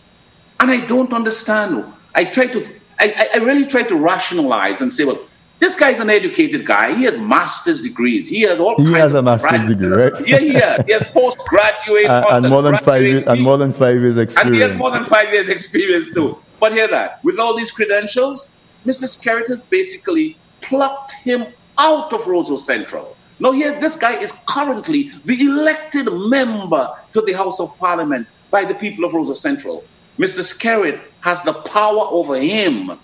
And 0.59 0.71
I 0.71 0.85
don't 0.85 1.13
understand. 1.13 1.85
I 2.15 2.25
try 2.25 2.47
to, 2.47 2.61
I, 2.99 3.29
I 3.35 3.37
really 3.37 3.65
try 3.65 3.83
to 3.83 3.95
rationalize 3.95 4.81
and 4.81 4.91
say, 4.91 5.05
well, 5.05 5.19
this 5.59 5.77
guy's 5.77 5.99
an 5.99 6.09
educated 6.09 6.65
guy. 6.65 6.95
He 6.95 7.03
has 7.03 7.17
master's 7.17 7.81
degrees. 7.81 8.29
He 8.29 8.41
has 8.41 8.59
all. 8.59 8.77
He 8.77 8.93
has 8.93 9.13
a 9.13 9.21
master's 9.21 9.67
degree, 9.67 9.89
right? 9.89 10.13
yeah, 10.27 10.37
yeah. 10.39 10.83
He 10.83 10.93
has 10.93 11.03
postgraduate 11.11 12.05
and, 12.09 12.45
and 12.45 12.49
more 12.49 12.61
than 12.61 12.77
five 12.77 13.03
years, 13.03 13.23
and 13.27 13.41
more 13.41 13.57
than 13.57 13.73
five 13.73 13.99
years 13.99 14.17
experience. 14.17 14.47
And 14.47 14.55
he 14.55 14.61
has 14.61 14.77
more 14.77 14.89
than 14.89 15.05
five 15.05 15.31
years 15.33 15.49
experience 15.49 16.13
too. 16.13 16.37
But 16.59 16.71
hear 16.73 16.87
that, 16.87 17.23
with 17.23 17.39
all 17.39 17.55
these 17.55 17.71
credentials, 17.71 18.51
Mr. 18.85 19.47
Has 19.47 19.63
basically 19.63 20.37
plucked 20.61 21.13
him 21.13 21.45
out 21.77 22.13
of 22.13 22.21
Roseau 22.21 22.57
Central. 22.57 23.15
Now, 23.39 23.51
here, 23.51 23.79
this 23.79 23.95
guy 23.95 24.15
is 24.19 24.43
currently 24.47 25.11
the 25.25 25.39
elected 25.41 26.11
member 26.11 26.89
to 27.13 27.21
the 27.21 27.33
House 27.33 27.59
of 27.59 27.77
Parliament 27.77 28.27
by 28.51 28.65
the 28.65 28.73
people 28.73 29.05
of 29.05 29.13
Roseau 29.13 29.35
Central. 29.35 29.83
Mr. 30.17 30.43
Skerrit 30.43 30.99
has 31.21 31.41
the 31.43 31.53
power 31.53 32.07
over 32.09 32.37
him 32.37 32.97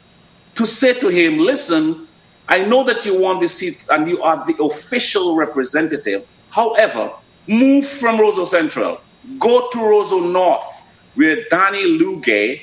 to 0.55 0.65
say 0.65 0.93
to 0.99 1.07
him, 1.07 1.39
listen, 1.39 2.07
I 2.47 2.63
know 2.63 2.84
that 2.84 3.05
you 3.05 3.19
want 3.19 3.41
this 3.41 3.55
seat 3.55 3.86
and 3.89 4.09
you 4.09 4.21
are 4.21 4.45
the 4.45 4.61
official 4.63 5.36
representative. 5.36 6.28
However, 6.49 7.11
move 7.47 7.88
from 7.88 8.17
Roseau 8.17 8.45
Central, 8.45 8.99
go 9.39 9.69
to 9.71 9.78
Roseau 9.78 10.19
North, 10.32 11.11
where 11.15 11.45
Danny 11.49 11.97
Lugay 11.97 12.61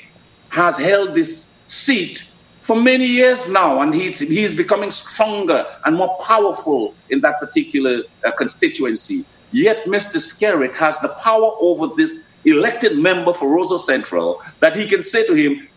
has 0.49 0.77
held 0.77 1.15
this 1.15 1.57
seat 1.65 2.29
for 2.63 2.77
many 2.81 3.05
years 3.05 3.49
now, 3.49 3.81
and 3.81 3.93
he, 3.93 4.11
he's 4.11 4.55
becoming 4.55 4.89
stronger 4.89 5.65
and 5.83 5.97
more 5.97 6.17
powerful 6.23 6.95
in 7.09 7.19
that 7.19 7.37
particular 7.37 8.03
uh, 8.23 8.31
constituency. 8.31 9.25
Yet 9.51 9.85
Mr. 9.85 10.17
Skerrit 10.17 10.73
has 10.75 10.97
the 10.99 11.09
power 11.09 11.51
over 11.59 11.93
this 11.93 12.29
elected 12.45 12.97
member 12.97 13.33
for 13.33 13.49
Roseau 13.49 13.77
Central 13.77 14.41
that 14.61 14.77
he 14.77 14.87
can 14.87 15.03
say 15.03 15.27
to 15.27 15.33
him, 15.33 15.67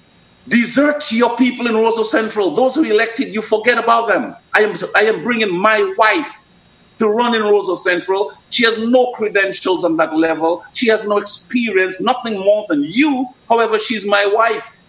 Desert 0.47 1.11
your 1.11 1.37
people 1.37 1.66
in 1.66 1.74
Roseau 1.74 2.05
Central. 2.05 2.55
Those 2.55 2.76
who 2.76 2.84
elected 2.84 3.34
you, 3.34 3.43
forget 3.43 3.78
about 3.78 4.07
them. 4.07 4.37
I 4.55 4.61
am, 4.61 4.76
I 4.95 5.07
am 5.07 5.24
bringing 5.24 5.53
my 5.53 5.93
wife 5.99 6.55
to 7.01 7.09
run 7.09 7.34
in 7.34 7.43
Roseau 7.43 7.76
Central. 7.76 8.32
She 8.51 8.64
has 8.64 8.78
no 8.78 9.11
credentials 9.16 9.82
on 9.82 9.97
that 9.97 10.14
level. 10.14 10.64
She 10.72 10.87
has 10.87 11.05
no 11.05 11.18
experience, 11.18 12.01
nothing 12.01 12.39
more 12.39 12.64
than 12.68 12.84
you. 12.84 13.26
However, 13.49 13.76
she's 13.76 14.07
my 14.07 14.24
wife 14.24 14.86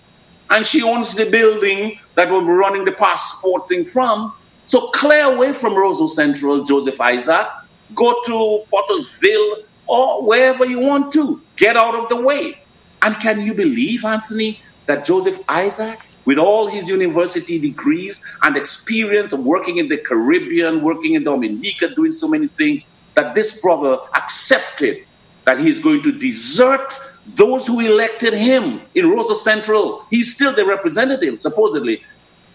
and 0.50 0.66
she 0.66 0.82
owns 0.82 1.14
the 1.16 1.30
building 1.30 2.00
that 2.16 2.30
we're 2.32 2.42
running 2.42 2.86
the 2.86 2.92
passport 2.92 3.68
thing 3.68 3.86
from. 3.86 4.34
So 4.66 4.90
clear 4.90 5.26
away 5.26 5.54
from 5.54 5.74
Roseau 5.74 6.10
Central, 6.10 6.64
Joseph 6.64 7.00
Isaac. 7.00 7.48
Go 7.96 8.16
to 8.26 8.64
Pottersville 8.72 9.64
or 9.88 10.24
wherever 10.24 10.66
you 10.66 10.80
want 10.80 11.14
to. 11.14 11.42
Get 11.56 11.78
out 11.78 11.96
of 11.96 12.10
the 12.10 12.18
way. 12.18 12.60
And 13.02 13.16
can 13.16 13.42
you 13.42 13.54
believe, 13.54 14.04
Anthony, 14.04 14.60
that 14.86 15.06
Joseph 15.06 15.42
Isaac, 15.48 16.00
with 16.26 16.38
all 16.38 16.68
his 16.68 16.90
university 16.90 17.60
degrees 17.60 18.22
and 18.44 18.58
experience 18.58 19.32
of 19.32 19.46
working 19.46 19.78
in 19.78 19.88
the 19.88 19.98
Caribbean, 19.98 20.82
working 20.82 21.14
in 21.14 21.24
Dominica, 21.24 21.94
doing 21.96 22.12
so 22.12 22.28
many 22.28 22.48
things, 22.48 22.86
that 23.14 23.34
this 23.34 23.62
brother 23.62 23.98
accepted 24.16 25.06
that 25.46 25.60
he's 25.60 25.80
going 25.80 26.04
to 26.04 26.12
desert 26.12 26.94
those 27.36 27.68
who 27.68 27.80
elected 27.80 28.34
him 28.34 28.82
in 28.96 29.06
Roseau 29.06 29.36
Central, 29.36 30.06
he's 30.10 30.34
still 30.34 30.54
their 30.54 30.66
representative, 30.66 31.40
supposedly. 31.40 32.04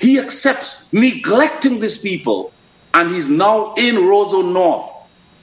He 0.01 0.19
accepts 0.19 0.93
neglecting 0.93 1.81
these 1.81 1.99
people, 1.99 2.53
and 2.95 3.15
he's 3.15 3.29
now 3.29 3.75
in 3.75 3.97
Roseau 3.97 4.43
North 4.43 4.91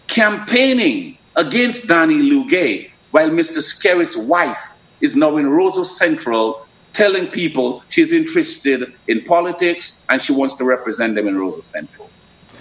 campaigning 0.07 1.17
against 1.35 1.87
Danny 1.87 2.15
Lugay, 2.15 2.89
while 3.11 3.29
Mr. 3.29 3.61
Skerrit's 3.61 4.17
wife 4.17 4.77
is 5.01 5.15
now 5.15 5.37
in 5.37 5.45
Roseau 5.45 5.85
Central 5.85 6.65
telling 6.93 7.27
people 7.27 7.83
she's 7.89 8.11
interested 8.11 8.93
in 9.07 9.23
politics 9.23 10.05
and 10.09 10.21
she 10.21 10.33
wants 10.33 10.55
to 10.55 10.63
represent 10.65 11.15
them 11.15 11.27
in 11.27 11.35
Roseau 11.35 11.63
Central. 11.63 12.09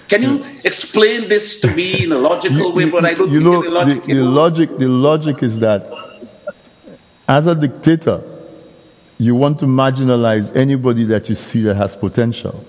Can 0.09 0.23
you 0.23 0.39
hmm. 0.39 0.57
explain 0.65 1.29
this 1.29 1.61
to 1.61 1.71
me 1.75 2.05
in 2.05 2.13
a 2.13 2.19
logical 2.19 2.73
way? 2.73 2.89
But 2.89 3.05
I 3.05 3.15
don't 3.15 3.31
you 3.31 3.41
know, 3.41 3.63
the, 3.63 4.01
the 4.01 4.23
logic. 4.23 4.79
The 4.79 4.89
logic 4.89 5.43
is 5.43 5.61
that 5.61 6.08
as 7.29 7.47
a 7.47 7.55
dictator, 7.55 8.23
you 9.19 9.35
want 9.35 9.59
to 9.59 9.67
marginalize 9.67 10.55
anybody 10.57 11.05
that 11.05 11.29
you 11.29 11.35
see 11.35 11.63
that 11.63 11.75
has 11.75 11.95
potential. 11.95 12.65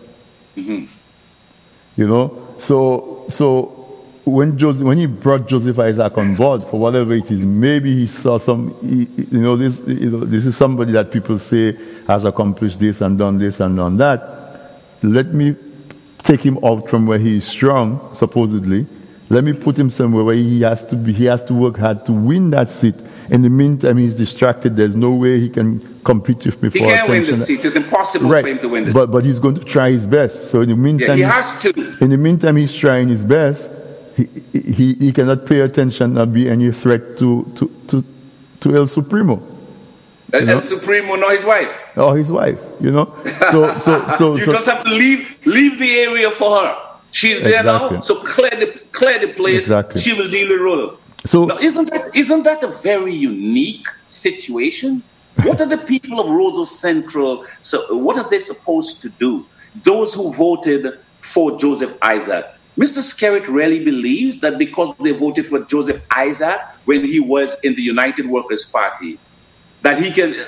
Mm-hmm. 0.55 0.86
You 2.01 2.07
know, 2.07 2.47
so 2.60 3.26
so 3.30 3.80
when 4.26 4.57
Joseph, 4.57 4.84
when 4.84 4.97
he 4.97 5.05
brought 5.05 5.47
Joseph 5.47 5.80
Isaac 5.80 6.18
on 6.18 6.36
board 6.36 6.64
for 6.64 6.80
whatever 6.80 7.14
it 7.14 7.32
is, 7.32 7.39
maybe 7.39 7.95
he 7.95 8.07
saw 8.07 8.38
some, 8.38 8.76
you 8.82 9.26
know, 9.39 9.55
this 9.55 9.80
you 9.88 10.10
know, 10.10 10.20
this 10.20 10.45
is 10.45 10.57
somebody 10.57 10.91
that 10.91 11.12
people 11.12 11.38
say 11.38 11.78
has 12.07 12.26
accomplished 12.26 12.80
this 12.80 13.01
and 13.01 13.18
done 13.18 13.38
this 13.38 13.60
and 13.60 13.78
done 13.78 13.97
that. 13.97 14.82
Let 15.01 15.28
me 15.28 15.55
take 16.24 16.41
him 16.41 16.64
out 16.64 16.89
from 16.89 17.07
where 17.07 17.20
he 17.20 17.38
is 17.38 17.47
strong, 17.47 18.14
supposedly. 18.16 18.86
Let 19.30 19.43
me 19.43 19.53
put 19.53 19.77
him 19.77 19.89
somewhere 19.91 20.23
where 20.23 20.36
he 20.36 20.61
has 20.61 20.86
to 20.88 20.95
be. 20.95 21.13
He 21.13 21.25
has 21.25 21.43
to 21.45 21.53
work 21.53 21.77
hard 21.77 22.05
to 22.07 22.11
win 22.11 22.49
that 22.51 22.69
seat 22.69 22.95
in 23.30 23.43
the 23.43 23.49
meantime, 23.49 23.97
he's 23.97 24.15
distracted. 24.15 24.75
There's 24.75 24.95
no 24.95 25.11
way 25.11 25.39
he 25.39 25.49
can 25.49 26.01
compete 26.03 26.45
with 26.45 26.61
me 26.63 26.69
he 26.69 26.80
for 26.80 26.86
can't 26.86 27.09
attention. 27.09 27.32
win 27.32 27.39
the 27.39 27.45
seat. 27.45 27.63
It's 27.63 27.75
impossible 27.75 28.30
right. 28.30 28.41
for 28.41 28.47
him 28.47 28.59
to 28.59 28.69
win 28.69 28.86
the 28.86 28.91
but, 28.91 29.11
But 29.11 29.23
he's 29.23 29.39
going 29.39 29.55
to 29.55 29.63
try 29.63 29.91
his 29.91 30.07
best. 30.07 30.49
So 30.49 30.61
in 30.61 30.69
the 30.69 30.75
meantime, 30.75 31.09
yeah, 31.09 31.15
he 31.15 31.21
has 31.21 31.59
to. 31.61 31.69
In 32.03 32.09
the 32.09 32.17
meantime, 32.17 32.55
he's 32.55 32.73
trying 32.73 33.09
his 33.09 33.23
best. 33.23 33.71
He, 34.17 34.27
he, 34.51 34.93
he 34.95 35.11
cannot 35.11 35.45
pay 35.45 35.59
attention 35.59 36.17
or 36.17 36.25
be 36.25 36.49
any 36.49 36.71
threat 36.71 37.17
to, 37.19 37.51
to, 37.55 37.71
to, 37.88 38.05
to 38.61 38.75
El 38.75 38.88
Supremo. 38.88 39.41
El, 40.34 40.49
El 40.49 40.61
Supremo, 40.61 41.15
not 41.15 41.32
his 41.32 41.45
wife. 41.45 41.97
Or 41.97 42.17
his 42.17 42.32
wife, 42.32 42.59
you 42.82 42.91
know. 42.91 43.15
So, 43.51 43.77
so, 43.77 44.07
so, 44.17 44.36
you 44.38 44.45
so, 44.45 44.53
just 44.53 44.67
have 44.67 44.84
to 44.84 44.89
leave, 44.89 45.38
leave 45.45 45.80
the 45.80 45.99
area 45.99 46.32
for 46.32 46.59
her. 46.59 46.88
She's 47.12 47.41
there 47.41 47.60
exactly. 47.60 47.97
now, 47.97 48.01
so 48.01 48.24
clear 48.24 48.51
the, 48.51 48.80
clear 48.91 49.20
the 49.20 49.34
place. 49.34 49.64
Exactly. 49.64 50.01
She 50.01 50.14
will 50.14 50.30
deal 50.30 50.49
with 50.49 50.62
Rollo. 50.62 50.97
So 51.26 51.45
now, 51.45 51.57
isn't 51.57 51.89
that 51.91 52.12
isn't 52.16 52.43
that 52.43 52.64
a 52.64 52.68
very 52.68 53.14
unique 53.14 53.88
situation? 54.07 55.03
What 55.43 55.62
are 55.62 55.66
the 55.66 55.78
people 55.78 56.20
of 56.20 56.28
Roseau 56.28 56.66
Central? 56.66 57.45
So 57.62 57.97
what 57.97 58.18
are 58.18 58.30
they 58.30 58.39
supposed 58.39 59.01
to 59.01 59.10
do? 59.10 59.45
Those 59.84 60.14
who 60.14 60.34
voted 60.34 60.99
for 61.20 61.57
Joseph 61.57 61.97
Isaac. 62.01 62.45
Mr. 62.78 63.01
Skerrit 63.01 63.47
really 63.47 63.84
believes 63.84 64.39
that 64.39 64.57
because 64.57 64.95
they 64.97 65.12
voted 65.12 65.47
for 65.47 65.60
Joseph 65.66 66.01
Isaac 66.16 66.62
when 66.86 67.05
he 67.05 67.20
was 67.20 67.60
in 67.62 67.76
the 67.76 67.82
United 67.82 68.26
Workers' 68.26 68.64
Party, 68.64 69.20
that 69.82 70.01
he 70.01 70.12
can, 70.12 70.39
uh, 70.39 70.45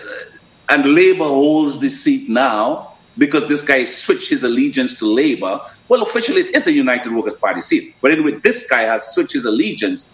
and 0.70 0.86
Labour 0.86 1.26
holds 1.26 1.80
the 1.80 1.89
seat 1.89 2.30
now, 2.30 2.90
because 3.18 3.47
this 3.47 3.64
guy 3.64 3.84
switched 3.84 4.30
his 4.30 4.43
allegiance 4.43 4.97
to 4.99 5.05
Labour. 5.05 5.59
Well, 5.88 6.01
officially, 6.03 6.41
it 6.41 6.55
is 6.55 6.68
a 6.68 6.72
United 6.72 7.12
Workers' 7.12 7.36
Party 7.36 7.62
seat. 7.62 7.95
But 8.01 8.12
anyway, 8.12 8.34
this 8.36 8.70
guy 8.70 8.84
has 8.84 9.14
switched 9.14 9.34
his 9.34 9.45
allegiance. 9.45 10.14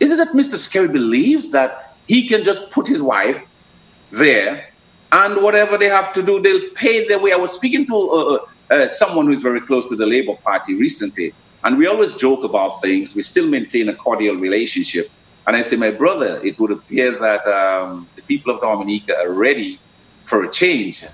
Is 0.00 0.10
it 0.10 0.16
that 0.16 0.28
Mr. 0.28 0.56
Skerrit 0.56 0.92
believes 0.92 1.50
that 1.52 1.94
he 2.06 2.28
can 2.28 2.44
just 2.44 2.70
put 2.70 2.86
his 2.86 3.00
wife 3.00 3.46
there 4.10 4.68
and 5.12 5.42
whatever 5.42 5.78
they 5.78 5.88
have 5.88 6.12
to 6.14 6.22
do, 6.22 6.40
they'll 6.40 6.70
pay 6.74 7.06
their 7.06 7.18
way? 7.18 7.32
I 7.32 7.36
was 7.36 7.52
speaking 7.52 7.86
to 7.86 7.96
uh, 7.96 8.16
uh, 8.16 8.74
uh 8.74 8.88
someone 8.88 9.26
who's 9.26 9.42
very 9.42 9.60
close 9.60 9.88
to 9.88 9.96
the 9.96 10.06
Labour 10.06 10.34
Party 10.34 10.74
recently, 10.74 11.32
and 11.64 11.78
we 11.78 11.86
always 11.86 12.12
joke 12.14 12.42
about 12.44 12.80
things. 12.80 13.14
We 13.14 13.22
still 13.22 13.46
maintain 13.46 13.88
a 13.88 13.94
cordial 13.94 14.36
relationship. 14.36 15.10
And 15.46 15.54
I 15.54 15.62
say, 15.62 15.76
my 15.76 15.92
brother, 15.92 16.40
it 16.42 16.58
would 16.58 16.72
appear 16.72 17.12
that 17.12 17.46
um, 17.46 18.08
the 18.16 18.22
people 18.22 18.52
of 18.52 18.60
Dominica 18.60 19.16
are 19.16 19.32
ready 19.32 19.78
for 20.24 20.42
a 20.42 20.50
change. 20.50 21.04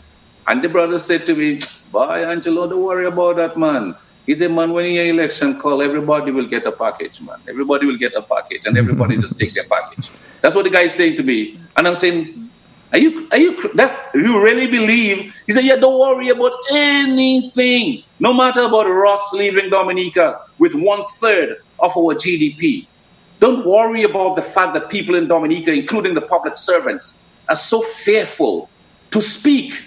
And 0.46 0.62
the 0.62 0.68
brother 0.68 0.98
said 0.98 1.26
to 1.26 1.34
me, 1.34 1.60
Boy, 1.90 2.24
Angelo, 2.24 2.68
don't 2.68 2.82
worry 2.82 3.06
about 3.06 3.36
that, 3.36 3.56
man. 3.56 3.94
He 4.26 4.34
said, 4.34 4.50
Man, 4.50 4.72
when 4.72 4.86
you 4.86 5.02
election 5.02 5.58
call, 5.60 5.82
everybody 5.82 6.30
will 6.30 6.46
get 6.46 6.64
a 6.66 6.72
package, 6.72 7.20
man. 7.20 7.38
Everybody 7.48 7.86
will 7.86 7.96
get 7.96 8.14
a 8.14 8.22
package, 8.22 8.66
and 8.66 8.76
everybody 8.78 9.16
just 9.16 9.38
take 9.38 9.52
their 9.52 9.64
package. 9.64 10.10
That's 10.40 10.54
what 10.54 10.64
the 10.64 10.70
guy 10.70 10.82
is 10.82 10.94
saying 10.94 11.16
to 11.16 11.22
me. 11.22 11.58
And 11.76 11.86
I'm 11.86 11.94
saying, 11.94 12.48
Are 12.92 12.98
you, 12.98 13.28
are 13.30 13.38
you, 13.38 13.72
that, 13.74 14.10
you 14.14 14.42
really 14.42 14.66
believe? 14.66 15.34
He 15.46 15.52
said, 15.52 15.64
Yeah, 15.64 15.76
don't 15.76 15.98
worry 15.98 16.30
about 16.30 16.52
anything. 16.70 18.02
No 18.18 18.32
matter 18.32 18.62
about 18.62 18.84
Ross 18.84 19.32
leaving 19.32 19.70
Dominica 19.70 20.42
with 20.58 20.74
one 20.74 21.04
third 21.04 21.58
of 21.78 21.96
our 21.96 22.14
GDP. 22.14 22.86
Don't 23.40 23.66
worry 23.66 24.04
about 24.04 24.36
the 24.36 24.42
fact 24.42 24.72
that 24.74 24.88
people 24.88 25.16
in 25.16 25.26
Dominica, 25.26 25.72
including 25.72 26.14
the 26.14 26.20
public 26.20 26.56
servants, 26.56 27.28
are 27.48 27.56
so 27.56 27.80
fearful 27.80 28.70
to 29.10 29.20
speak 29.20 29.82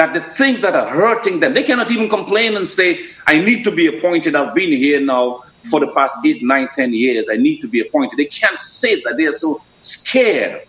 that 0.00 0.14
the 0.14 0.20
things 0.22 0.60
that 0.60 0.74
are 0.74 0.88
hurting 0.88 1.40
them, 1.40 1.52
they 1.52 1.62
cannot 1.62 1.90
even 1.90 2.08
complain 2.08 2.56
and 2.56 2.66
say, 2.66 3.04
I 3.26 3.38
need 3.38 3.64
to 3.64 3.70
be 3.70 3.86
appointed. 3.86 4.34
I've 4.34 4.54
been 4.54 4.72
here 4.72 4.98
now 4.98 5.42
for 5.70 5.78
the 5.78 5.88
past 5.88 6.16
eight, 6.24 6.42
nine, 6.42 6.70
ten 6.74 6.94
years. 6.94 7.28
I 7.30 7.36
need 7.36 7.60
to 7.60 7.68
be 7.68 7.80
appointed. 7.80 8.16
They 8.16 8.24
can't 8.24 8.58
say 8.62 9.02
that. 9.02 9.18
They 9.18 9.26
are 9.26 9.34
so 9.34 9.60
scared. 9.82 10.66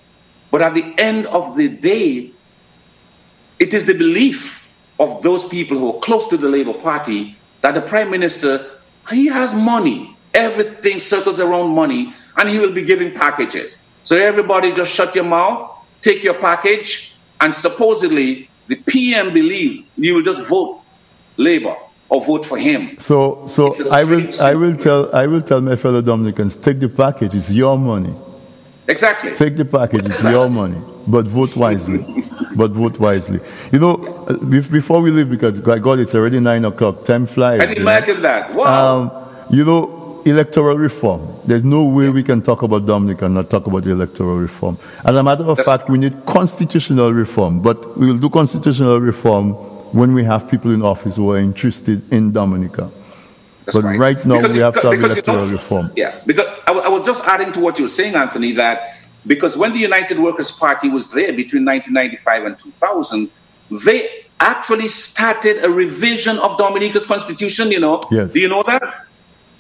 But 0.52 0.62
at 0.62 0.74
the 0.74 0.84
end 0.98 1.28
of 1.28 1.56
the 1.56 1.70
day, 1.70 2.32
it 3.58 3.74
is 3.74 3.86
the 3.86 3.94
belief 3.94 4.70
of 5.00 5.22
those 5.22 5.46
people 5.46 5.78
who 5.78 5.96
are 5.96 6.00
close 6.02 6.28
to 6.28 6.36
the 6.36 6.50
Labour 6.50 6.74
Party 6.74 7.38
that 7.62 7.74
the 7.74 7.82
Prime 7.82 8.12
Minister, 8.12 8.70
he 9.10 9.28
has 9.28 9.56
money. 9.56 10.14
Everything 10.34 11.00
circles 11.00 11.40
around 11.40 11.70
money, 11.70 12.14
and 12.36 12.50
he 12.50 12.60
will 12.60 12.74
be 12.74 12.84
giving 12.84 13.14
packages. 13.14 13.78
So 14.04 14.18
everybody 14.18 14.74
just 14.74 14.92
shut 14.92 15.16
your 15.16 15.24
mouth, 15.24 15.72
take 16.02 16.22
your 16.22 16.34
package, 16.34 17.16
and 17.40 17.54
supposedly 17.54 18.50
the 18.68 18.76
PM 18.76 19.34
believes 19.34 19.88
you 19.98 20.16
will 20.16 20.22
just 20.22 20.48
vote 20.48 20.82
Labour 21.38 21.76
or 22.10 22.24
vote 22.24 22.46
for 22.46 22.58
him. 22.58 22.98
So, 23.00 23.46
so 23.48 23.74
I 23.92 24.04
will, 24.04 24.42
I 24.42 24.54
will 24.56 24.76
tell, 24.76 25.14
I 25.16 25.28
will 25.28 25.42
tell 25.42 25.62
my 25.62 25.76
fellow 25.76 26.02
Dominicans, 26.02 26.56
take 26.56 26.80
the 26.80 26.90
package. 26.90 27.36
It's 27.36 27.50
your 27.50 27.78
money. 27.78 28.14
Exactly. 28.88 29.34
Take 29.36 29.56
the 29.56 29.66
package. 29.66 30.06
It's 30.06 30.24
your 30.24 30.50
money, 30.50 30.80
but 31.08 31.26
vote 31.26 31.56
wisely. 31.56 32.00
but 32.56 32.72
vote 32.72 33.00
wisely. 33.00 33.40
You 33.72 33.80
know, 33.80 33.98
before 34.50 35.02
we 35.02 35.12
leave, 35.12 35.30
because 35.30 35.62
God, 35.62 36.00
it's 36.00 36.14
already 36.14 36.40
nine 36.40 36.66
o'clock. 36.66 37.06
Time 37.06 37.26
flies. 37.26 37.62
I 37.62 37.74
imagine 37.74 38.22
that. 38.24 38.54
Wow. 38.54 39.02
Um, 39.02 39.34
you 39.50 39.64
know, 39.64 40.01
electoral 40.26 40.78
reform. 40.78 41.28
There's 41.46 41.64
no 41.64 41.84
way 41.86 42.10
we 42.10 42.24
can 42.24 42.42
talk 42.42 42.62
about 42.62 42.86
Dominica 42.86 43.26
and 43.26 43.36
not 43.36 43.50
talk 43.50 43.68
about 43.68 43.84
the 43.84 43.92
electoral 43.92 44.38
reform. 44.38 44.78
As 45.06 45.16
a 45.16 45.24
matter 45.24 45.44
of 45.44 45.58
That's 45.58 45.68
fact, 45.68 45.90
we 45.90 45.98
need 45.98 46.26
constitutional 46.26 47.14
reform, 47.14 47.62
but 47.62 47.98
we 47.98 48.08
will 48.08 48.18
do 48.18 48.30
constitutional 48.30 49.00
reform 49.00 49.54
when 49.94 50.14
we 50.14 50.24
have 50.24 50.50
people 50.50 50.72
in 50.72 50.82
office 50.82 51.16
who 51.16 51.32
are 51.32 51.40
interested 51.40 52.02
in 52.12 52.32
Dominica. 52.32 52.90
That's 53.66 53.78
but 53.78 53.84
right, 53.84 54.00
right 54.00 54.26
now 54.26 54.38
because 54.38 54.54
we 54.54 54.60
have 54.60 54.74
to 54.82 54.92
have 54.92 55.04
electoral 55.04 55.46
reform. 55.46 55.92
Yeah, 55.96 56.20
because 56.26 56.48
I, 56.66 56.72
I 56.72 56.90
was 56.90 57.06
just 57.06 57.24
adding 57.26 57.54
to 57.54 57.60
what 57.60 57.78
you 57.78 57.86
were 57.86 57.90
saying, 57.90 58.16
Anthony, 58.16 58.54
that 58.54 58.96
because 59.28 59.56
when 59.56 59.74
the 59.74 59.80
United 59.80 60.20
Workers' 60.20 60.52
Party 60.52 60.90
was 60.90 61.12
there 61.12 61.32
between 61.34 61.66
1995 61.66 62.46
and 62.46 62.58
2000, 62.58 63.30
they 63.86 64.26
actually 64.40 64.88
started 64.88 65.64
a 65.64 65.70
revision 65.70 66.40
of 66.40 66.58
Dominica's 66.58 67.06
constitution, 67.06 67.72
you 67.72 67.80
know. 67.80 68.02
Yes. 68.12 68.34
Do 68.34 68.40
you 68.40 68.50
know 68.50 68.64
that? 68.64 69.06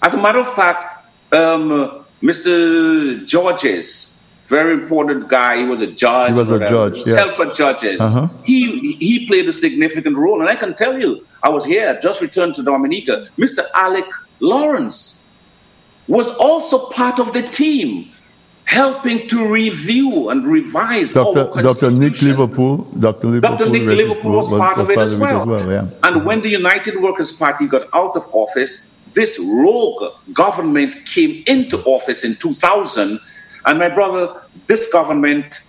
As 0.01 0.13
a 0.13 0.21
matter 0.21 0.39
of 0.39 0.53
fact, 0.53 1.05
um, 1.33 2.03
Mr. 2.21 3.25
Georges, 3.25 4.23
very 4.47 4.73
important 4.73 5.27
guy, 5.27 5.57
he 5.57 5.65
was 5.65 5.81
a 5.81 5.87
judge. 5.87 6.33
He 6.33 6.39
was 6.39 6.51
a 6.51 6.59
judge. 6.59 7.07
Yeah. 7.07 7.53
Judges. 7.53 8.01
Uh-huh. 8.01 8.27
He, 8.43 8.93
he 8.93 9.25
played 9.25 9.47
a 9.47 9.53
significant 9.53 10.17
role. 10.17 10.41
And 10.41 10.49
I 10.49 10.55
can 10.55 10.73
tell 10.73 10.99
you, 10.99 11.25
I 11.41 11.49
was 11.49 11.65
here, 11.65 11.97
just 12.01 12.21
returned 12.21 12.55
to 12.55 12.63
Dominica. 12.63 13.27
Mr. 13.37 13.63
Alec 13.73 14.05
Lawrence 14.39 15.27
was 16.07 16.29
also 16.35 16.89
part 16.89 17.19
of 17.19 17.33
the 17.33 17.43
team 17.43 18.09
helping 18.65 19.27
to 19.27 19.47
review 19.47 20.29
and 20.29 20.45
revise 20.45 21.13
Dr. 21.13 21.61
Dr. 21.61 21.91
Nick 21.91 22.21
Liverpool. 22.21 22.77
Dr. 22.99 23.27
Liverpool, 23.27 23.57
Dr. 23.57 23.71
Nick 23.71 23.83
Liverpool 23.83 24.31
was, 24.31 24.49
was, 24.49 24.61
part 24.61 24.77
was 24.77 24.87
of 24.87 24.91
it 24.91 24.97
as 24.99 25.15
well. 25.15 25.41
As 25.41 25.47
well 25.47 25.71
yeah. 25.71 25.89
And 26.03 26.25
when 26.25 26.41
the 26.41 26.49
United 26.49 27.01
Workers' 27.01 27.31
Party 27.31 27.67
got 27.67 27.87
out 27.93 28.15
of 28.15 28.29
office, 28.33 28.90
this 29.13 29.39
rogue 29.39 30.13
government 30.33 30.95
came 31.05 31.43
into 31.47 31.77
office 31.83 32.23
in 32.23 32.35
2000. 32.35 33.19
And 33.65 33.79
my 33.79 33.89
brother, 33.89 34.41
this 34.67 34.91
government, 34.91 35.61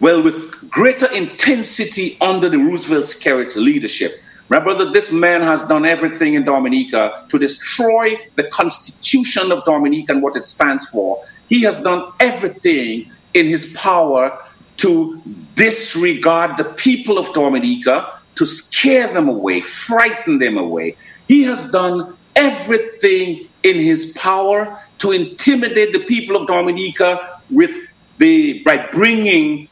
well, 0.00 0.22
with 0.22 0.70
greater 0.70 1.06
intensity 1.12 2.16
under 2.20 2.48
the 2.48 2.58
Roosevelt 2.58 3.04
Skerrit 3.04 3.56
leadership. 3.56 4.12
My 4.50 4.58
brother, 4.58 4.90
this 4.90 5.12
man 5.12 5.42
has 5.42 5.62
done 5.64 5.84
everything 5.84 6.34
in 6.34 6.44
Dominica 6.44 7.26
to 7.28 7.38
destroy 7.38 8.18
the 8.34 8.44
Constitution 8.44 9.52
of 9.52 9.64
Dominica 9.64 10.12
and 10.12 10.22
what 10.22 10.36
it 10.36 10.46
stands 10.46 10.88
for. 10.88 11.22
He 11.48 11.62
has 11.62 11.82
done 11.82 12.10
everything 12.18 13.10
in 13.34 13.46
his 13.46 13.74
power 13.74 14.38
to 14.78 15.20
disregard 15.54 16.56
the 16.56 16.64
people 16.64 17.18
of 17.18 17.32
Dominica, 17.34 18.20
to 18.36 18.46
scare 18.46 19.12
them 19.12 19.28
away, 19.28 19.60
frighten 19.60 20.38
them 20.38 20.56
away. 20.56 20.96
He 21.26 21.42
has 21.42 21.70
done 21.70 22.16
everything 22.38 23.48
in 23.64 23.76
his 23.76 24.12
power 24.12 24.80
to 24.98 25.12
intimidate 25.12 25.92
the 25.92 26.00
people 26.00 26.36
of 26.36 26.46
Dominica 26.46 27.40
with 27.50 27.88
the 28.18 28.62
by 28.62 28.86
bringing 28.92 29.68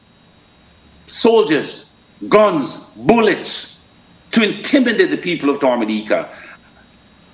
soldiers, 1.06 1.88
guns, 2.28 2.78
bullets 2.96 3.80
to 4.32 4.42
intimidate 4.42 5.10
the 5.10 5.16
people 5.16 5.48
of 5.48 5.60
Dominica. 5.60 6.28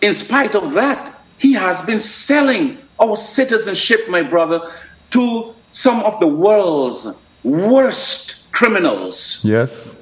In 0.00 0.14
spite 0.14 0.54
of 0.54 0.74
that, 0.74 1.18
he 1.38 1.52
has 1.54 1.82
been 1.82 2.00
selling 2.00 2.78
our 3.00 3.16
citizenship, 3.16 4.08
my 4.08 4.22
brother, 4.22 4.70
to 5.10 5.54
some 5.72 6.00
of 6.00 6.20
the 6.20 6.26
world's 6.26 7.18
worst 7.42 8.52
criminals. 8.52 9.44
Yes. 9.44 9.96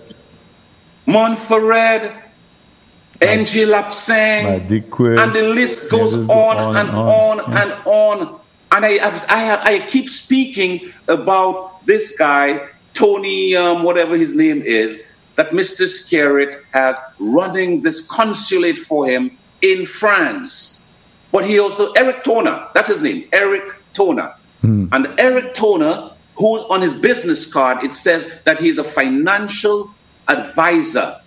Montferrat, 1.07 2.30
Angie 3.21 3.67
Lapsang, 3.67 4.61
and 5.19 5.33
the 5.33 5.43
list 5.43 5.91
goes 5.91 6.15
on, 6.15 6.29
on, 6.29 6.77
and 6.77 6.89
on, 6.91 7.41
on 7.41 7.53
and 7.53 7.73
on. 7.85 8.41
And 8.73 8.87
I, 8.87 8.99
I, 9.29 9.75
I 9.75 9.79
keep 9.81 10.09
speaking 10.09 10.93
about 11.09 11.85
this 11.87 12.17
guy, 12.17 12.69
Tony, 12.95 13.57
um, 13.57 13.83
whatever 13.83 14.17
his 14.17 14.35
name 14.35 14.63
is, 14.63 15.03
that 15.37 15.51
Mr. 15.51 15.87
Skerrit 15.87 16.63
has 16.73 16.97
running 17.19 17.83
this 17.83 18.07
consulate 18.07 18.79
for 18.79 19.07
him 19.07 19.37
in 19.61 19.87
France. 19.87 20.95
But 21.33 21.45
he 21.45 21.59
also, 21.59 21.93
Eric 21.93 22.25
Toner, 22.25 22.69
that's 22.75 22.89
his 22.89 23.03
name, 23.03 23.29
Eric 23.33 23.75
Toner. 23.93 24.35
Hmm. 24.63 24.87
And 24.93 25.09
Eric 25.19 25.55
Toner, 25.55 26.11
who's 26.37 26.63
on 26.63 26.81
his 26.81 26.95
business 26.95 27.53
card, 27.53 27.85
it 27.85 27.95
says 27.95 28.31
that 28.45 28.61
he's 28.61 28.79
a 28.79 28.85
financial 28.85 29.91
advisor 30.29 31.20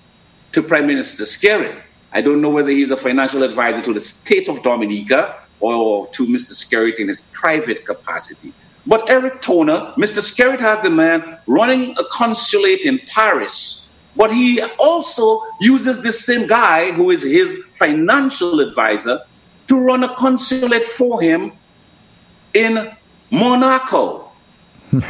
to 0.53 0.63
Prime 0.63 0.87
Minister 0.87 1.23
Skerrit. 1.23 1.75
I 2.13 2.21
don't 2.21 2.41
know 2.41 2.49
whether 2.49 2.69
he's 2.69 2.91
a 2.91 2.97
financial 2.97 3.43
advisor 3.43 3.81
to 3.81 3.93
the 3.93 3.99
state 3.99 4.47
of 4.47 4.63
Dominica 4.63 5.35
or 5.59 6.07
to 6.09 6.27
Mr. 6.27 6.53
Skerrit 6.53 6.99
in 6.99 7.07
his 7.07 7.21
private 7.21 7.85
capacity. 7.85 8.53
But 8.85 9.09
Eric 9.09 9.41
Toner, 9.41 9.93
Mr. 9.97 10.21
Skerrit 10.21 10.59
has 10.59 10.81
the 10.83 10.89
man 10.89 11.37
running 11.47 11.95
a 11.97 12.03
consulate 12.11 12.81
in 12.81 12.99
Paris, 13.07 13.89
but 14.15 14.31
he 14.31 14.61
also 14.77 15.41
uses 15.59 16.03
this 16.03 16.23
same 16.23 16.47
guy 16.47 16.91
who 16.91 17.09
is 17.09 17.23
his 17.23 17.65
financial 17.75 18.59
advisor 18.59 19.21
to 19.67 19.79
run 19.79 20.03
a 20.03 20.13
consulate 20.15 20.85
for 20.85 21.21
him 21.21 21.53
in 22.53 22.91
Monaco. 23.31 24.29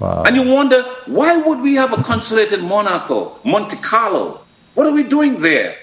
wow. 0.00 0.24
And 0.24 0.34
you 0.34 0.42
wonder, 0.42 0.82
why 1.04 1.36
would 1.36 1.60
we 1.60 1.74
have 1.74 1.92
a 1.92 2.02
consulate 2.02 2.50
in 2.50 2.64
Monaco, 2.64 3.36
Monte 3.44 3.76
Carlo? 3.76 4.45
What 4.76 4.86
are 4.86 4.92
we 4.92 5.04
doing 5.04 5.36
there? 5.36 5.74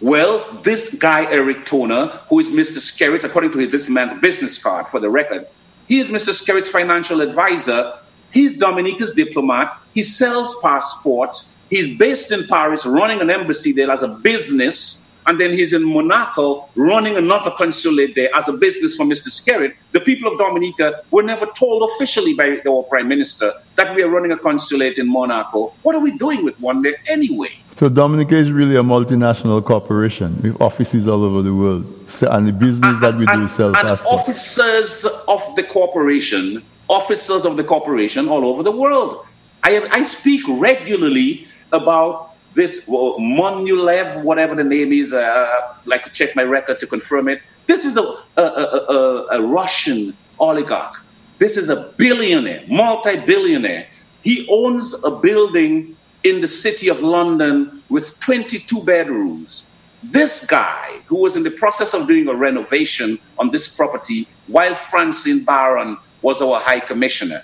Well, 0.00 0.52
this 0.64 0.94
guy, 0.94 1.30
Eric 1.30 1.64
Toner, 1.64 2.06
who 2.28 2.40
is 2.40 2.50
Mr. 2.50 2.78
Skerrit, 2.78 3.22
according 3.22 3.52
to 3.52 3.58
his, 3.58 3.70
this 3.70 3.88
man's 3.88 4.20
business 4.20 4.60
card 4.60 4.88
for 4.88 4.98
the 4.98 5.08
record, 5.08 5.46
he 5.86 6.00
is 6.00 6.08
Mr. 6.08 6.34
Skerrit's 6.34 6.68
financial 6.68 7.20
advisor. 7.20 7.96
He's 8.32 8.58
Dominica's 8.58 9.14
diplomat. 9.14 9.78
He 9.94 10.02
sells 10.02 10.58
passports. 10.60 11.54
He's 11.70 11.96
based 11.96 12.32
in 12.32 12.48
Paris, 12.48 12.84
running 12.84 13.20
an 13.20 13.30
embassy 13.30 13.70
there 13.70 13.92
as 13.92 14.02
a 14.02 14.08
business 14.08 15.06
and 15.26 15.40
then 15.40 15.52
he's 15.52 15.72
in 15.72 15.84
Monaco 15.84 16.68
running 16.74 17.16
another 17.16 17.52
consulate 17.52 18.16
there 18.16 18.28
as 18.34 18.48
a 18.48 18.52
business 18.52 18.96
for 18.96 19.06
Mr. 19.06 19.28
Skerrit. 19.28 19.76
The 19.92 20.00
people 20.00 20.32
of 20.32 20.36
Dominica 20.36 21.04
were 21.12 21.22
never 21.22 21.46
told 21.46 21.88
officially 21.92 22.34
by 22.34 22.60
our 22.66 22.82
prime 22.82 23.06
minister 23.06 23.52
that 23.76 23.94
we 23.94 24.02
are 24.02 24.08
running 24.08 24.32
a 24.32 24.36
consulate 24.36 24.98
in 24.98 25.08
Monaco. 25.08 25.74
What 25.82 25.94
are 25.94 26.00
we 26.00 26.18
doing 26.18 26.44
with 26.44 26.58
one 26.58 26.82
there 26.82 26.96
anyway? 27.06 27.61
So 27.76 27.88
Dominica 27.88 28.36
is 28.36 28.52
really 28.52 28.76
a 28.76 28.82
multinational 28.82 29.64
corporation 29.64 30.40
with 30.42 30.60
offices 30.60 31.08
all 31.08 31.24
over 31.24 31.42
the 31.42 31.54
world, 31.54 31.84
and 32.22 32.46
the 32.46 32.52
business 32.52 32.94
and, 32.94 33.02
that 33.02 33.16
we 33.16 33.26
do 33.26 33.48
sell 33.48 33.76
and 33.76 33.88
officers 33.88 35.06
of 35.26 35.42
the 35.56 35.62
corporation, 35.62 36.62
officers 36.88 37.44
of 37.44 37.56
the 37.56 37.64
corporation 37.64 38.28
all 38.28 38.44
over 38.44 38.62
the 38.62 38.70
world. 38.70 39.26
I, 39.62 39.70
have, 39.70 39.88
I 39.90 40.02
speak 40.02 40.42
regularly 40.48 41.48
about 41.72 42.34
this 42.54 42.86
well, 42.86 43.18
Monulev, 43.18 44.22
whatever 44.22 44.54
the 44.54 44.64
name 44.64 44.92
is, 44.92 45.12
uh, 45.14 45.74
like 45.86 46.04
to 46.04 46.10
check 46.10 46.36
my 46.36 46.42
record 46.42 46.78
to 46.80 46.86
confirm 46.86 47.28
it. 47.28 47.40
This 47.66 47.84
is 47.86 47.96
a, 47.96 48.02
a, 48.36 48.42
a, 48.42 49.26
a 49.32 49.42
Russian 49.42 50.14
oligarch. 50.38 51.02
This 51.38 51.56
is 51.56 51.70
a 51.70 51.92
billionaire, 51.96 52.64
multi 52.68 53.16
billionaire. 53.16 53.86
He 54.22 54.46
owns 54.50 55.02
a 55.04 55.10
building 55.10 55.96
in 56.24 56.40
the 56.40 56.48
city 56.48 56.88
of 56.88 57.00
London 57.02 57.82
with 57.88 58.18
22 58.20 58.82
bedrooms. 58.82 59.74
This 60.02 60.46
guy, 60.46 60.98
who 61.06 61.16
was 61.16 61.36
in 61.36 61.42
the 61.42 61.50
process 61.50 61.94
of 61.94 62.08
doing 62.08 62.28
a 62.28 62.34
renovation 62.34 63.18
on 63.38 63.50
this 63.50 63.68
property 63.68 64.26
while 64.48 64.74
Francine 64.74 65.44
Baron 65.44 65.96
was 66.22 66.42
our 66.42 66.60
High 66.60 66.80
Commissioner, 66.80 67.42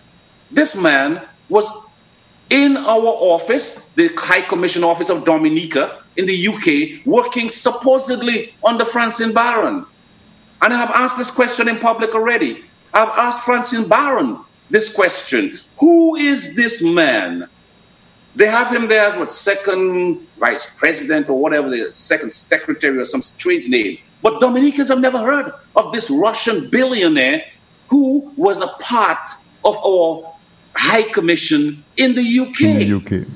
this 0.50 0.76
man 0.76 1.22
was 1.48 1.70
in 2.50 2.76
our 2.76 3.06
office, 3.06 3.90
the 3.90 4.08
High 4.16 4.40
Commission 4.40 4.82
Office 4.82 5.10
of 5.10 5.24
Dominica 5.24 6.02
in 6.16 6.26
the 6.26 6.48
UK, 6.48 7.06
working 7.06 7.48
supposedly 7.48 8.54
under 8.64 8.84
Francine 8.84 9.32
Baron. 9.32 9.84
And 10.62 10.72
I 10.72 10.76
have 10.76 10.90
asked 10.90 11.18
this 11.18 11.30
question 11.30 11.68
in 11.68 11.78
public 11.78 12.14
already. 12.14 12.64
I've 12.92 13.10
asked 13.10 13.42
Francine 13.44 13.86
Baron 13.86 14.38
this 14.70 14.92
question 14.92 15.60
Who 15.78 16.16
is 16.16 16.56
this 16.56 16.82
man? 16.82 17.48
They 18.38 18.46
have 18.46 18.70
him 18.70 18.86
there 18.86 19.04
as 19.04 19.16
what 19.16 19.32
second 19.32 20.20
vice 20.38 20.72
president 20.74 21.28
or 21.28 21.40
whatever, 21.40 21.68
the 21.68 21.90
second 21.90 22.32
secretary 22.32 22.96
or 22.96 23.04
some 23.04 23.20
strange 23.20 23.68
name. 23.68 23.98
But 24.22 24.40
Dominicans 24.40 24.90
have 24.90 25.00
never 25.00 25.18
heard 25.18 25.52
of 25.74 25.90
this 25.90 26.08
Russian 26.08 26.70
billionaire 26.70 27.46
who 27.88 28.32
was 28.36 28.60
a 28.60 28.68
part 28.78 29.28
of 29.64 29.76
our 29.84 30.32
High 30.76 31.02
Commission 31.10 31.82
in 31.96 32.14
the 32.14 32.38
UK. 32.38 32.60
In 32.60 32.78
the 32.78 32.92
UK. 32.98 33.26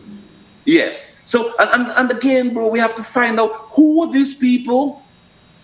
Yes. 0.64 1.18
So, 1.26 1.52
and, 1.58 1.70
and, 1.72 1.92
and 1.96 2.10
again, 2.12 2.54
bro, 2.54 2.68
we 2.68 2.78
have 2.78 2.94
to 2.94 3.02
find 3.02 3.40
out 3.40 3.50
who 3.74 4.04
are 4.04 4.12
these 4.12 4.38
people. 4.38 5.02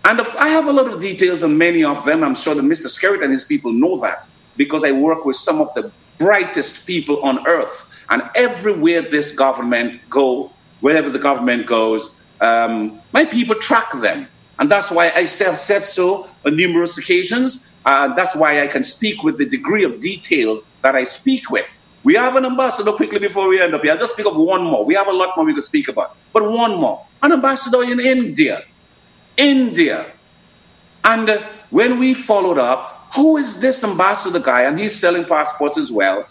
And 0.03 0.19
if, 0.19 0.35
I 0.35 0.49
have 0.49 0.67
a 0.67 0.73
lot 0.73 0.87
of 0.91 0.99
details 0.99 1.43
on 1.43 1.57
many 1.57 1.85
of 1.85 2.03
them. 2.03 2.25
I'm 2.25 2.35
sure 2.35 2.55
that 2.55 2.65
Mr. 2.65 2.87
Skerrit 2.87 3.23
and 3.23 3.31
his 3.31 3.45
people 3.45 3.71
know 3.71 3.97
that 3.99 4.27
because 4.57 4.83
I 4.83 4.91
work 4.91 5.23
with 5.23 5.37
some 5.37 5.61
of 5.61 5.73
the 5.75 5.89
brightest 6.17 6.85
people 6.85 7.23
on 7.23 7.47
earth. 7.47 7.88
And 8.09 8.23
everywhere 8.35 9.01
this 9.03 9.35
government 9.35 10.01
go, 10.09 10.51
wherever 10.81 11.09
the 11.09 11.19
government 11.19 11.65
goes, 11.65 12.13
um, 12.41 12.99
my 13.13 13.25
people 13.25 13.55
track 13.55 13.91
them. 13.99 14.27
And 14.57 14.69
that's 14.69 14.91
why 14.91 15.07
I 15.11 15.21
have 15.21 15.59
said 15.59 15.85
so 15.85 16.27
on 16.45 16.55
numerous 16.55 16.97
occasions. 16.97 17.65
Uh, 17.85 18.13
that's 18.13 18.35
why 18.35 18.61
I 18.61 18.67
can 18.67 18.83
speak 18.83 19.23
with 19.23 19.37
the 19.37 19.45
degree 19.45 19.83
of 19.83 20.01
details 20.01 20.65
that 20.81 20.95
I 20.95 21.05
speak 21.05 21.49
with. 21.49 21.81
We 22.03 22.15
have 22.15 22.35
an 22.35 22.45
ambassador 22.45 22.91
quickly 22.91 23.19
before 23.19 23.47
we 23.47 23.61
end 23.61 23.73
up 23.73 23.81
here. 23.81 23.91
I'll 23.91 23.97
just 23.97 24.13
speak 24.13 24.25
of 24.25 24.35
one 24.35 24.63
more. 24.63 24.85
We 24.85 24.95
have 24.95 25.07
a 25.07 25.11
lot 25.11 25.35
more 25.35 25.45
we 25.45 25.53
could 25.53 25.65
speak 25.65 25.87
about, 25.87 26.15
but 26.33 26.49
one 26.49 26.75
more. 26.75 27.05
An 27.21 27.33
ambassador 27.33 27.83
in 27.83 27.99
India. 27.99 28.63
India. 29.37 30.05
And 31.03 31.29
uh, 31.29 31.41
when 31.69 31.99
we 31.99 32.13
followed 32.13 32.57
up, 32.57 33.09
who 33.15 33.37
is 33.37 33.59
this 33.59 33.83
ambassador 33.83 34.39
guy? 34.39 34.63
And 34.63 34.79
he's 34.79 34.97
selling 34.97 35.25
passports 35.25 35.77
as 35.77 35.91
well. 35.91 36.27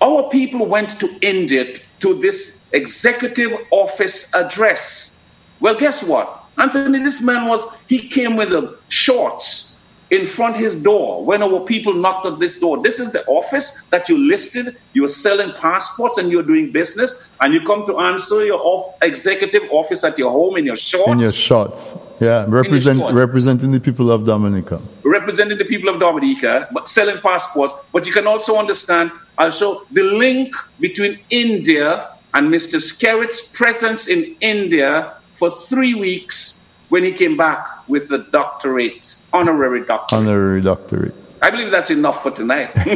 Our 0.00 0.28
people 0.30 0.66
went 0.66 0.98
to 1.00 1.08
India 1.20 1.78
to 2.00 2.14
this 2.14 2.64
executive 2.72 3.52
office 3.70 4.32
address. 4.34 5.18
Well, 5.60 5.74
guess 5.78 6.02
what? 6.02 6.44
Anthony, 6.56 6.98
this 6.98 7.22
man 7.22 7.46
was, 7.46 7.64
he 7.86 8.08
came 8.08 8.36
with 8.36 8.50
the 8.50 8.78
shorts 8.88 9.69
in 10.10 10.26
front 10.26 10.56
his 10.56 10.74
door 10.74 11.24
when 11.24 11.42
our 11.42 11.60
people 11.60 11.94
knocked 11.94 12.26
at 12.26 12.38
this 12.38 12.58
door. 12.58 12.82
This 12.82 12.98
is 12.98 13.12
the 13.12 13.24
office 13.26 13.86
that 13.86 14.08
you 14.08 14.18
listed. 14.18 14.76
You're 14.92 15.08
selling 15.08 15.52
passports 15.54 16.18
and 16.18 16.30
you're 16.30 16.42
doing 16.42 16.72
business, 16.72 17.26
and 17.40 17.54
you 17.54 17.64
come 17.64 17.86
to 17.86 17.98
answer 18.00 18.44
your 18.44 18.94
executive 19.02 19.62
office 19.70 20.02
at 20.04 20.18
your 20.18 20.30
home 20.30 20.56
in 20.56 20.66
your 20.66 20.76
shorts. 20.76 21.10
In 21.10 21.18
your 21.20 21.32
shorts, 21.32 21.96
yeah, 22.20 22.44
represent, 22.48 22.98
shorts. 22.98 23.14
representing 23.14 23.70
the 23.70 23.80
people 23.80 24.10
of 24.10 24.26
Dominica. 24.26 24.80
Representing 25.04 25.58
the 25.58 25.64
people 25.64 25.88
of 25.88 26.00
Dominica, 26.00 26.68
but 26.72 26.88
selling 26.88 27.18
passports. 27.18 27.74
But 27.92 28.06
you 28.06 28.12
can 28.12 28.26
also 28.26 28.56
understand 28.56 29.12
also 29.38 29.84
the 29.92 30.02
link 30.02 30.54
between 30.80 31.18
India 31.30 32.10
and 32.34 32.52
Mr. 32.52 32.80
Skerrit's 32.80 33.42
presence 33.56 34.08
in 34.08 34.36
India 34.40 35.14
for 35.32 35.50
three 35.50 35.94
weeks 35.94 36.72
when 36.90 37.04
he 37.04 37.12
came 37.12 37.36
back 37.36 37.88
with 37.88 38.08
the 38.08 38.18
doctorate, 38.18 39.16
honorary 39.32 39.84
doctorate. 39.84 40.20
Honorary 40.20 40.60
doctorate. 40.60 41.14
I 41.42 41.50
believe 41.50 41.70
that's 41.70 41.90
enough 41.90 42.22
for 42.22 42.30
tonight. 42.30 42.74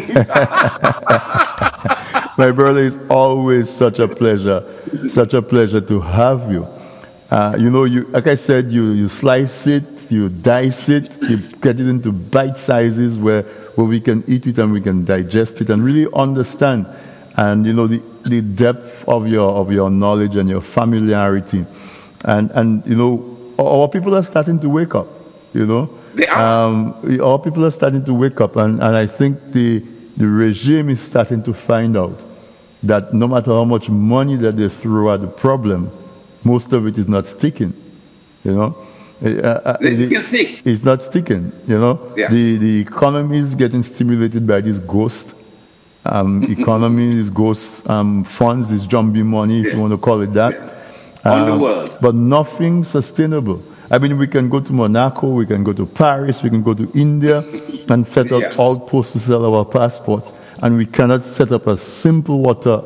My 2.37 2.51
brother, 2.51 2.85
it's 2.85 2.99
always 3.09 3.70
such 3.70 3.99
a 4.01 4.09
pleasure, 4.09 4.62
such 5.09 5.32
a 5.32 5.41
pleasure 5.41 5.80
to 5.80 6.01
have 6.01 6.53
you. 6.53 6.66
Uh, 7.30 7.57
you 7.59 7.70
know, 7.70 7.85
you, 7.85 8.05
like 8.09 8.26
I 8.26 8.35
said, 8.35 8.70
you, 8.70 8.91
you 8.91 9.09
slice 9.09 9.66
it, 9.66 10.11
you 10.11 10.28
dice 10.28 10.91
it, 10.91 11.09
you 11.22 11.39
get 11.62 11.80
it 11.80 11.89
into 11.89 12.12
bite 12.12 12.59
sizes 12.59 13.18
where, 13.18 13.45
where 13.76 13.87
we 13.87 13.99
can 14.01 14.22
eat 14.26 14.47
it 14.47 14.59
and 14.59 14.72
we 14.72 14.80
can 14.80 15.07
digest 15.07 15.62
it 15.62 15.70
and 15.70 15.82
really 15.82 16.07
understand. 16.14 16.87
And, 17.37 17.64
you 17.64 17.72
know, 17.72 17.87
the, 17.87 18.03
the 18.24 18.43
depth 18.43 19.09
of 19.09 19.26
your, 19.26 19.51
of 19.53 19.72
your 19.72 19.91
knowledge 19.91 20.37
and 20.37 20.49
your 20.49 20.61
familiarity. 20.61 21.64
And, 22.24 22.51
and, 22.51 22.87
you 22.87 22.95
know, 22.95 23.39
our 23.59 23.89
people 23.89 24.14
are 24.14 24.22
starting 24.22 24.61
to 24.61 24.68
wake 24.68 24.95
up, 24.95 25.09
you 25.55 25.66
know. 25.66 25.91
They 26.14 26.26
are. 26.26 26.66
Um, 26.66 27.20
our 27.20 27.38
people 27.38 27.64
are 27.64 27.70
starting 27.70 28.04
to 28.04 28.14
wake 28.14 28.40
up, 28.40 28.56
and, 28.56 28.82
and 28.82 28.96
I 28.96 29.06
think 29.06 29.52
the, 29.52 29.80
the 30.16 30.26
regime 30.26 30.88
is 30.88 31.00
starting 31.00 31.42
to 31.44 31.52
find 31.54 31.96
out 31.96 32.18
that 32.82 33.12
no 33.14 33.26
matter 33.26 33.50
how 33.50 33.64
much 33.64 33.88
money 33.88 34.36
that 34.36 34.56
they 34.56 34.68
throw 34.68 35.12
at 35.12 35.20
the 35.20 35.26
problem, 35.26 35.90
most 36.44 36.72
of 36.72 36.86
it 36.86 36.98
is 36.98 37.08
not 37.08 37.26
sticking, 37.26 37.72
you 38.44 38.52
know. 38.52 38.76
Uh, 39.24 39.28
uh 39.28 39.78
it, 39.80 40.12
it, 40.12 40.66
it's 40.66 40.84
not 40.84 41.00
sticking, 41.00 41.52
you 41.66 41.78
know. 41.78 42.12
Yes. 42.16 42.32
The, 42.32 42.56
the 42.56 42.80
economy 42.80 43.38
is 43.38 43.54
getting 43.54 43.82
stimulated 43.82 44.46
by 44.46 44.60
this 44.60 44.78
ghost 44.80 45.34
um, 46.04 46.44
economy, 46.50 47.14
these 47.14 47.30
ghost 47.30 47.88
um, 47.88 48.24
funds, 48.24 48.68
this 48.68 48.82
zombie 48.82 49.22
money, 49.22 49.60
if 49.60 49.66
yes. 49.66 49.74
you 49.76 49.80
want 49.80 49.94
to 49.94 49.98
call 49.98 50.20
it 50.20 50.32
that. 50.34 50.52
Yeah 50.52 50.70
on 51.24 51.46
the 51.46 51.52
um, 51.52 51.60
world. 51.60 51.96
But 52.00 52.14
nothing 52.14 52.84
sustainable. 52.84 53.62
I 53.91 53.99
mean, 53.99 54.16
we 54.16 54.26
can 54.26 54.49
go 54.49 54.61
to 54.61 54.72
Monaco, 54.72 55.28
we 55.28 55.47
can 55.47 55.62
go 55.62 55.72
to 55.72 55.85
Paris, 55.85 56.43
we 56.43 56.51
can 56.51 56.62
go 56.62 56.74
to 56.74 56.91
India 56.95 57.39
and 57.89 58.07
set 58.07 58.32
up 58.32 58.41
yes. 58.41 58.59
outposts 58.59 59.12
to 59.12 59.18
sell 59.18 59.55
our 59.55 59.64
passports. 59.64 60.32
And 60.62 60.76
we 60.76 60.87
cannot 60.87 61.22
set 61.22 61.53
up 61.53 61.66
a 61.66 61.76
simple 61.76 62.37
water 62.37 62.82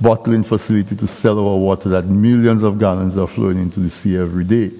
bottling 0.00 0.44
facility 0.44 0.94
to 0.96 1.06
sell 1.06 1.38
our 1.38 1.56
water 1.56 1.88
that 1.88 2.06
millions 2.06 2.62
of 2.62 2.78
gallons 2.78 3.16
are 3.16 3.26
flowing 3.26 3.58
into 3.58 3.80
the 3.80 3.90
sea 3.90 4.16
every 4.18 4.44
day. 4.44 4.70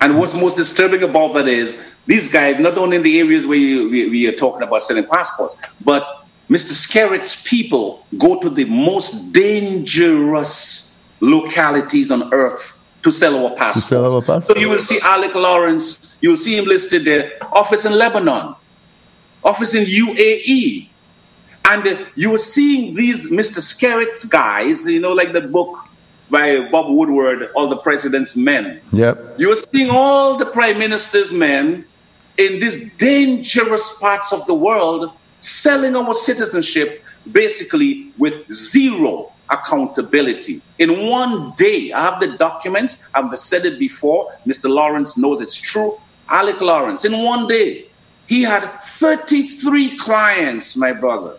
And 0.00 0.18
what's 0.18 0.34
most 0.34 0.56
disturbing 0.56 1.02
about 1.02 1.34
that 1.34 1.48
is 1.48 1.80
these 2.06 2.32
guys, 2.32 2.58
not 2.58 2.78
only 2.78 2.96
in 2.96 3.02
the 3.02 3.18
areas 3.18 3.46
where 3.46 3.58
you, 3.58 3.90
we, 3.90 4.08
we, 4.08 4.26
are 4.28 4.32
talking 4.32 4.62
about 4.62 4.82
selling 4.82 5.04
passports, 5.04 5.56
but 5.84 6.26
Mr. 6.48 6.72
Skerrit's 6.72 7.42
people 7.42 8.06
go 8.16 8.40
to 8.40 8.48
the 8.48 8.64
most 8.64 9.32
dangerous 9.32 10.98
localities 11.20 12.10
on 12.10 12.32
earth 12.32 12.77
to 13.02 13.12
sell 13.12 13.44
our 13.44 13.54
passports. 13.56 13.86
Sell 13.86 14.16
our. 14.16 14.40
So 14.40 14.56
you 14.56 14.70
will 14.70 14.78
see 14.78 14.98
Alec 15.04 15.34
Lawrence, 15.34 16.18
you 16.20 16.30
will 16.30 16.36
see 16.36 16.56
him 16.56 16.64
listed 16.64 17.04
there, 17.04 17.32
office 17.52 17.84
in 17.84 17.92
Lebanon, 17.92 18.54
office 19.44 19.74
in 19.74 19.84
UAE. 19.84 20.88
And 21.64 21.86
uh, 21.86 22.04
you 22.14 22.30
were 22.30 22.38
seeing 22.38 22.94
these 22.94 23.30
Mr. 23.30 23.60
Skerrit's 23.60 24.24
guys, 24.24 24.86
you 24.86 25.00
know, 25.00 25.12
like 25.12 25.32
the 25.32 25.42
book 25.42 25.78
by 26.30 26.68
Bob 26.70 26.90
Woodward, 26.90 27.50
All 27.54 27.68
the 27.68 27.76
President's 27.76 28.36
Men. 28.36 28.80
Yep. 28.92 29.38
You 29.38 29.48
were 29.48 29.56
seeing 29.56 29.90
all 29.90 30.36
the 30.36 30.46
Prime 30.46 30.78
Minister's 30.78 31.32
men 31.32 31.84
in 32.36 32.60
these 32.60 32.92
dangerous 32.94 33.98
parts 33.98 34.32
of 34.32 34.46
the 34.46 34.54
world 34.54 35.12
selling 35.40 35.96
our 35.96 36.14
citizenship 36.14 37.04
basically 37.30 38.12
with 38.16 38.50
zero 38.52 39.32
accountability. 39.50 40.60
In 40.78 41.06
one 41.06 41.52
day, 41.56 41.92
I 41.92 42.04
have 42.04 42.20
the 42.20 42.36
documents, 42.36 43.08
I've 43.14 43.38
said 43.38 43.64
it 43.64 43.78
before, 43.78 44.30
Mr. 44.46 44.68
Lawrence 44.68 45.16
knows 45.16 45.40
it's 45.40 45.56
true. 45.56 45.98
Alec 46.28 46.60
Lawrence, 46.60 47.04
in 47.04 47.18
one 47.22 47.48
day, 47.48 47.86
he 48.26 48.42
had 48.42 48.68
33 48.82 49.96
clients, 49.96 50.76
my 50.76 50.92
brother. 50.92 51.38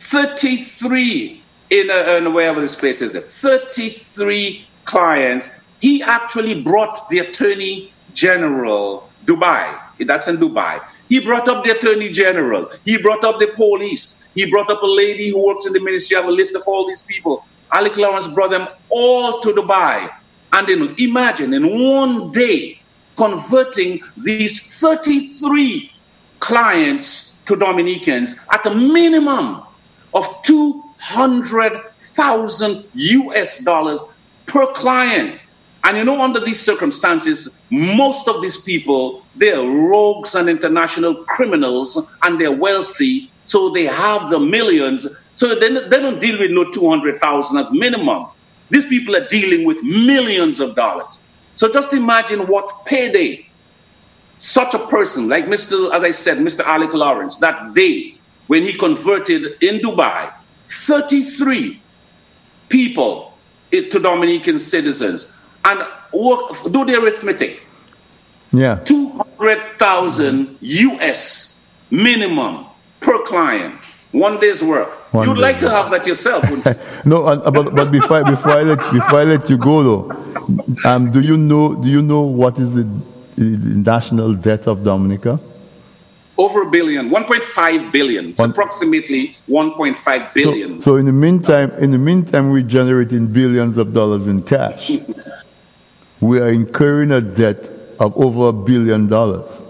33 0.00 1.40
in, 1.70 1.90
uh, 1.90 2.18
in 2.18 2.32
wherever 2.32 2.60
this 2.60 2.74
place 2.74 3.00
is, 3.00 3.12
the 3.12 3.20
33 3.20 4.66
clients. 4.84 5.56
He 5.80 6.02
actually 6.02 6.60
brought 6.62 7.08
the 7.08 7.20
attorney 7.20 7.92
general, 8.12 9.08
Dubai. 9.24 9.78
That's 9.98 10.26
in 10.28 10.38
Dubai. 10.38 10.80
He 11.10 11.18
brought 11.18 11.48
up 11.48 11.64
the 11.64 11.76
attorney 11.76 12.08
general. 12.10 12.70
He 12.84 12.96
brought 12.96 13.24
up 13.24 13.40
the 13.40 13.48
police. 13.48 14.28
He 14.34 14.48
brought 14.48 14.70
up 14.70 14.80
a 14.82 14.86
lady 14.86 15.30
who 15.30 15.44
works 15.44 15.66
in 15.66 15.72
the 15.72 15.80
ministry. 15.80 16.16
I 16.16 16.20
have 16.20 16.28
a 16.28 16.32
list 16.32 16.54
of 16.54 16.62
all 16.68 16.86
these 16.86 17.02
people. 17.02 17.44
Alec 17.72 17.96
Lawrence 17.96 18.28
brought 18.28 18.50
them 18.50 18.68
all 18.88 19.40
to 19.40 19.52
Dubai. 19.52 20.08
And 20.52 20.68
then 20.68 20.94
imagine 20.98 21.52
in 21.52 21.80
one 21.80 22.30
day 22.30 22.80
converting 23.16 24.00
these 24.16 24.78
33 24.80 25.90
clients 26.38 27.40
to 27.46 27.56
Dominicans 27.56 28.38
at 28.52 28.64
a 28.66 28.74
minimum 28.74 29.62
of 30.14 30.26
200,000 30.44 32.84
US 32.94 33.58
dollars 33.64 34.04
per 34.46 34.66
client. 34.74 35.44
And 35.84 35.96
you 35.96 36.04
know, 36.04 36.20
under 36.20 36.40
these 36.40 36.60
circumstances, 36.60 37.58
most 37.70 38.28
of 38.28 38.42
these 38.42 38.58
people, 38.58 39.24
they're 39.36 39.62
rogues 39.62 40.34
and 40.34 40.48
international 40.48 41.14
criminals, 41.24 42.06
and 42.22 42.40
they're 42.40 42.52
wealthy, 42.52 43.30
so 43.44 43.70
they 43.70 43.84
have 43.84 44.30
the 44.30 44.38
millions. 44.38 45.06
So 45.34 45.54
they, 45.54 45.68
they 45.70 45.98
don't 45.98 46.20
deal 46.20 46.38
with 46.38 46.50
no 46.50 46.70
200,000 46.70 47.58
as 47.58 47.72
minimum. 47.72 48.26
These 48.68 48.86
people 48.86 49.16
are 49.16 49.26
dealing 49.26 49.64
with 49.64 49.82
millions 49.82 50.60
of 50.60 50.74
dollars. 50.76 51.22
So 51.54 51.72
just 51.72 51.92
imagine 51.92 52.46
what 52.46 52.84
payday 52.84 53.46
such 54.38 54.74
a 54.74 54.78
person, 54.78 55.28
like 55.28 55.46
Mr., 55.46 55.94
as 55.94 56.02
I 56.02 56.10
said, 56.10 56.38
Mr. 56.38 56.64
Alec 56.64 56.94
Lawrence, 56.94 57.36
that 57.36 57.74
day 57.74 58.14
when 58.46 58.62
he 58.62 58.72
converted 58.72 59.62
in 59.62 59.78
Dubai 59.80 60.32
33 60.66 61.80
people 62.68 63.36
eh, 63.72 63.88
to 63.88 63.98
Dominican 63.98 64.58
citizens 64.58 65.36
and 65.64 65.86
work, 66.12 66.62
do 66.70 66.84
the 66.84 67.00
arithmetic. 67.00 67.62
Yeah. 68.52 68.76
200,000 68.84 70.58
US 70.60 71.60
minimum 71.90 72.66
per 73.00 73.24
client. 73.24 73.74
One 74.12 74.40
day's 74.40 74.62
work. 74.62 74.88
One 75.12 75.28
You'd 75.28 75.36
day, 75.36 75.40
like 75.40 75.60
to 75.60 75.70
have 75.70 75.90
that 75.90 76.06
yourself, 76.06 76.44
no, 77.04 77.26
uh, 77.26 77.50
but, 77.50 77.74
but 77.74 77.90
before, 77.90 78.24
before, 78.24 78.52
I 78.52 78.62
let, 78.62 78.92
before 78.92 79.20
I 79.20 79.24
let 79.24 79.50
you 79.50 79.58
go, 79.58 79.82
though, 79.82 80.10
um, 80.84 81.10
do, 81.10 81.20
you 81.20 81.36
know, 81.36 81.74
do 81.74 81.88
you 81.88 82.02
know 82.02 82.22
what 82.22 82.58
is 82.58 82.74
the, 82.74 82.84
the 83.36 83.44
national 83.44 84.34
debt 84.34 84.66
of 84.66 84.84
Dominica? 84.84 85.40
Over 86.38 86.62
a 86.62 86.70
billion, 86.70 87.10
1.5 87.10 87.92
billion. 87.92 88.32
One, 88.34 88.50
approximately 88.50 89.36
1.5 89.48 90.34
billion. 90.34 90.80
So, 90.80 90.92
so 90.92 90.96
in 90.96 91.06
the 91.06 91.12
meantime, 91.12 91.70
in 91.72 91.90
the 91.90 91.98
meantime, 91.98 92.50
we're 92.50 92.62
generating 92.62 93.26
billions 93.26 93.76
of 93.76 93.92
dollars 93.92 94.26
in 94.26 94.42
cash. 94.42 94.90
we 96.20 96.38
are 96.38 96.48
incurring 96.48 97.10
a 97.10 97.20
debt 97.20 97.70
of 97.98 98.16
over 98.16 98.48
a 98.48 98.52
billion 98.52 99.06
dollars. 99.06 99.62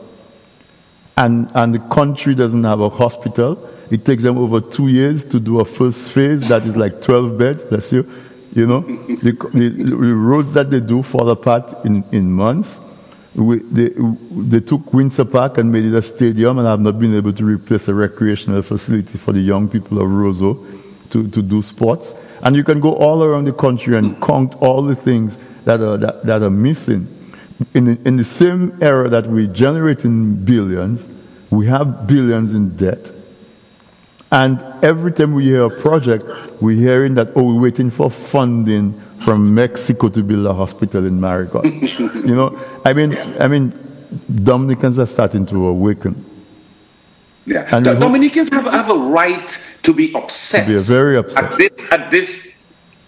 And, 1.16 1.50
and 1.54 1.74
the 1.74 1.80
country 1.94 2.34
doesn't 2.34 2.64
have 2.64 2.80
a 2.80 2.88
hospital. 2.88 3.68
It 3.90 4.04
takes 4.04 4.22
them 4.22 4.38
over 4.38 4.60
two 4.60 4.88
years 4.88 5.24
to 5.26 5.40
do 5.40 5.60
a 5.60 5.64
first 5.64 6.12
phase 6.12 6.48
that 6.48 6.62
is 6.62 6.76
like 6.76 7.02
12 7.02 7.36
beds, 7.36 7.62
bless 7.64 7.92
you. 7.92 8.10
You 8.54 8.66
know, 8.66 8.80
the, 8.80 9.32
the, 9.52 9.68
the 9.68 9.96
roads 9.96 10.52
that 10.54 10.70
they 10.70 10.80
do 10.80 11.02
fall 11.02 11.28
apart 11.30 11.84
in, 11.84 12.04
in 12.10 12.32
months. 12.32 12.80
We, 13.34 13.58
they, 13.58 13.90
they 14.32 14.60
took 14.60 14.92
Windsor 14.92 15.24
Park 15.24 15.58
and 15.58 15.70
made 15.70 15.84
it 15.84 15.94
a 15.94 16.02
stadium, 16.02 16.58
and 16.58 16.66
I've 16.66 16.80
not 16.80 16.98
been 16.98 17.14
able 17.14 17.32
to 17.32 17.44
replace 17.44 17.86
a 17.86 17.94
recreational 17.94 18.62
facility 18.62 19.18
for 19.18 19.32
the 19.32 19.40
young 19.40 19.68
people 19.68 20.00
of 20.00 20.08
Roseau 20.08 20.66
to, 21.10 21.28
to 21.28 21.42
do 21.42 21.62
sports. 21.62 22.14
And 22.42 22.56
you 22.56 22.64
can 22.64 22.80
go 22.80 22.94
all 22.94 23.22
around 23.22 23.44
the 23.44 23.52
country 23.52 23.96
and 23.96 24.20
count 24.20 24.56
all 24.56 24.82
the 24.82 24.96
things 24.96 25.38
that 25.64 25.80
are, 25.80 25.96
that, 25.96 26.24
that 26.24 26.42
are 26.42 26.50
missing. 26.50 27.06
In 27.74 27.84
the, 27.84 28.00
in 28.06 28.16
the 28.16 28.24
same 28.24 28.78
era 28.82 29.08
that 29.08 29.26
we 29.26 29.46
generate 29.46 30.04
in 30.04 30.44
billions, 30.44 31.06
we 31.50 31.66
have 31.66 32.06
billions 32.06 32.54
in 32.54 32.76
debt. 32.76 33.12
And 34.32 34.62
every 34.82 35.12
time 35.12 35.34
we 35.34 35.44
hear 35.44 35.64
a 35.64 35.70
project, 35.70 36.24
we're 36.62 36.76
hearing 36.76 37.14
that, 37.14 37.32
oh, 37.34 37.42
we're 37.42 37.60
waiting 37.60 37.90
for 37.90 38.10
funding 38.10 38.98
from 39.26 39.54
Mexico 39.54 40.08
to 40.08 40.22
build 40.22 40.46
a 40.46 40.54
hospital 40.54 41.04
in 41.04 41.20
Marigot. 41.20 41.64
you 42.26 42.34
know, 42.34 42.58
I 42.84 42.92
mean, 42.92 43.18
I 43.38 43.48
mean, 43.48 43.72
Dominicans 44.42 44.98
are 44.98 45.06
starting 45.06 45.46
to 45.46 45.66
awaken. 45.66 46.24
Yeah, 47.44 47.68
and 47.74 47.84
Dominicans 47.84 48.50
have, 48.50 48.64
have 48.64 48.90
a 48.90 48.94
right 48.94 49.66
to 49.82 49.92
be 49.92 50.14
upset. 50.14 50.66
To 50.66 50.74
be 50.74 50.78
very 50.78 51.16
upset. 51.16 51.44
At 51.44 51.56
this, 51.56 51.92
at 51.92 52.10
this 52.10 52.56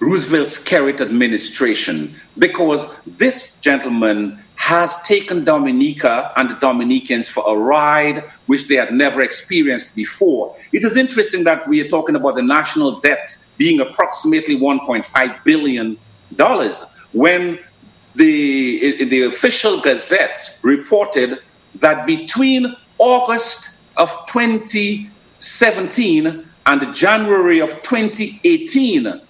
Roosevelt 0.03 0.49
Skerrit 0.49 1.01
administration 1.01 2.15
because 2.37 2.85
this 3.07 3.57
gentleman 3.61 4.41
has 4.57 5.01
taken 5.03 5.45
Dominica 5.45 6.33
and 6.37 6.51
the 6.51 6.55
Dominicans 6.55 7.29
for 7.29 7.45
a 7.47 7.55
ride 7.57 8.25
which 8.47 8.67
they 8.67 8.75
had 8.75 8.93
never 8.93 9.23
experienced 9.23 9.95
before. 9.95 10.57
It 10.73 10.83
is 10.85 10.97
interesting 10.97 11.45
that 11.45 11.69
we 11.69 11.81
are 11.81 11.89
talking 11.89 12.17
about 12.17 12.35
the 12.35 12.43
national 12.43 12.99
debt 13.01 13.37
being 13.59 13.79
approximately 13.81 14.57
$1.5 14.57 15.45
billion 15.45 15.97
when 17.13 17.61
the, 18.17 19.05
the 19.05 19.23
official 19.23 19.81
gazette 19.81 20.59
reported 20.63 21.39
that 21.77 22.07
between 22.07 22.75
August 22.99 23.79
of 23.97 24.11
2017 24.27 26.45
and 26.67 26.95
January 26.95 27.61
of 27.61 27.71
2018, 27.83 29.21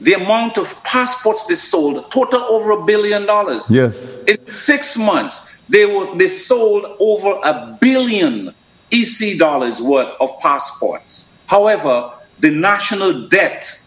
the 0.00 0.14
amount 0.14 0.56
of 0.56 0.82
passports 0.82 1.44
they 1.46 1.56
sold 1.56 2.10
total 2.10 2.42
over 2.44 2.70
a 2.70 2.84
billion 2.84 3.26
dollars. 3.26 3.70
Yes. 3.70 4.22
In 4.24 4.44
six 4.46 4.96
months, 4.96 5.48
they 5.68 5.86
was 5.86 6.08
they 6.16 6.28
sold 6.28 6.96
over 6.98 7.38
a 7.44 7.76
billion 7.80 8.54
EC 8.90 9.38
dollars 9.38 9.80
worth 9.80 10.14
of 10.20 10.38
passports. 10.40 11.30
However, 11.46 12.12
the 12.38 12.50
national 12.50 13.28
debt 13.28 13.80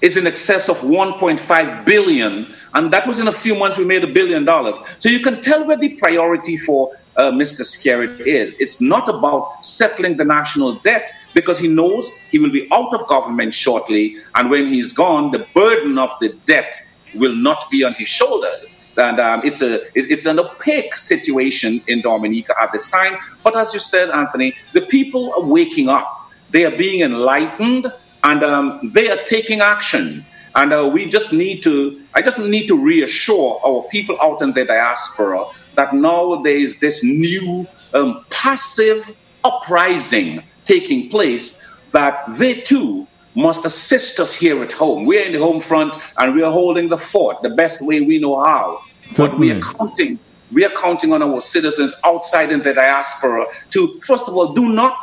is 0.00 0.16
in 0.16 0.26
excess 0.26 0.68
of 0.68 0.76
1.5 0.78 1.84
billion, 1.84 2.46
and 2.74 2.92
that 2.92 3.06
was 3.06 3.18
in 3.18 3.28
a 3.28 3.32
few 3.32 3.54
months 3.54 3.78
we 3.78 3.84
made 3.84 4.04
a 4.04 4.06
billion 4.06 4.44
dollars. 4.44 4.74
So 4.98 5.08
you 5.08 5.20
can 5.20 5.40
tell 5.40 5.66
where 5.66 5.76
the 5.76 5.96
priority 5.96 6.56
for 6.56 6.92
uh, 7.16 7.30
Mr. 7.30 7.62
Skerrit 7.62 8.20
is. 8.20 8.58
It's 8.60 8.80
not 8.80 9.08
about 9.08 9.64
settling 9.64 10.16
the 10.16 10.24
national 10.24 10.74
debt 10.76 11.10
because 11.32 11.58
he 11.58 11.68
knows 11.68 12.16
he 12.30 12.38
will 12.38 12.50
be 12.50 12.68
out 12.72 12.92
of 12.94 13.06
government 13.06 13.54
shortly, 13.54 14.16
and 14.34 14.50
when 14.50 14.68
he's 14.68 14.92
gone, 14.92 15.30
the 15.30 15.46
burden 15.54 15.98
of 15.98 16.10
the 16.20 16.30
debt 16.46 16.74
will 17.14 17.34
not 17.34 17.70
be 17.70 17.84
on 17.84 17.94
his 17.94 18.08
shoulders. 18.08 18.66
And 18.96 19.18
um, 19.18 19.42
it's 19.44 19.60
a 19.60 19.80
it's 19.98 20.26
an 20.26 20.38
opaque 20.38 20.96
situation 20.96 21.80
in 21.88 22.00
Dominica 22.00 22.54
at 22.60 22.72
this 22.72 22.90
time. 22.90 23.16
But 23.42 23.56
as 23.56 23.74
you 23.74 23.80
said, 23.80 24.10
Anthony, 24.10 24.54
the 24.72 24.82
people 24.82 25.32
are 25.34 25.44
waking 25.44 25.88
up. 25.88 26.30
They 26.50 26.64
are 26.64 26.76
being 26.76 27.00
enlightened, 27.00 27.92
and 28.22 28.44
um, 28.44 28.90
they 28.92 29.10
are 29.10 29.22
taking 29.24 29.60
action. 29.60 30.24
And 30.54 30.72
uh, 30.72 30.88
we 30.92 31.06
just 31.06 31.32
need 31.32 31.64
to, 31.64 32.00
I 32.14 32.22
just 32.22 32.38
need 32.38 32.68
to 32.68 32.78
reassure 32.78 33.60
our 33.66 33.82
people 33.90 34.16
out 34.22 34.40
in 34.40 34.52
the 34.52 34.64
diaspora 34.64 35.46
that 35.74 35.94
nowadays 35.94 36.78
this 36.80 37.02
new 37.02 37.66
um, 37.92 38.24
passive 38.30 39.16
uprising 39.44 40.42
taking 40.64 41.08
place, 41.10 41.66
that 41.92 42.24
they 42.38 42.60
too 42.60 43.06
must 43.34 43.64
assist 43.64 44.20
us 44.20 44.34
here 44.34 44.62
at 44.62 44.72
home. 44.72 45.04
We're 45.04 45.24
in 45.24 45.32
the 45.32 45.38
home 45.38 45.60
front 45.60 45.92
and 46.18 46.34
we 46.34 46.42
are 46.42 46.52
holding 46.52 46.88
the 46.88 46.98
fort 46.98 47.42
the 47.42 47.50
best 47.50 47.84
way 47.84 48.00
we 48.00 48.18
know 48.18 48.40
how. 48.40 48.80
But 49.16 49.38
we 49.38 49.50
are 49.50 49.60
counting, 49.60 50.18
we 50.52 50.64
are 50.64 50.70
counting 50.70 51.12
on 51.12 51.22
our 51.22 51.40
citizens 51.40 51.94
outside 52.04 52.52
in 52.52 52.62
the 52.62 52.72
diaspora 52.72 53.46
to, 53.70 54.00
first 54.00 54.28
of 54.28 54.34
all, 54.34 54.52
do 54.52 54.68
not 54.68 54.96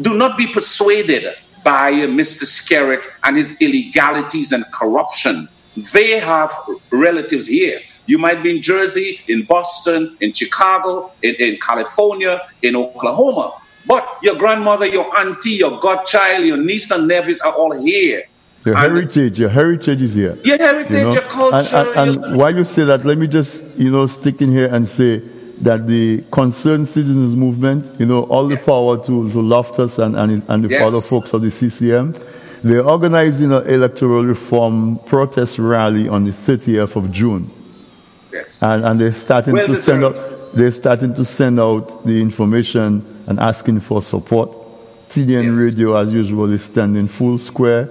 do 0.00 0.14
not 0.14 0.38
be 0.38 0.46
persuaded 0.46 1.34
by 1.64 1.90
Mr. 1.92 2.44
Skerrit 2.44 3.04
and 3.24 3.36
his 3.36 3.56
illegalities 3.60 4.52
and 4.52 4.64
corruption. 4.72 5.48
They 5.92 6.20
have 6.20 6.52
relatives 6.92 7.48
here. 7.48 7.80
You 8.08 8.16
might 8.18 8.42
be 8.42 8.56
in 8.56 8.62
Jersey, 8.62 9.20
in 9.28 9.42
Boston, 9.42 10.16
in 10.20 10.32
Chicago, 10.32 11.12
in, 11.22 11.34
in 11.34 11.58
California, 11.60 12.40
in 12.62 12.74
Oklahoma. 12.74 13.52
But 13.86 14.08
your 14.22 14.34
grandmother, 14.34 14.86
your 14.86 15.14
auntie, 15.18 15.50
your 15.50 15.78
godchild, 15.78 16.46
your 16.46 16.56
niece 16.56 16.90
and 16.90 17.06
nephews 17.06 17.40
are 17.42 17.52
all 17.52 17.72
here. 17.72 18.24
Your 18.64 18.76
and 18.76 18.82
heritage, 18.82 19.38
your 19.38 19.50
heritage 19.50 20.00
is 20.00 20.14
here. 20.14 20.38
Your 20.42 20.56
heritage, 20.56 20.90
you 20.90 21.04
know? 21.04 21.12
your 21.12 21.22
culture. 21.22 21.76
And, 21.76 21.88
and, 21.88 22.24
and 22.24 22.36
while 22.38 22.56
you 22.56 22.64
say 22.64 22.84
that, 22.84 23.04
let 23.04 23.18
me 23.18 23.26
just, 23.26 23.62
you 23.76 23.90
know, 23.90 24.06
stick 24.06 24.40
in 24.40 24.52
here 24.52 24.74
and 24.74 24.88
say 24.88 25.18
that 25.60 25.86
the 25.86 26.24
concerned 26.32 26.88
citizens 26.88 27.36
movement, 27.36 27.84
you 28.00 28.06
know, 28.06 28.22
all 28.24 28.50
yes. 28.50 28.64
the 28.64 28.72
power 28.72 28.96
to, 29.04 29.30
to 29.32 29.42
Loftus 29.42 29.98
and, 29.98 30.16
and, 30.16 30.42
and 30.48 30.64
the 30.64 30.68
yes. 30.70 30.82
other 30.82 31.02
folks 31.02 31.34
of 31.34 31.42
the 31.42 31.50
CCM, 31.50 32.12
they're 32.64 32.84
organizing 32.84 33.52
an 33.52 33.66
electoral 33.66 34.24
reform 34.24 34.98
protest 35.00 35.58
rally 35.58 36.08
on 36.08 36.24
the 36.24 36.30
30th 36.30 36.96
of 36.96 37.12
June. 37.12 37.50
Yes. 38.32 38.62
And, 38.62 38.84
and 38.84 39.00
they're 39.00 39.12
starting 39.12 39.56
to 39.56 39.76
send 39.76 40.04
out 40.04 40.14
they're 40.54 40.70
starting 40.70 41.14
to 41.14 41.24
send 41.24 41.58
out 41.58 42.04
the 42.04 42.20
information 42.20 43.24
and 43.26 43.38
asking 43.40 43.80
for 43.80 44.02
support. 44.02 44.52
TDN 45.08 45.44
yes. 45.44 45.54
Radio, 45.54 45.96
as 45.96 46.12
usual, 46.12 46.52
is 46.52 46.62
standing 46.62 47.08
full 47.08 47.38
square 47.38 47.88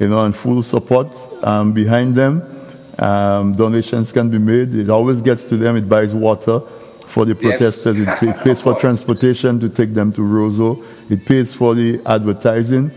you 0.00 0.08
know, 0.08 0.24
and 0.24 0.34
full 0.34 0.62
support 0.62 1.08
um, 1.44 1.72
behind 1.72 2.14
them. 2.14 2.42
Um, 2.98 3.54
donations 3.54 4.12
can 4.12 4.30
be 4.30 4.38
made. 4.38 4.74
It 4.74 4.90
always 4.90 5.20
gets 5.22 5.44
to 5.44 5.56
them. 5.56 5.76
It 5.76 5.88
buys 5.88 6.14
water 6.14 6.60
for 7.06 7.24
the 7.24 7.34
protesters. 7.34 7.98
Yes. 7.98 8.22
It, 8.22 8.36
pays 8.44 8.60
for 8.60 8.78
transportation 8.78 9.60
to 9.60 9.68
take 9.68 9.94
them 9.94 10.12
to 10.12 10.20
Roseau. 10.20 10.84
It 11.10 11.24
pays 11.24 11.54
for 11.54 11.74
the 11.74 12.00
advertising. 12.06 12.90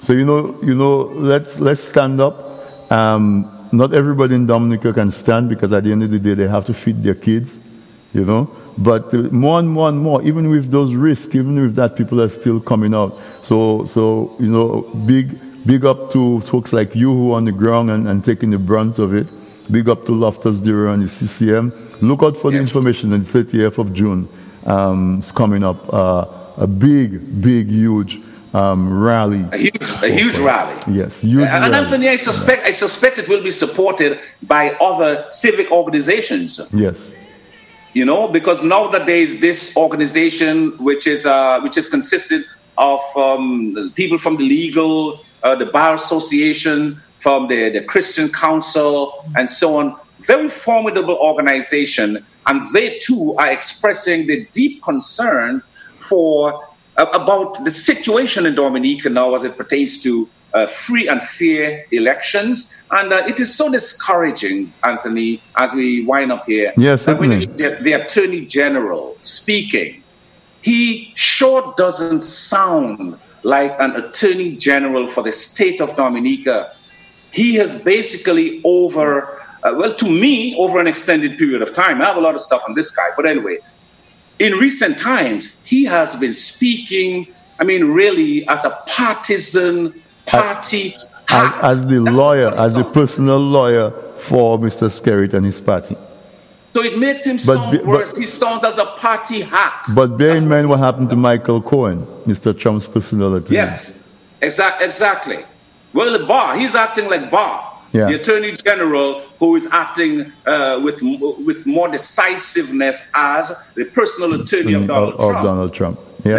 So 0.00 0.12
you 0.12 0.24
know, 0.24 0.58
you 0.62 0.74
know, 0.74 1.02
let's 1.02 1.60
let's 1.60 1.80
stand 1.82 2.20
up. 2.20 2.92
Um, 2.92 3.50
not 3.76 3.94
everybody 3.94 4.34
in 4.34 4.46
Dominica 4.46 4.92
can 4.92 5.10
stand 5.10 5.48
because 5.48 5.72
at 5.72 5.84
the 5.84 5.92
end 5.92 6.02
of 6.02 6.10
the 6.10 6.18
day 6.18 6.34
they 6.34 6.48
have 6.48 6.64
to 6.66 6.74
feed 6.74 7.02
their 7.02 7.14
kids, 7.14 7.58
you 8.12 8.24
know. 8.24 8.50
But 8.76 9.12
more 9.32 9.58
and 9.60 9.68
more 9.68 9.88
and 9.88 9.98
more, 9.98 10.22
even 10.22 10.50
with 10.50 10.70
those 10.70 10.94
risks, 10.94 11.34
even 11.34 11.60
with 11.60 11.76
that, 11.76 11.96
people 11.96 12.20
are 12.20 12.28
still 12.28 12.60
coming 12.60 12.92
out. 12.92 13.16
So, 13.42 13.84
so 13.84 14.34
you 14.40 14.48
know, 14.48 14.82
big 15.06 15.38
big 15.66 15.84
up 15.84 16.10
to 16.12 16.40
folks 16.42 16.72
like 16.72 16.94
you 16.94 17.12
who 17.12 17.32
are 17.32 17.36
on 17.36 17.44
the 17.44 17.52
ground 17.52 17.90
and, 17.90 18.06
and 18.08 18.24
taking 18.24 18.50
the 18.50 18.58
brunt 18.58 18.98
of 18.98 19.14
it. 19.14 19.26
Big 19.70 19.88
up 19.88 20.04
to 20.06 20.12
Loftus 20.12 20.60
Durand 20.60 21.02
and 21.02 21.04
the 21.04 21.08
CCM. 21.08 21.72
Look 22.02 22.22
out 22.22 22.36
for 22.36 22.52
yes. 22.52 22.58
the 22.58 22.60
information 22.60 23.12
on 23.12 23.22
the 23.22 23.44
30th 23.44 23.78
of 23.78 23.94
June. 23.94 24.28
Um, 24.66 25.20
it's 25.20 25.32
coming 25.32 25.64
up. 25.64 25.92
Uh, 25.92 26.26
a 26.58 26.66
big, 26.66 27.42
big, 27.42 27.68
huge 27.68 28.18
um, 28.54 29.02
rally. 29.02 29.44
A 29.52 29.58
huge, 29.58 29.82
a 30.02 30.08
huge 30.08 30.38
rally. 30.38 30.80
Yes, 30.88 31.20
huge 31.20 31.42
and, 31.42 31.62
rally. 31.62 31.74
Anthony, 31.74 32.08
I 32.08 32.16
suspect, 32.16 32.64
I 32.64 32.70
suspect 32.70 33.18
it 33.18 33.28
will 33.28 33.42
be 33.42 33.50
supported 33.50 34.20
by 34.44 34.70
other 34.80 35.26
civic 35.30 35.70
organizations. 35.70 36.60
Yes. 36.72 37.12
You 37.92 38.04
know, 38.04 38.28
because 38.28 38.62
now 38.62 38.88
that 38.88 39.06
there 39.06 39.16
is 39.16 39.40
this 39.40 39.76
organization 39.76 40.76
which 40.78 41.06
is 41.06 41.26
uh, 41.26 41.60
which 41.60 41.76
is 41.76 41.88
consisted 41.88 42.44
of 42.76 43.00
um, 43.16 43.92
people 43.94 44.18
from 44.18 44.36
the 44.36 44.44
legal, 44.44 45.20
uh, 45.42 45.54
the 45.54 45.66
bar 45.66 45.94
association, 45.94 47.00
from 47.18 47.46
the, 47.48 47.70
the 47.70 47.82
Christian 47.82 48.28
Council, 48.30 49.24
and 49.36 49.50
so 49.50 49.76
on. 49.76 49.96
Very 50.20 50.48
formidable 50.48 51.14
organization, 51.16 52.24
and 52.46 52.64
they 52.72 52.98
too 52.98 53.34
are 53.36 53.50
expressing 53.50 54.26
the 54.26 54.46
deep 54.52 54.82
concern 54.82 55.62
for 55.98 56.66
about 56.96 57.64
the 57.64 57.70
situation 57.70 58.46
in 58.46 58.54
Dominica 58.54 59.10
now 59.10 59.34
as 59.34 59.44
it 59.44 59.56
pertains 59.56 60.00
to 60.02 60.28
uh, 60.52 60.66
free 60.66 61.08
and 61.08 61.20
fair 61.22 61.84
elections. 61.90 62.72
And 62.90 63.12
uh, 63.12 63.24
it 63.26 63.40
is 63.40 63.54
so 63.54 63.70
discouraging, 63.70 64.72
Anthony, 64.84 65.40
as 65.56 65.72
we 65.72 66.04
wind 66.04 66.30
up 66.30 66.46
here. 66.46 66.72
Yes, 66.76 67.06
when 67.06 67.30
the, 67.30 67.78
the 67.82 67.92
Attorney 67.92 68.46
General 68.46 69.16
speaking, 69.22 70.02
he 70.62 71.12
sure 71.14 71.74
doesn't 71.76 72.22
sound 72.22 73.18
like 73.42 73.78
an 73.80 73.96
Attorney 73.96 74.56
General 74.56 75.08
for 75.08 75.22
the 75.22 75.32
state 75.32 75.80
of 75.80 75.96
Dominica 75.96 76.74
he 77.34 77.56
has 77.56 77.74
basically 77.82 78.60
over, 78.62 79.42
uh, 79.64 79.74
well, 79.76 79.92
to 79.92 80.08
me, 80.08 80.54
over 80.56 80.78
an 80.78 80.86
extended 80.86 81.36
period 81.36 81.62
of 81.62 81.74
time. 81.74 82.00
I 82.00 82.06
have 82.06 82.16
a 82.16 82.20
lot 82.20 82.36
of 82.36 82.40
stuff 82.40 82.62
on 82.68 82.74
this 82.74 82.92
guy, 82.92 83.08
but 83.16 83.26
anyway, 83.26 83.58
in 84.38 84.54
recent 84.54 84.98
times, 84.98 85.54
he 85.64 85.84
has 85.84 86.16
been 86.16 86.34
speaking, 86.34 87.26
I 87.58 87.64
mean, 87.64 87.84
really 87.84 88.46
as 88.48 88.64
a 88.64 88.70
partisan 88.86 90.00
party. 90.26 90.94
As, 91.28 91.52
as 91.62 91.86
the 91.86 92.00
That's 92.00 92.16
lawyer, 92.16 92.54
as 92.56 92.74
the 92.74 92.84
personal 92.84 93.38
lawyer 93.38 93.90
for 94.18 94.58
Mr. 94.58 94.88
Skerrit 94.88 95.34
and 95.34 95.44
his 95.44 95.60
party. 95.60 95.96
So 96.72 96.82
it 96.82 96.98
makes 96.98 97.24
him 97.24 97.36
but, 97.36 97.42
sound 97.42 97.86
worse. 97.86 98.10
But, 98.10 98.18
he 98.18 98.26
sounds 98.26 98.64
as 98.64 98.76
a 98.78 98.86
party 98.86 99.42
hack. 99.42 99.84
But 99.94 100.18
bear 100.18 100.36
in 100.36 100.48
mind 100.48 100.68
what 100.68 100.80
happened 100.80 101.08
to 101.10 101.16
Michael 101.16 101.62
Cohen, 101.62 102.04
Mr. 102.26 102.58
Trump's 102.58 102.88
personality. 102.88 103.54
Yes, 103.54 104.16
exactly. 104.42 104.86
exactly. 104.86 105.44
Well, 105.92 106.26
Barr, 106.26 106.58
he's 106.58 106.74
acting 106.74 107.08
like 107.08 107.30
Barr, 107.30 107.72
yeah. 107.94 108.06
the 108.06 108.20
Attorney 108.20 108.52
General, 108.52 109.20
who 109.38 109.56
is 109.56 109.66
acting 109.70 110.32
uh, 110.46 110.80
with 110.82 111.00
with 111.46 111.66
more 111.66 111.88
decisiveness 111.88 113.10
as 113.14 113.52
the 113.74 113.84
personal 113.84 114.40
attorney 114.40 114.72
mm, 114.72 114.82
of 114.82 114.86
Donald 114.88 115.14
of, 115.14 115.18
Trump. 115.20 115.36
Of 115.38 115.44
Donald 115.44 115.74
Trump. 115.74 116.00
Yeah. 116.24 116.38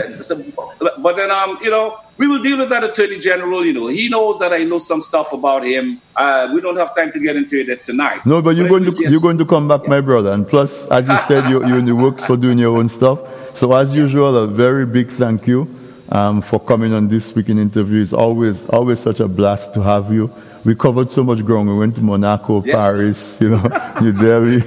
But 0.97 1.15
then, 1.15 1.29
um, 1.29 1.59
you 1.61 1.69
know, 1.69 1.99
we 2.17 2.27
will 2.27 2.41
deal 2.41 2.57
with 2.57 2.69
that 2.69 2.83
Attorney 2.83 3.19
General. 3.19 3.63
You 3.63 3.73
know, 3.73 3.87
he 3.87 4.09
knows 4.09 4.39
that 4.39 4.51
I 4.51 4.63
know 4.63 4.79
some 4.79 5.01
stuff 5.01 5.31
about 5.31 5.63
him. 5.63 6.01
Uh, 6.15 6.51
we 6.53 6.59
don't 6.59 6.75
have 6.75 6.95
time 6.95 7.11
to 7.11 7.19
get 7.19 7.35
into 7.35 7.59
it 7.59 7.83
tonight. 7.83 8.25
No, 8.25 8.41
but 8.41 8.55
you're 8.55 8.67
but 8.67 8.79
going 8.79 8.91
to 8.91 9.09
you're 9.11 9.21
going 9.21 9.37
to 9.37 9.45
come 9.45 9.67
back, 9.67 9.87
my 9.87 10.01
brother. 10.01 10.31
And 10.31 10.47
plus, 10.47 10.87
as 10.87 11.07
you 11.07 11.17
said, 11.27 11.49
you're, 11.49 11.65
you're 11.67 11.77
in 11.77 11.85
the 11.85 11.95
works 11.95 12.25
for 12.25 12.35
doing 12.35 12.57
your 12.57 12.77
own 12.77 12.89
stuff. 12.89 13.19
So, 13.55 13.71
as 13.73 13.93
usual, 13.93 14.35
a 14.35 14.47
very 14.47 14.87
big 14.87 15.11
thank 15.11 15.45
you 15.45 15.69
um, 16.09 16.41
for 16.41 16.59
coming 16.59 16.91
on 16.91 17.07
this 17.07 17.33
week 17.35 17.49
in 17.49 17.59
interview. 17.59 18.01
It's 18.01 18.13
always, 18.13 18.65
always 18.69 18.99
such 18.99 19.19
a 19.19 19.27
blast 19.27 19.75
to 19.75 19.83
have 19.83 20.11
you. 20.11 20.31
We 20.65 20.73
covered 20.73 21.11
so 21.11 21.23
much 21.23 21.45
ground. 21.45 21.69
We 21.69 21.77
went 21.77 21.95
to 21.95 22.01
Monaco, 22.01 22.63
yes. 22.63 22.75
Paris, 22.75 23.37
you 23.39 23.49
know, 23.49 23.61
New 24.01 24.11
Delhi, 24.11 24.59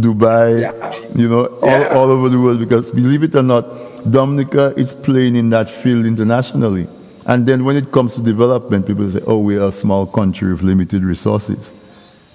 Dubai, 0.00 0.62
yeah. 0.62 0.92
you 1.14 1.28
know, 1.28 1.58
yeah. 1.62 1.88
all, 1.90 1.98
all 1.98 2.10
over 2.10 2.30
the 2.30 2.40
world 2.40 2.58
because 2.60 2.90
believe 2.90 3.22
it 3.22 3.34
or 3.34 3.42
not, 3.42 3.64
Dominica 4.10 4.72
is 4.78 4.94
playing 4.94 5.36
in 5.36 5.50
that 5.50 5.68
field 5.68 6.06
internationally. 6.06 6.88
And 7.26 7.46
then 7.46 7.66
when 7.66 7.76
it 7.76 7.92
comes 7.92 8.14
to 8.14 8.22
development, 8.22 8.86
people 8.86 9.10
say, 9.10 9.20
oh, 9.26 9.38
we're 9.38 9.62
a 9.62 9.70
small 9.70 10.06
country 10.06 10.50
with 10.52 10.62
limited 10.62 11.04
resources. 11.04 11.72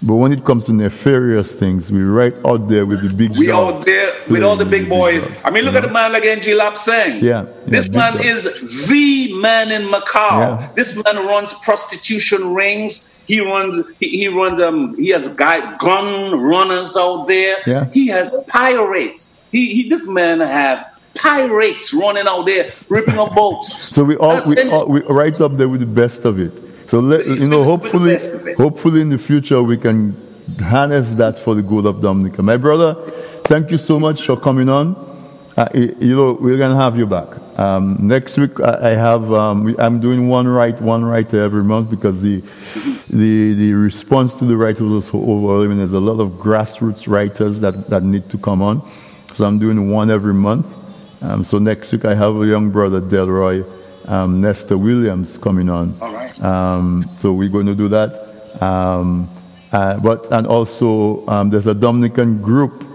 But 0.05 0.17
when 0.17 0.31
it 0.31 0.45
comes 0.45 0.65
to 0.65 0.73
nefarious 0.73 1.51
things, 1.51 1.91
we're 1.91 2.11
right 2.11 2.35
out 2.45 2.67
there 2.67 2.85
with 2.85 3.01
the 3.01 3.11
big 3.11 3.31
We 3.39 3.51
out 3.51 3.83
there 3.83 4.13
with 4.29 4.43
all 4.43 4.55
the 4.55 4.65
big 4.65 4.87
boys. 4.87 5.25
I 5.43 5.49
mean, 5.49 5.65
look 5.65 5.73
at 5.73 5.81
the 5.81 5.89
man 5.89 6.13
like 6.13 6.23
Ng 6.25 6.55
Lap 6.55 6.77
Seng. 6.77 7.23
Yeah. 7.23 7.43
yeah. 7.43 7.45
This 7.65 7.91
man 7.91 8.21
is 8.21 8.87
the 8.87 9.33
man 9.39 9.71
in 9.71 9.81
Macau. 9.83 10.59
Yeah. 10.61 10.71
This 10.75 11.03
man 11.03 11.25
runs 11.25 11.53
prostitution 11.55 12.53
rings. 12.53 13.11
He 13.25 13.39
runs. 13.39 13.87
He, 13.99 14.09
he 14.09 14.27
runs. 14.27 14.61
Um. 14.61 14.95
He 14.95 15.09
has 15.09 15.27
guy 15.29 15.75
gun 15.77 16.39
runners 16.39 16.95
out 16.95 17.25
there. 17.25 17.57
Yeah. 17.65 17.85
He 17.85 18.07
has 18.09 18.43
pirates. 18.47 19.43
He. 19.51 19.73
he 19.73 19.89
this 19.89 20.07
man 20.07 20.39
has 20.39 20.85
pirates 21.15 21.93
running 21.93 22.27
out 22.27 22.45
there 22.45 22.69
ripping 22.89 23.17
up 23.17 23.33
boats. 23.33 23.73
So 23.73 24.03
we 24.03 24.17
all 24.17 24.47
we, 24.47 24.61
all, 24.69 24.85
we 24.87 25.01
right 25.01 25.39
up 25.41 25.53
there 25.53 25.67
with 25.67 25.79
the 25.79 25.87
best 25.87 26.25
of 26.25 26.39
it. 26.39 26.51
So 26.87 26.99
let, 26.99 27.25
you 27.25 27.47
know, 27.47 27.63
hopefully, 27.63 28.17
hopefully 28.55 29.01
in 29.01 29.09
the 29.09 29.17
future 29.17 29.61
we 29.63 29.77
can 29.77 30.15
harness 30.61 31.13
that 31.15 31.39
for 31.39 31.55
the 31.55 31.61
good 31.61 31.85
of 31.85 32.01
Dominica. 32.01 32.43
My 32.43 32.57
brother, 32.57 32.93
thank 33.45 33.71
you 33.71 33.77
so 33.77 33.99
much 33.99 34.23
for 34.23 34.37
coming 34.37 34.69
on. 34.69 34.95
Uh, 35.57 35.69
you 35.73 36.15
know, 36.15 36.33
we're 36.33 36.57
gonna 36.57 36.75
have 36.75 36.97
you 36.97 37.07
back. 37.07 37.27
Um, 37.57 37.97
next 38.01 38.37
week, 38.37 38.59
I 38.59 38.93
have 38.93 39.31
um, 39.33 39.73
I'm 39.79 40.01
doing 40.01 40.27
one 40.27 40.47
right, 40.47 40.79
one 40.81 41.03
writer 41.05 41.41
every 41.41 41.63
month 41.63 41.89
because 41.89 42.21
the 42.21 42.43
the 43.09 43.53
the 43.53 43.73
response 43.73 44.37
to 44.39 44.45
the 44.45 44.57
writers 44.57 44.81
was 44.81 45.05
so 45.07 45.17
overwhelming. 45.17 45.77
There's 45.77 45.93
a 45.93 45.99
lot 45.99 46.19
of 46.19 46.31
grassroots 46.33 47.07
writers 47.07 47.61
that, 47.61 47.89
that 47.89 48.03
need 48.03 48.29
to 48.31 48.37
come 48.37 48.61
on, 48.61 48.81
so 49.33 49.45
I'm 49.45 49.57
doing 49.57 49.89
one 49.89 50.11
every 50.11 50.33
month. 50.33 50.67
Um, 51.23 51.45
so 51.45 51.57
next 51.57 51.91
week, 51.93 52.03
I 52.03 52.13
have 52.13 52.35
a 52.35 52.45
young 52.45 52.69
brother, 52.69 52.99
Delroy 52.99 53.65
um, 54.07 54.41
Nestor 54.41 54.77
Williams 54.77 55.37
coming 55.37 55.69
on. 55.69 55.95
All 56.01 56.13
right. 56.13 56.43
Um, 56.43 57.09
so 57.21 57.33
we're 57.33 57.49
going 57.49 57.67
to 57.67 57.75
do 57.75 57.87
that. 57.89 58.61
Um, 58.61 59.29
uh, 59.71 59.97
but 59.99 60.31
and 60.31 60.47
also 60.47 61.25
um, 61.27 61.49
there's 61.49 61.67
a 61.67 61.73
Dominican 61.73 62.41
group, 62.41 62.85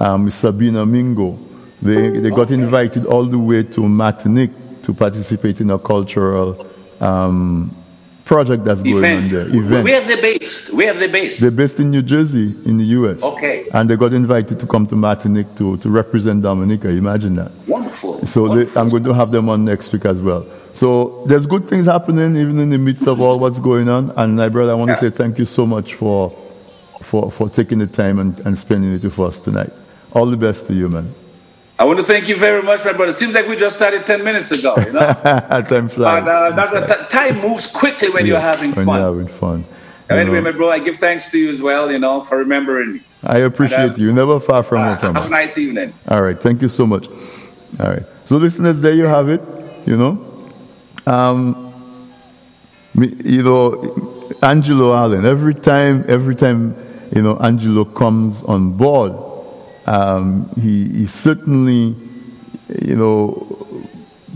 um, 0.00 0.30
Sabina 0.30 0.86
Mingo. 0.86 1.38
They 1.82 2.10
they 2.10 2.30
got 2.30 2.52
okay. 2.52 2.54
invited 2.54 3.04
all 3.06 3.24
the 3.24 3.38
way 3.38 3.62
to 3.62 3.88
Martinique 3.88 4.52
to 4.84 4.94
participate 4.94 5.60
in 5.60 5.70
a 5.70 5.78
cultural 5.78 6.66
um, 7.00 7.74
project 8.24 8.64
that's 8.64 8.82
going 8.82 9.04
on 9.04 9.28
there. 9.28 9.46
Event. 9.48 9.84
Where 9.84 10.02
are 10.02 10.06
they 10.06 10.20
based? 10.20 10.72
Where 10.72 10.90
are 10.94 10.98
they 10.98 11.08
based? 11.08 11.40
They're 11.40 11.50
based 11.50 11.78
in 11.78 11.90
New 11.90 12.02
Jersey, 12.02 12.54
in 12.64 12.76
the 12.78 12.84
U.S. 12.84 13.22
Okay. 13.22 13.66
And 13.72 13.88
they 13.88 13.96
got 13.96 14.12
invited 14.12 14.58
to 14.60 14.66
come 14.66 14.86
to 14.88 14.96
Martinique 14.96 15.54
to, 15.56 15.76
to 15.78 15.90
represent 15.90 16.42
Dominica. 16.42 16.88
Imagine 16.88 17.36
that. 17.36 17.52
Wonderful. 17.66 18.26
So 18.26 18.48
Wonderful. 18.48 18.72
They, 18.74 18.80
I'm 18.80 18.88
going 18.88 19.04
to 19.04 19.14
have 19.14 19.30
them 19.30 19.48
on 19.48 19.64
next 19.64 19.92
week 19.92 20.06
as 20.06 20.20
well. 20.22 20.46
So 20.72 21.24
there's 21.26 21.46
good 21.46 21.68
things 21.68 21.86
happening 21.86 22.34
even 22.36 22.58
in 22.58 22.70
the 22.70 22.78
midst 22.78 23.06
of 23.06 23.20
all 23.20 23.38
what's 23.38 23.60
going 23.60 23.88
on. 23.88 24.10
And 24.16 24.36
my 24.36 24.48
brother, 24.48 24.72
I 24.72 24.74
want 24.74 24.88
yeah. 24.88 24.96
to 24.96 25.10
say 25.10 25.16
thank 25.16 25.38
you 25.38 25.44
so 25.44 25.66
much 25.66 25.94
for, 25.94 26.30
for, 27.02 27.30
for 27.30 27.48
taking 27.48 27.78
the 27.78 27.86
time 27.86 28.18
and, 28.18 28.38
and 28.40 28.58
spending 28.58 28.92
it 28.92 29.02
with 29.04 29.18
us 29.20 29.38
tonight. 29.38 29.70
All 30.12 30.26
the 30.26 30.36
best 30.36 30.66
to 30.68 30.74
you, 30.74 30.88
man. 30.88 31.14
I 31.76 31.84
want 31.84 31.98
to 31.98 32.04
thank 32.04 32.28
you 32.28 32.36
very 32.36 32.62
much, 32.62 32.84
my 32.84 32.92
brother. 32.92 33.10
It 33.10 33.16
seems 33.16 33.34
like 33.34 33.48
we 33.48 33.56
just 33.56 33.76
started 33.76 34.06
10 34.06 34.22
minutes 34.22 34.52
ago, 34.52 34.76
you 34.78 34.92
know? 34.92 35.00
time 35.00 35.88
flies. 35.88 36.20
And, 36.20 36.28
uh, 36.28 37.06
time 37.08 37.40
moves 37.40 37.66
quickly 37.66 38.10
when 38.10 38.26
yeah, 38.26 38.32
you're 38.32 38.40
having 38.40 38.72
when 38.72 38.86
fun. 38.86 39.00
You're 39.00 39.18
having 39.18 39.26
fun. 39.26 39.64
anyway, 40.08 40.36
know. 40.36 40.42
my 40.42 40.52
bro, 40.52 40.70
I 40.70 40.78
give 40.78 40.96
thanks 40.96 41.32
to 41.32 41.38
you 41.38 41.50
as 41.50 41.60
well, 41.60 41.90
you 41.90 41.98
know, 41.98 42.22
for 42.22 42.38
remembering 42.38 42.94
me. 42.94 43.00
I 43.24 43.38
appreciate 43.38 43.98
you. 43.98 44.12
Never 44.12 44.38
far 44.38 44.62
from 44.62 44.82
uh, 44.82 44.96
Have 44.96 45.26
a 45.26 45.30
nice 45.30 45.58
evening. 45.58 45.92
All 46.08 46.22
right. 46.22 46.40
Thank 46.40 46.62
you 46.62 46.68
so 46.68 46.86
much. 46.86 47.08
All 47.80 47.88
right. 47.88 48.04
So, 48.24 48.36
listeners, 48.36 48.80
there 48.80 48.94
you 48.94 49.06
have 49.06 49.28
it, 49.28 49.42
you 49.84 49.96
know. 49.96 50.52
Um, 51.06 51.72
you 52.94 53.42
know, 53.42 54.30
Angelo 54.42 54.94
Allen, 54.94 55.26
every 55.26 55.54
time, 55.54 56.04
every 56.06 56.36
time, 56.36 56.76
you 57.14 57.22
know, 57.22 57.36
Angelo 57.38 57.84
comes 57.84 58.44
on 58.44 58.76
board, 58.76 59.12
um, 59.86 60.48
he, 60.60 60.88
he 60.88 61.06
certainly, 61.06 61.94
you 62.82 62.96
know, 62.96 63.46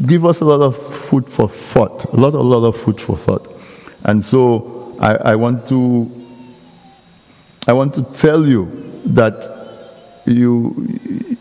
give 0.06 0.24
us 0.24 0.40
a 0.40 0.44
lot 0.44 0.60
of 0.60 0.76
food 0.76 1.28
for 1.28 1.48
thought, 1.48 2.04
a 2.12 2.16
lot, 2.16 2.34
a 2.34 2.40
lot 2.40 2.66
of 2.66 2.76
food 2.76 3.00
for 3.00 3.16
thought. 3.16 3.48
And 4.04 4.24
so 4.24 4.96
I, 5.00 5.32
I 5.32 5.36
want 5.36 5.66
to 5.68 6.10
I 7.66 7.72
want 7.72 7.94
to 7.94 8.02
tell 8.14 8.46
you 8.46 8.66
that 9.06 9.34
you 10.24 11.36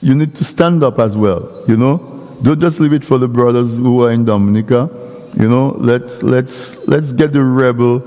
you 0.00 0.14
need 0.14 0.34
to 0.34 0.44
stand 0.44 0.82
up 0.82 0.98
as 0.98 1.16
well, 1.16 1.64
you 1.68 1.76
know? 1.76 1.98
Don't 2.42 2.60
just 2.60 2.80
leave 2.80 2.92
it 2.92 3.04
for 3.04 3.18
the 3.18 3.28
brothers 3.28 3.78
who 3.78 4.04
are 4.04 4.10
in 4.10 4.24
Dominica. 4.24 4.90
You 5.38 5.48
know, 5.48 5.76
let's 5.78 6.22
let's 6.24 6.76
let's 6.88 7.12
get 7.12 7.32
the 7.32 7.42
rebel, 7.42 8.00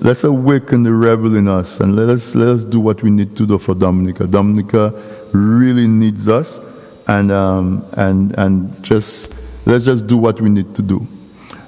let's 0.00 0.24
awaken 0.24 0.82
the 0.82 0.92
rebel 0.92 1.36
in 1.36 1.48
us 1.48 1.80
and 1.80 1.96
let 1.96 2.08
us 2.08 2.34
let 2.34 2.48
us 2.48 2.64
do 2.64 2.80
what 2.80 3.02
we 3.02 3.10
need 3.10 3.36
to 3.36 3.46
do 3.46 3.58
for 3.58 3.74
Dominica. 3.74 4.26
Dominica 4.26 4.92
really 5.32 5.86
needs 5.86 6.28
us 6.28 6.60
and 7.08 7.32
um, 7.32 7.84
and 7.94 8.38
and 8.38 8.82
just 8.84 9.32
let's 9.66 9.84
just 9.84 10.06
do 10.06 10.16
what 10.16 10.40
we 10.40 10.48
need 10.48 10.74
to 10.74 10.82
do. 10.82 11.06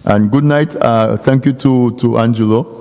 And 0.05 0.31
good 0.31 0.45
night. 0.45 0.77
Uh, 0.77 1.17
thank 1.17 1.47
you 1.47 1.53
to 1.55 1.97
to 1.97 2.19
Angelo. 2.19 2.77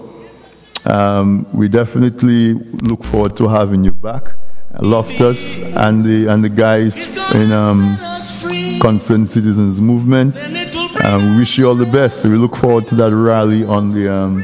Um, 0.85 1.45
we 1.53 1.67
definitely 1.67 2.53
look 2.53 3.03
forward 3.03 3.35
to 3.37 3.47
having 3.47 3.83
you 3.83 3.91
back. 3.91 4.31
Loftus 4.81 5.59
and 5.59 6.03
the 6.03 6.27
and 6.27 6.43
the 6.43 6.49
guys 6.49 7.11
in 7.33 7.51
um, 7.51 7.97
Concerned 8.81 9.29
Citizens 9.29 9.81
Movement. 9.81 10.37
Um, 11.03 11.31
we 11.31 11.39
wish 11.39 11.57
you 11.57 11.67
all 11.67 11.75
the 11.75 11.85
best. 11.85 12.23
We 12.23 12.37
look 12.37 12.55
forward 12.55 12.87
to 12.89 12.95
that 12.95 13.13
rally 13.13 13.65
on 13.65 13.91
the 13.91 14.13
um, 14.13 14.43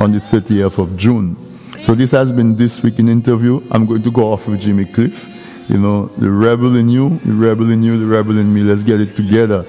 on 0.00 0.12
the 0.12 0.18
30th 0.18 0.78
of 0.78 0.96
June. 0.96 1.36
So 1.84 1.94
this 1.94 2.10
has 2.12 2.32
been 2.32 2.56
this 2.56 2.82
week 2.82 2.98
in 2.98 3.08
interview. 3.08 3.60
I'm 3.70 3.86
going 3.86 4.02
to 4.02 4.10
go 4.10 4.32
off 4.32 4.46
with 4.46 4.60
Jimmy 4.60 4.84
Cliff. 4.84 5.34
You 5.68 5.78
know, 5.78 6.06
the 6.06 6.30
rebel 6.30 6.76
in 6.76 6.88
you, 6.88 7.18
the 7.24 7.32
rebel 7.32 7.70
in 7.70 7.82
you, 7.82 7.98
the 7.98 8.06
rebel 8.06 8.38
in 8.38 8.52
me. 8.52 8.62
Let's 8.62 8.82
get 8.84 9.00
it 9.00 9.16
together 9.16 9.64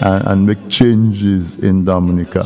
and, 0.00 0.26
and 0.26 0.46
make 0.46 0.68
changes 0.68 1.58
in 1.58 1.84
Dominica. 1.84 2.44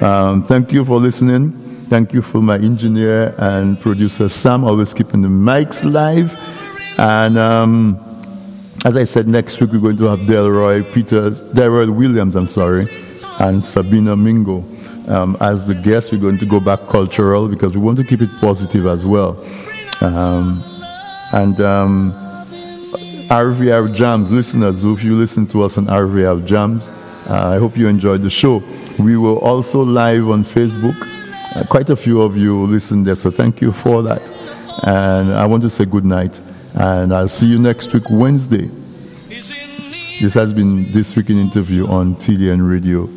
Um, 0.00 0.42
thank 0.42 0.72
you 0.72 0.84
for 0.84 0.98
listening. 0.98 1.52
Thank 1.88 2.12
you 2.12 2.22
for 2.22 2.40
my 2.40 2.56
engineer 2.56 3.34
and 3.38 3.80
producer 3.80 4.28
Sam, 4.28 4.64
always 4.64 4.94
keeping 4.94 5.22
the 5.22 5.28
mics 5.28 5.82
live. 5.84 6.32
And 6.98 7.36
um, 7.36 7.98
as 8.84 8.96
I 8.96 9.04
said, 9.04 9.26
next 9.26 9.60
week 9.60 9.72
we're 9.72 9.80
going 9.80 9.96
to 9.96 10.04
have 10.04 10.20
Delroy 10.20 10.84
Peters, 10.94 11.42
Delroy 11.42 11.94
Williams, 11.94 12.36
I'm 12.36 12.46
sorry, 12.46 12.88
and 13.40 13.64
Sabina 13.64 14.16
Mingo. 14.16 14.64
Um, 15.10 15.36
as 15.40 15.66
the 15.66 15.74
guests, 15.74 16.12
we're 16.12 16.18
going 16.18 16.38
to 16.38 16.46
go 16.46 16.60
back 16.60 16.78
cultural 16.88 17.48
because 17.48 17.76
we 17.76 17.82
want 17.82 17.98
to 17.98 18.04
keep 18.04 18.22
it 18.22 18.30
positive 18.40 18.86
as 18.86 19.04
well. 19.04 19.36
Um, 20.00 20.62
and 21.32 21.60
um, 21.60 22.12
RVR 23.28 23.92
Jams 23.92 24.30
listeners, 24.30 24.84
if 24.84 25.02
you 25.02 25.16
listen 25.16 25.48
to 25.48 25.64
us 25.64 25.76
on 25.76 25.86
RVR 25.86 26.46
Jams, 26.46 26.88
uh, 27.28 27.48
I 27.48 27.58
hope 27.58 27.76
you 27.76 27.88
enjoyed 27.88 28.22
the 28.22 28.30
show. 28.30 28.62
We 29.00 29.16
were 29.16 29.36
also 29.36 29.82
live 29.82 30.28
on 30.28 30.44
Facebook. 30.44 30.96
Uh, 31.56 31.64
quite 31.66 31.90
a 31.90 31.96
few 31.96 32.22
of 32.22 32.36
you 32.36 32.64
listened 32.66 33.04
there, 33.04 33.16
so 33.16 33.32
thank 33.32 33.60
you 33.60 33.72
for 33.72 34.02
that. 34.02 34.22
And 34.84 35.32
I 35.32 35.44
want 35.44 35.64
to 35.64 35.70
say 35.70 35.86
good 35.86 36.04
night, 36.04 36.40
and 36.74 37.12
I'll 37.12 37.26
see 37.26 37.48
you 37.48 37.58
next 37.58 37.92
week, 37.92 38.04
Wednesday. 38.12 38.70
This 39.28 40.34
has 40.34 40.52
been 40.52 40.92
This 40.92 41.16
Week 41.16 41.30
in 41.30 41.38
Interview 41.38 41.88
on 41.88 42.14
TDN 42.14 42.68
Radio. 42.70 43.10